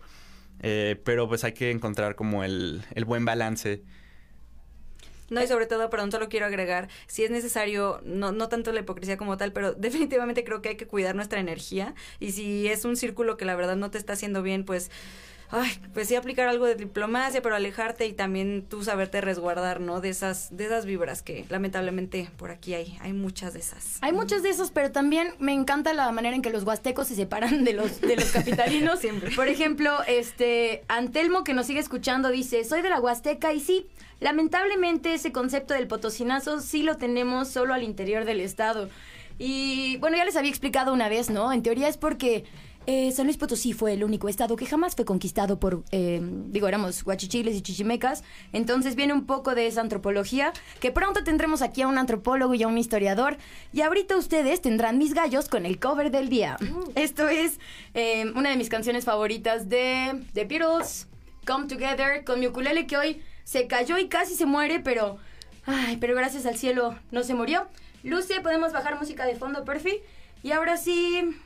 Eh, 0.62 1.00
pero 1.04 1.28
pues 1.28 1.44
hay 1.44 1.52
que 1.52 1.70
encontrar 1.70 2.14
como 2.14 2.44
el, 2.44 2.82
el 2.94 3.04
buen 3.04 3.24
balance. 3.24 3.82
No, 5.28 5.42
y 5.42 5.48
sobre 5.48 5.66
todo, 5.66 5.90
perdón, 5.90 6.12
solo 6.12 6.28
quiero 6.28 6.46
agregar, 6.46 6.88
si 7.08 7.24
es 7.24 7.32
necesario, 7.32 8.00
no, 8.04 8.30
no 8.30 8.48
tanto 8.48 8.70
la 8.70 8.78
hipocresía 8.80 9.16
como 9.16 9.36
tal, 9.36 9.52
pero 9.52 9.72
definitivamente 9.74 10.44
creo 10.44 10.62
que 10.62 10.68
hay 10.70 10.76
que 10.76 10.86
cuidar 10.86 11.16
nuestra 11.16 11.40
energía. 11.40 11.94
Y 12.20 12.30
si 12.30 12.68
es 12.68 12.84
un 12.84 12.96
círculo 12.96 13.36
que 13.36 13.44
la 13.44 13.56
verdad 13.56 13.74
no 13.76 13.90
te 13.90 13.98
está 13.98 14.12
haciendo 14.12 14.42
bien, 14.42 14.64
pues, 14.64 14.90
ay, 15.51 15.70
pues 15.94 16.09
sí 16.09 16.16
aplicar 16.16 16.49
algo 16.49 16.66
de 16.66 16.74
diplomacia, 16.74 17.42
pero 17.42 17.55
alejarte 17.55 18.07
y 18.07 18.12
también 18.12 18.64
tú 18.68 18.82
saberte 18.82 19.20
resguardar, 19.20 19.80
¿no? 19.80 20.01
De 20.01 20.09
esas, 20.09 20.57
de 20.57 20.66
esas 20.66 20.86
vibras 20.86 21.22
que 21.22 21.44
lamentablemente 21.49 22.30
por 22.36 22.51
aquí 22.51 22.74
hay, 22.74 22.99
hay 23.01 23.12
muchas 23.12 23.53
de 23.53 23.61
esas. 23.61 23.99
Hay 24.01 24.12
muchos 24.12 24.42
de 24.42 24.51
esos, 24.51 24.70
pero 24.70 24.92
también 24.92 25.28
me 25.38 25.53
encanta 25.53 25.92
la 25.94 26.11
manera 26.12 26.34
en 26.34 26.42
que 26.42 26.51
los 26.51 26.64
huastecos 26.64 27.09
se 27.09 27.14
separan 27.14 27.64
de 27.64 27.72
los, 27.72 28.01
de 28.01 28.16
los 28.16 28.30
capitalinos. 28.30 29.01
Siempre. 29.07 29.34
Por 29.34 29.49
ejemplo, 29.49 29.99
este 30.07 30.84
Antelmo 30.88 31.44
que 31.44 31.55
nos 31.55 31.66
sigue 31.66 31.80
escuchando 31.80 32.30
dice, 32.30 32.64
soy 32.64 32.82
de 32.82 32.90
la 32.90 33.01
Huasteca 33.01 33.53
y 33.53 33.61
sí, 33.61 33.86
lamentablemente 34.20 35.14
ese 35.14 35.32
concepto 35.32 35.74
del 35.74 35.86
potosinazo 35.86 36.61
sí 36.61 36.82
lo 36.82 36.97
tenemos 36.97 37.49
solo 37.49 37.74
al 37.74 37.82
interior 37.82 38.24
del 38.24 38.40
estado. 38.40 38.88
Y 39.38 39.99
bueno, 39.99 40.16
ya 40.16 40.24
les 40.24 40.36
había 40.36 40.51
explicado 40.51 40.92
una 40.92 41.09
vez, 41.09 41.28
¿no? 41.28 41.53
En 41.53 41.62
teoría 41.62 41.88
es 41.88 41.99
porque 41.99 42.44
eh, 42.87 43.11
San 43.12 43.26
Luis 43.26 43.37
Potosí 43.37 43.72
fue 43.72 43.93
el 43.93 44.05
único 44.05 44.28
estado 44.28 44.57
que 44.57 44.66
jamás 44.66 44.95
fue 44.95 45.05
conquistado 45.05 45.59
por, 45.59 45.82
eh, 45.91 46.20
digo, 46.22 46.68
éramos 46.68 47.03
guachichiles 47.03 47.57
y 47.57 47.62
chichimecas. 47.62 48.22
Entonces 48.53 48.95
viene 48.95 49.12
un 49.12 49.26
poco 49.26 49.55
de 49.55 49.66
esa 49.66 49.80
antropología, 49.80 50.53
que 50.80 50.93
pronto 50.93 51.24
tendremos 51.24 51.62
aquí 51.62 51.82
a 51.82 51.89
un 51.89 51.99
antropólogo 51.99 52.55
y 52.55 52.62
a 52.62 52.68
un 52.68 52.78
historiador. 52.78 53.39
Y 53.72 53.82
ahorita 53.82 54.16
ustedes 54.16 54.62
tendrán 54.62 54.99
mis 54.99 55.14
gallos 55.14 55.49
con 55.49 55.66
el 55.66 55.78
cover 55.78 56.11
del 56.11 56.28
día. 56.28 56.57
Esto 56.95 57.28
es 57.28 57.59
eh, 57.95 58.30
una 58.34 58.51
de 58.51 58.57
mis 58.57 58.68
canciones 58.68 59.05
favoritas 59.05 59.68
de 59.68 60.22
The 60.32 60.45
Beatles, 60.45 61.09
Come 61.47 61.66
Together, 61.66 62.24
con 62.24 62.41
mi 62.41 62.47
ukulele 62.47 62.87
que 62.87 62.97
hoy 62.97 63.22
se 63.45 63.66
cayó 63.66 63.99
y 63.99 64.09
casi 64.09 64.34
se 64.34 64.47
muere, 64.47 64.80
pero... 64.80 65.18
Ay, 65.68 65.97
pero 65.97 66.14
gracias 66.14 66.47
al 66.47 66.57
cielo 66.57 66.97
no 67.11 67.24
se 67.24 67.34
murió. 67.34 67.66
Luce, 68.05 68.41
podemos 68.41 68.72
bajar 68.72 68.99
música 68.99 69.26
de 69.26 69.34
fondo, 69.34 69.64
Perfi. 69.64 70.01
Y 70.43 70.53
ahora 70.53 70.76
sí... 70.76 71.37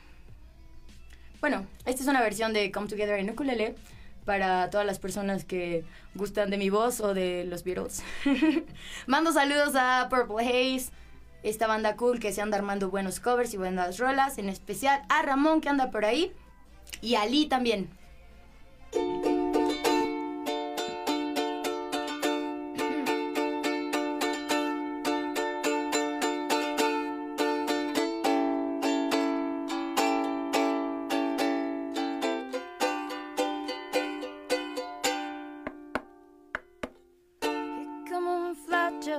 Bueno, 1.41 1.65
esta 1.85 2.03
es 2.03 2.07
una 2.07 2.21
versión 2.21 2.53
de 2.53 2.71
Come 2.71 2.87
Together 2.87 3.19
en 3.19 3.31
ukulele 3.31 3.73
para 4.25 4.69
todas 4.69 4.85
las 4.85 4.99
personas 4.99 5.43
que 5.43 5.83
gustan 6.13 6.51
de 6.51 6.57
mi 6.57 6.69
voz 6.69 7.01
o 7.01 7.15
de 7.15 7.45
los 7.45 7.63
Beatles. 7.63 8.03
Mando 9.07 9.33
saludos 9.33 9.73
a 9.75 10.07
Purple 10.07 10.45
Haze, 10.45 10.91
esta 11.41 11.65
banda 11.65 11.95
cool 11.95 12.19
que 12.19 12.31
se 12.31 12.41
anda 12.41 12.57
armando 12.57 12.91
buenos 12.91 13.19
covers 13.19 13.55
y 13.55 13.57
buenas 13.57 13.97
rolas, 13.97 14.37
en 14.37 14.49
especial 14.49 15.01
a 15.09 15.23
Ramón 15.23 15.61
que 15.61 15.69
anda 15.69 15.89
por 15.89 16.05
ahí 16.05 16.31
y 17.01 17.15
a 17.15 17.25
Lee 17.25 17.47
también. 17.47 17.89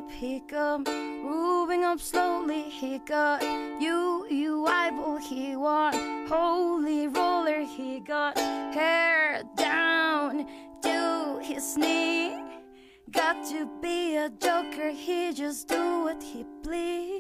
Up, 0.09 0.40
come, 0.40 0.84
moving 0.84 1.84
up 1.84 2.00
slowly, 2.00 2.62
he 2.62 2.98
got 2.98 3.42
you, 3.80 4.26
you 4.30 4.66
eyeball, 4.66 5.18
he 5.18 5.57
want, 5.57 5.96
holy 6.28 7.09
roller, 7.09 7.61
he 7.61 8.00
got 8.00 8.38
hair 8.38 9.42
down 9.57 10.46
to 10.82 11.40
his 11.42 11.76
knee. 11.76 12.40
Got 13.11 13.44
to 13.50 13.68
be 13.80 14.16
a 14.16 14.30
joker, 14.30 14.90
he 14.90 15.32
just 15.32 15.68
do 15.68 16.05
what 16.05 16.22
he 16.22 16.44
please. 16.62 17.11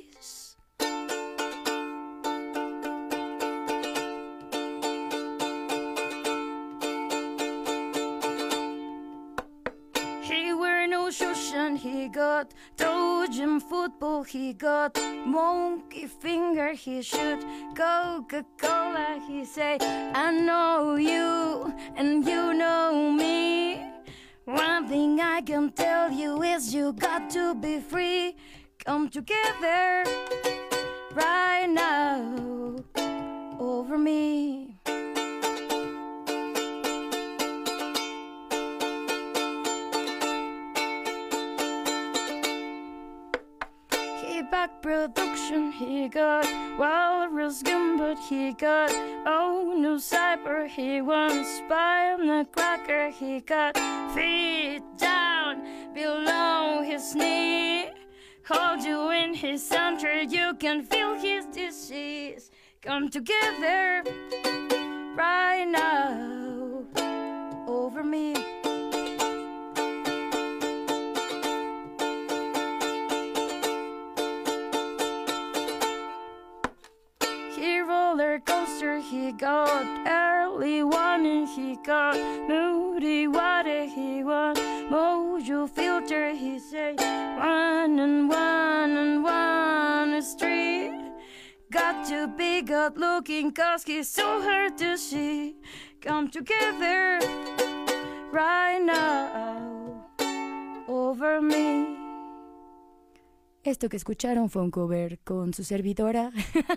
Got 12.12 12.52
Trojan 12.76 13.58
football. 13.58 14.22
He 14.22 14.52
got 14.52 14.98
monkey 15.24 16.06
finger. 16.06 16.72
He 16.74 17.02
shoot 17.02 17.40
Coca 17.74 18.44
Cola. 18.58 19.20
He 19.26 19.44
say, 19.44 19.78
I 19.80 20.30
know 20.30 20.96
you 20.96 21.74
and 21.96 22.24
you 22.26 22.52
know 22.52 23.10
me. 23.10 23.82
One 24.44 24.88
thing 24.88 25.20
I 25.20 25.40
can 25.40 25.72
tell 25.72 26.12
you 26.12 26.42
is 26.42 26.74
you 26.74 26.92
got 26.92 27.30
to 27.30 27.54
be 27.54 27.80
free. 27.80 28.36
Come 28.84 29.08
together 29.08 30.04
right 31.14 31.66
now 31.68 32.76
over 33.58 33.96
me. 33.96 34.71
Production, 45.42 45.72
he 45.72 46.08
got 46.08 46.46
Walrus 46.78 47.62
Gun, 47.62 47.96
but 47.96 48.18
he 48.18 48.52
got 48.52 48.90
Oh 49.26 49.74
no 49.76 49.96
cyber, 49.96 50.68
he 50.68 51.00
wants 51.00 51.58
spy 51.58 52.12
on 52.12 52.26
the 52.26 52.46
cracker, 52.50 53.10
he 53.10 53.40
got 53.40 53.76
feet 54.14 54.82
down 54.96 55.94
below 55.94 56.82
his 56.84 57.14
knee. 57.14 57.90
Hold 58.48 58.82
you 58.82 59.10
in 59.10 59.34
his 59.34 59.66
center, 59.66 60.22
you 60.22 60.54
can 60.58 60.82
feel 60.82 61.14
his 61.14 61.46
disease. 61.46 62.50
Come 62.80 63.08
together 63.08 64.02
right 65.16 65.64
now 65.64 66.84
over 67.66 68.02
me. 68.02 68.61
Got 79.42 79.84
early 80.06 80.84
warning, 80.84 81.48
he 81.48 81.76
got 81.84 82.14
moody 82.48 83.26
water, 83.26 83.86
he 83.86 84.22
want 84.22 84.56
mojo 84.88 85.68
filter, 85.68 86.32
he 86.32 86.60
say 86.60 86.94
one 86.94 87.98
and 87.98 88.28
one 88.28 88.96
and 88.96 89.24
one 89.24 90.14
is 90.14 90.34
three. 90.34 90.92
Got 91.72 92.06
to 92.06 92.28
be 92.28 92.62
good 92.62 92.96
looking 92.96 93.50
cause 93.50 93.82
he's 93.82 94.08
so 94.08 94.40
hard 94.40 94.78
to 94.78 94.96
see. 94.96 95.56
Come 96.00 96.28
together 96.30 97.18
right 98.30 98.78
now 98.80 100.06
over 100.86 101.42
me. 101.42 102.01
Esto 103.64 103.88
que 103.88 103.96
escucharon 103.96 104.50
fue 104.50 104.60
un 104.62 104.72
cover 104.72 105.20
con 105.20 105.54
su 105.54 105.62
servidora 105.62 106.32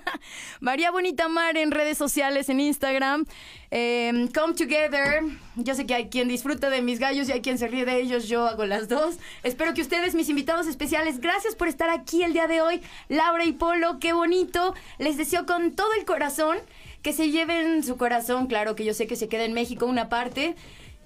María 0.59 0.91
Bonita 0.91 1.27
Mar 1.27 1.57
en 1.57 1.71
redes 1.71 1.97
sociales, 1.97 2.47
en 2.47 2.59
Instagram. 2.59 3.25
Eh, 3.71 4.29
come 4.35 4.53
Together. 4.53 5.23
Yo 5.55 5.73
sé 5.73 5.87
que 5.87 5.95
hay 5.95 6.09
quien 6.09 6.27
disfruta 6.27 6.69
de 6.69 6.83
mis 6.83 6.99
gallos 6.99 7.27
y 7.27 7.31
hay 7.31 7.41
quien 7.41 7.57
se 7.57 7.67
ríe 7.67 7.85
de 7.85 7.99
ellos. 7.99 8.27
Yo 8.27 8.45
hago 8.45 8.67
las 8.67 8.87
dos. 8.87 9.15
Espero 9.41 9.73
que 9.73 9.81
ustedes, 9.81 10.13
mis 10.13 10.29
invitados 10.29 10.67
especiales, 10.67 11.19
gracias 11.19 11.55
por 11.55 11.69
estar 11.69 11.89
aquí 11.89 12.21
el 12.21 12.33
día 12.33 12.45
de 12.45 12.61
hoy. 12.61 12.81
Laura 13.09 13.45
y 13.45 13.53
Polo, 13.53 13.97
qué 13.99 14.13
bonito. 14.13 14.75
Les 14.99 15.17
deseo 15.17 15.47
con 15.47 15.71
todo 15.71 15.89
el 15.97 16.05
corazón 16.05 16.57
que 17.01 17.13
se 17.13 17.31
lleven 17.31 17.83
su 17.83 17.97
corazón. 17.97 18.45
Claro 18.45 18.75
que 18.75 18.85
yo 18.85 18.93
sé 18.93 19.07
que 19.07 19.15
se 19.15 19.27
queda 19.27 19.45
en 19.45 19.53
México 19.53 19.87
una 19.87 20.07
parte. 20.07 20.55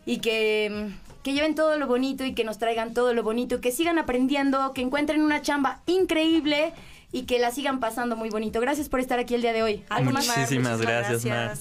y 0.06 0.20
que, 0.20 0.92
que 1.24 1.34
lleven 1.34 1.56
todo 1.56 1.78
lo 1.78 1.88
bonito 1.88 2.24
y 2.24 2.34
que 2.34 2.44
nos 2.44 2.58
traigan 2.60 2.94
todo 2.94 3.14
lo 3.14 3.24
bonito, 3.24 3.60
que 3.62 3.72
sigan 3.72 4.00
aprendiendo, 4.00 4.74
que 4.74 4.82
encuentren 4.82 5.22
una 5.22 5.42
chamba 5.42 5.82
increíble 5.86 6.74
y 7.12 7.24
que 7.24 7.40
la 7.40 7.52
sigan 7.52 7.80
pasando 7.80 8.16
muy 8.16 8.30
bonito. 8.30 8.60
Gracias 8.62 8.88
por 8.90 9.00
estar 9.00 9.20
aquí 9.20 9.36
el 9.36 9.42
día 9.42 9.54
de 9.54 9.64
hoy. 9.64 9.84
¿Algo 9.90 10.12
más? 10.12 10.28
Muchísimas 10.28 10.80
gracias, 10.82 11.26
Mar. 11.26 11.54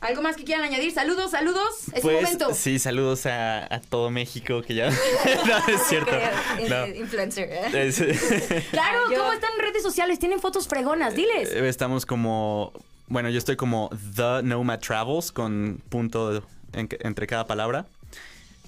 ¿Algo 0.00 0.22
más 0.22 0.36
que 0.36 0.44
quieran 0.44 0.64
añadir? 0.64 0.92
Saludos, 0.92 1.32
saludos. 1.32 1.88
Es 1.92 1.96
un 2.04 2.10
Pues 2.10 2.22
momento. 2.22 2.54
sí, 2.54 2.78
saludos 2.78 3.26
a, 3.26 3.64
a 3.74 3.80
todo 3.80 4.10
México 4.10 4.62
que 4.62 4.76
ya... 4.76 4.90
no, 5.46 5.58
es 5.74 5.82
cierto. 5.88 6.12
No. 6.68 6.86
Influencer. 6.86 7.50
Es- 7.74 7.98
Claro, 8.70 9.00
¿cómo 9.08 9.32
están 9.32 9.50
en 9.58 9.64
redes 9.66 9.82
sociales? 9.82 10.20
Tienen 10.20 10.38
fotos 10.38 10.68
fregonas, 10.68 11.16
diles. 11.16 11.50
Eh, 11.52 11.68
Estamos 11.68 12.06
como, 12.06 12.72
bueno, 13.08 13.28
yo 13.28 13.38
estoy 13.38 13.56
como 13.56 13.90
The 14.14 14.42
Nomad 14.44 14.78
Travels 14.78 15.32
con 15.32 15.82
punto 15.88 16.44
en- 16.74 16.88
entre 17.00 17.26
cada 17.26 17.48
palabra. 17.48 17.86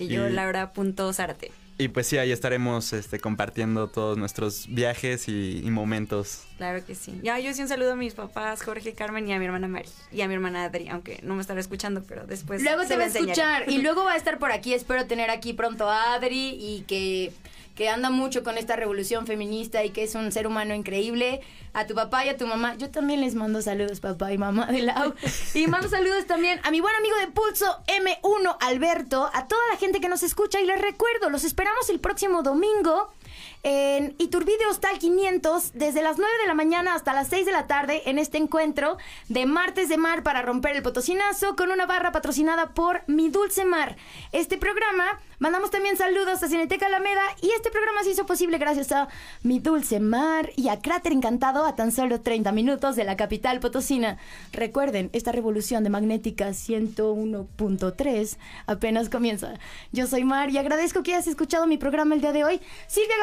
Y 0.01 0.09
yo, 0.09 0.28
Y- 0.28 0.32
Laura.zárate. 0.32 1.53
Y 1.78 1.88
pues 1.88 2.07
sí, 2.09 2.18
ahí 2.18 2.30
estaremos 2.30 2.92
este, 2.92 3.20
compartiendo 3.20 3.88
todos 3.88 4.18
nuestros 4.18 4.66
viajes 4.68 5.28
y, 5.28 5.62
y 5.64 5.70
momentos. 5.70 6.42
Claro 6.59 6.84
que 6.84 6.94
sí. 6.94 7.18
Ya, 7.22 7.38
yo 7.38 7.55
sí 7.55 7.62
un 7.62 7.68
saludo 7.68 7.92
a 7.92 7.96
mis 7.96 8.12
papás, 8.12 8.62
Jorge, 8.62 8.92
Carmen 8.92 9.26
y 9.26 9.32
a 9.32 9.38
mi 9.38 9.46
hermana 9.46 9.66
Mari. 9.66 9.88
Y 10.12 10.20
a 10.20 10.28
mi 10.28 10.34
hermana 10.34 10.64
Adri, 10.64 10.90
aunque 10.90 11.20
no 11.22 11.36
me 11.36 11.40
estará 11.40 11.59
escuchando, 11.59 12.03
pero 12.07 12.26
después. 12.26 12.62
Luego 12.62 12.82
se 12.82 12.88
te 12.88 12.96
va 12.98 13.05
a 13.05 13.07
escuchar 13.07 13.70
y 13.70 13.78
luego 13.82 14.05
va 14.05 14.12
a 14.12 14.16
estar 14.16 14.38
por 14.38 14.53
aquí. 14.53 14.74
Espero 14.74 15.07
tener 15.07 15.30
aquí 15.30 15.55
pronto 15.55 15.88
a 15.88 16.12
Adri 16.12 16.51
y 16.51 16.84
que, 16.86 17.32
que 17.81 17.89
anda 17.89 18.11
mucho 18.11 18.45
con 18.45 18.59
esta 18.59 18.76
revolución 18.76 19.26
feminista 19.26 19.83
y 19.83 19.89
que 19.89 20.03
es 20.03 20.14
un 20.14 20.31
ser 20.33 20.47
humano 20.47 20.74
increíble. 20.74 21.41
A 21.72 21.87
tu 21.87 21.95
papá 21.95 22.26
y 22.26 22.28
a 22.28 22.37
tu 22.37 22.47
mamá. 22.47 22.74
Yo 22.76 22.91
también 22.91 23.22
les 23.22 23.35
mando 23.35 23.62
saludos, 23.62 24.01
papá 24.01 24.35
y 24.35 24.37
mamá 24.37 24.66
de 24.66 24.83
Lau. 24.83 25.14
Y 25.55 25.66
mando 25.66 25.89
saludos 25.89 26.26
también 26.26 26.61
a 26.62 26.70
mi 26.70 26.83
buen 26.83 26.95
amigo 26.97 27.16
de 27.16 27.28
Pulso 27.28 27.83
M1, 27.87 28.57
Alberto, 28.61 29.31
a 29.33 29.49
toda 29.49 29.62
la 29.72 29.78
gente 29.78 29.99
que 29.99 30.11
nos 30.11 30.22
escucha. 30.22 30.61
Y 30.61 30.66
les 30.66 30.78
recuerdo, 30.78 31.31
los 31.31 31.43
esperamos 31.43 31.89
el 31.89 32.01
próximo 32.01 32.43
domingo 32.43 33.14
en 33.62 34.14
Iturbide 34.18 34.66
Hostal 34.70 34.98
500 34.98 35.72
desde 35.74 36.02
las 36.02 36.16
9 36.16 36.32
de 36.40 36.48
la 36.48 36.54
mañana 36.54 36.94
hasta 36.94 37.12
las 37.12 37.28
6 37.28 37.44
de 37.44 37.52
la 37.52 37.66
tarde 37.66 38.02
en 38.06 38.18
este 38.18 38.38
encuentro 38.38 38.96
de 39.28 39.44
Martes 39.44 39.88
de 39.88 39.98
Mar 39.98 40.22
para 40.22 40.42
romper 40.42 40.76
el 40.76 40.82
potosinazo 40.82 41.56
con 41.56 41.70
una 41.70 41.84
barra 41.84 42.12
patrocinada 42.12 42.70
por 42.70 43.02
Mi 43.06 43.28
Dulce 43.28 43.66
Mar. 43.66 43.96
Este 44.32 44.56
programa, 44.56 45.20
mandamos 45.38 45.70
también 45.70 45.98
saludos 45.98 46.42
a 46.42 46.48
Cineteca 46.48 46.86
Alameda 46.86 47.22
y 47.42 47.50
este 47.50 47.70
programa 47.70 48.02
se 48.02 48.11
hizo 48.11 48.24
posible 48.24 48.56
gracias 48.56 48.92
a 48.92 49.08
Mi 49.42 49.58
Dulce 49.58 50.00
Mar 50.00 50.50
y 50.56 50.68
a 50.68 50.80
Cráter 50.80 51.12
Encantado 51.12 51.66
a 51.66 51.76
tan 51.76 51.92
solo 51.92 52.20
30 52.20 52.52
minutos 52.52 52.96
de 52.96 53.04
la 53.04 53.16
capital 53.16 53.61
potosina. 53.61 54.16
Recuerden, 54.52 55.11
esta 55.12 55.32
revolución 55.32 55.84
de 55.84 55.90
Magnética 55.90 56.48
101.3 56.48 58.38
apenas 58.66 59.11
comienza. 59.11 59.58
Yo 59.92 60.06
soy 60.06 60.24
Mar 60.24 60.48
y 60.48 60.56
agradezco 60.56 61.02
que 61.02 61.12
hayas 61.12 61.26
escuchado 61.26 61.66
mi 61.66 61.76
programa 61.76 62.14
el 62.14 62.22
día 62.22 62.32
de 62.32 62.44
hoy. 62.44 62.61
Silvia 62.86 63.16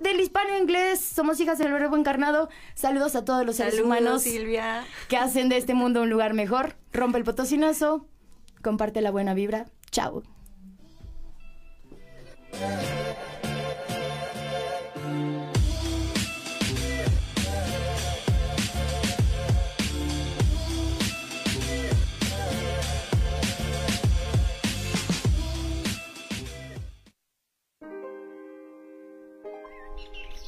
Del 0.00 0.20
Hispano 0.20 0.56
Inglés, 0.56 1.00
somos 1.00 1.40
hijas 1.40 1.58
del 1.58 1.72
verbo 1.72 1.96
encarnado. 1.96 2.48
Saludos 2.74 3.14
a 3.16 3.24
todos 3.24 3.44
los 3.44 3.56
seres 3.56 3.80
humanos 3.80 4.22
Silvia. 4.22 4.84
que 5.08 5.16
hacen 5.16 5.48
de 5.48 5.56
este 5.56 5.74
mundo 5.74 6.02
un 6.02 6.10
lugar 6.10 6.32
mejor. 6.32 6.76
Rompe 6.92 7.18
el 7.18 7.24
potosinazo, 7.24 8.06
comparte 8.62 9.02
la 9.02 9.10
buena 9.10 9.34
vibra. 9.34 9.66
Chao. 9.90 10.22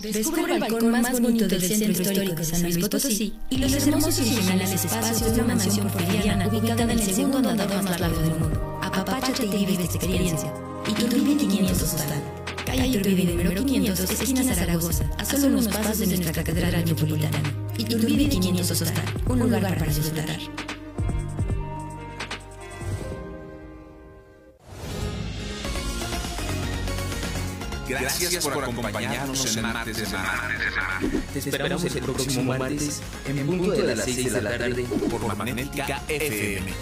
Descubre 0.03 0.55
el 0.55 0.61
balcón 0.61 0.91
más 0.91 1.21
bonito 1.21 1.47
del 1.47 1.63
centro 1.63 1.93
histórico 1.93 2.35
de 2.35 2.45
San 2.45 2.63
Luis 2.63 2.79
Potosí 2.79 3.35
y 3.51 3.59
los 3.59 3.73
hermosos 3.73 4.19
y 4.19 4.35
originales 4.35 4.73
espacios 4.85 5.33
de 5.33 5.41
una 5.43 5.55
mansión 5.55 5.89
porfiriana 5.89 6.49
ubicada 6.49 6.83
en 6.83 6.91
el 6.91 7.03
segundo 7.03 7.39
andador 7.39 7.83
más 7.85 8.01
largo 8.01 8.21
del 8.21 8.35
mundo. 8.35 8.81
Apapáchate 8.83 9.47
y 9.47 9.65
vive 9.65 9.85
esta 9.85 9.97
experiencia. 9.97 10.53
Iturbide 10.89 11.37
500 11.37 11.83
Hostal. 11.83 12.23
Calle 12.67 12.87
Iturbide 12.89 13.33
número 13.33 13.65
500, 13.65 14.11
esquina 14.11 14.43
Zaragoza, 14.43 15.05
a 15.19 15.25
solo 15.25 15.47
unos 15.47 15.69
pasos 15.69 15.99
de 16.01 16.07
nuestra 16.07 16.33
catedral 16.33 16.73
metropolitana. 16.73 17.39
Iturbide 17.79 18.29
500 18.29 18.71
Hostal, 18.71 19.05
un 19.29 19.39
lugar 19.39 19.79
para 19.79 19.87
disfrutar. 19.87 20.27
Gracias 28.01 28.45
por 28.45 28.65
acompañarnos 28.65 29.57
en 29.57 29.63
Martes 29.63 29.97
de 29.99 30.17
Mar. 30.17 30.51
Te 31.33 31.39
esperamos 31.39 31.85
el 31.85 32.03
próximo 32.03 32.43
martes 32.55 33.03
en 33.27 33.47
punto 33.47 33.73
de 33.73 33.97
las 33.97 34.05
6 34.05 34.33
de 34.33 34.43
la 34.43 34.59
tarde 34.59 34.87
por 35.11 35.37
Magnética 35.37 36.03
FM. 36.09 36.73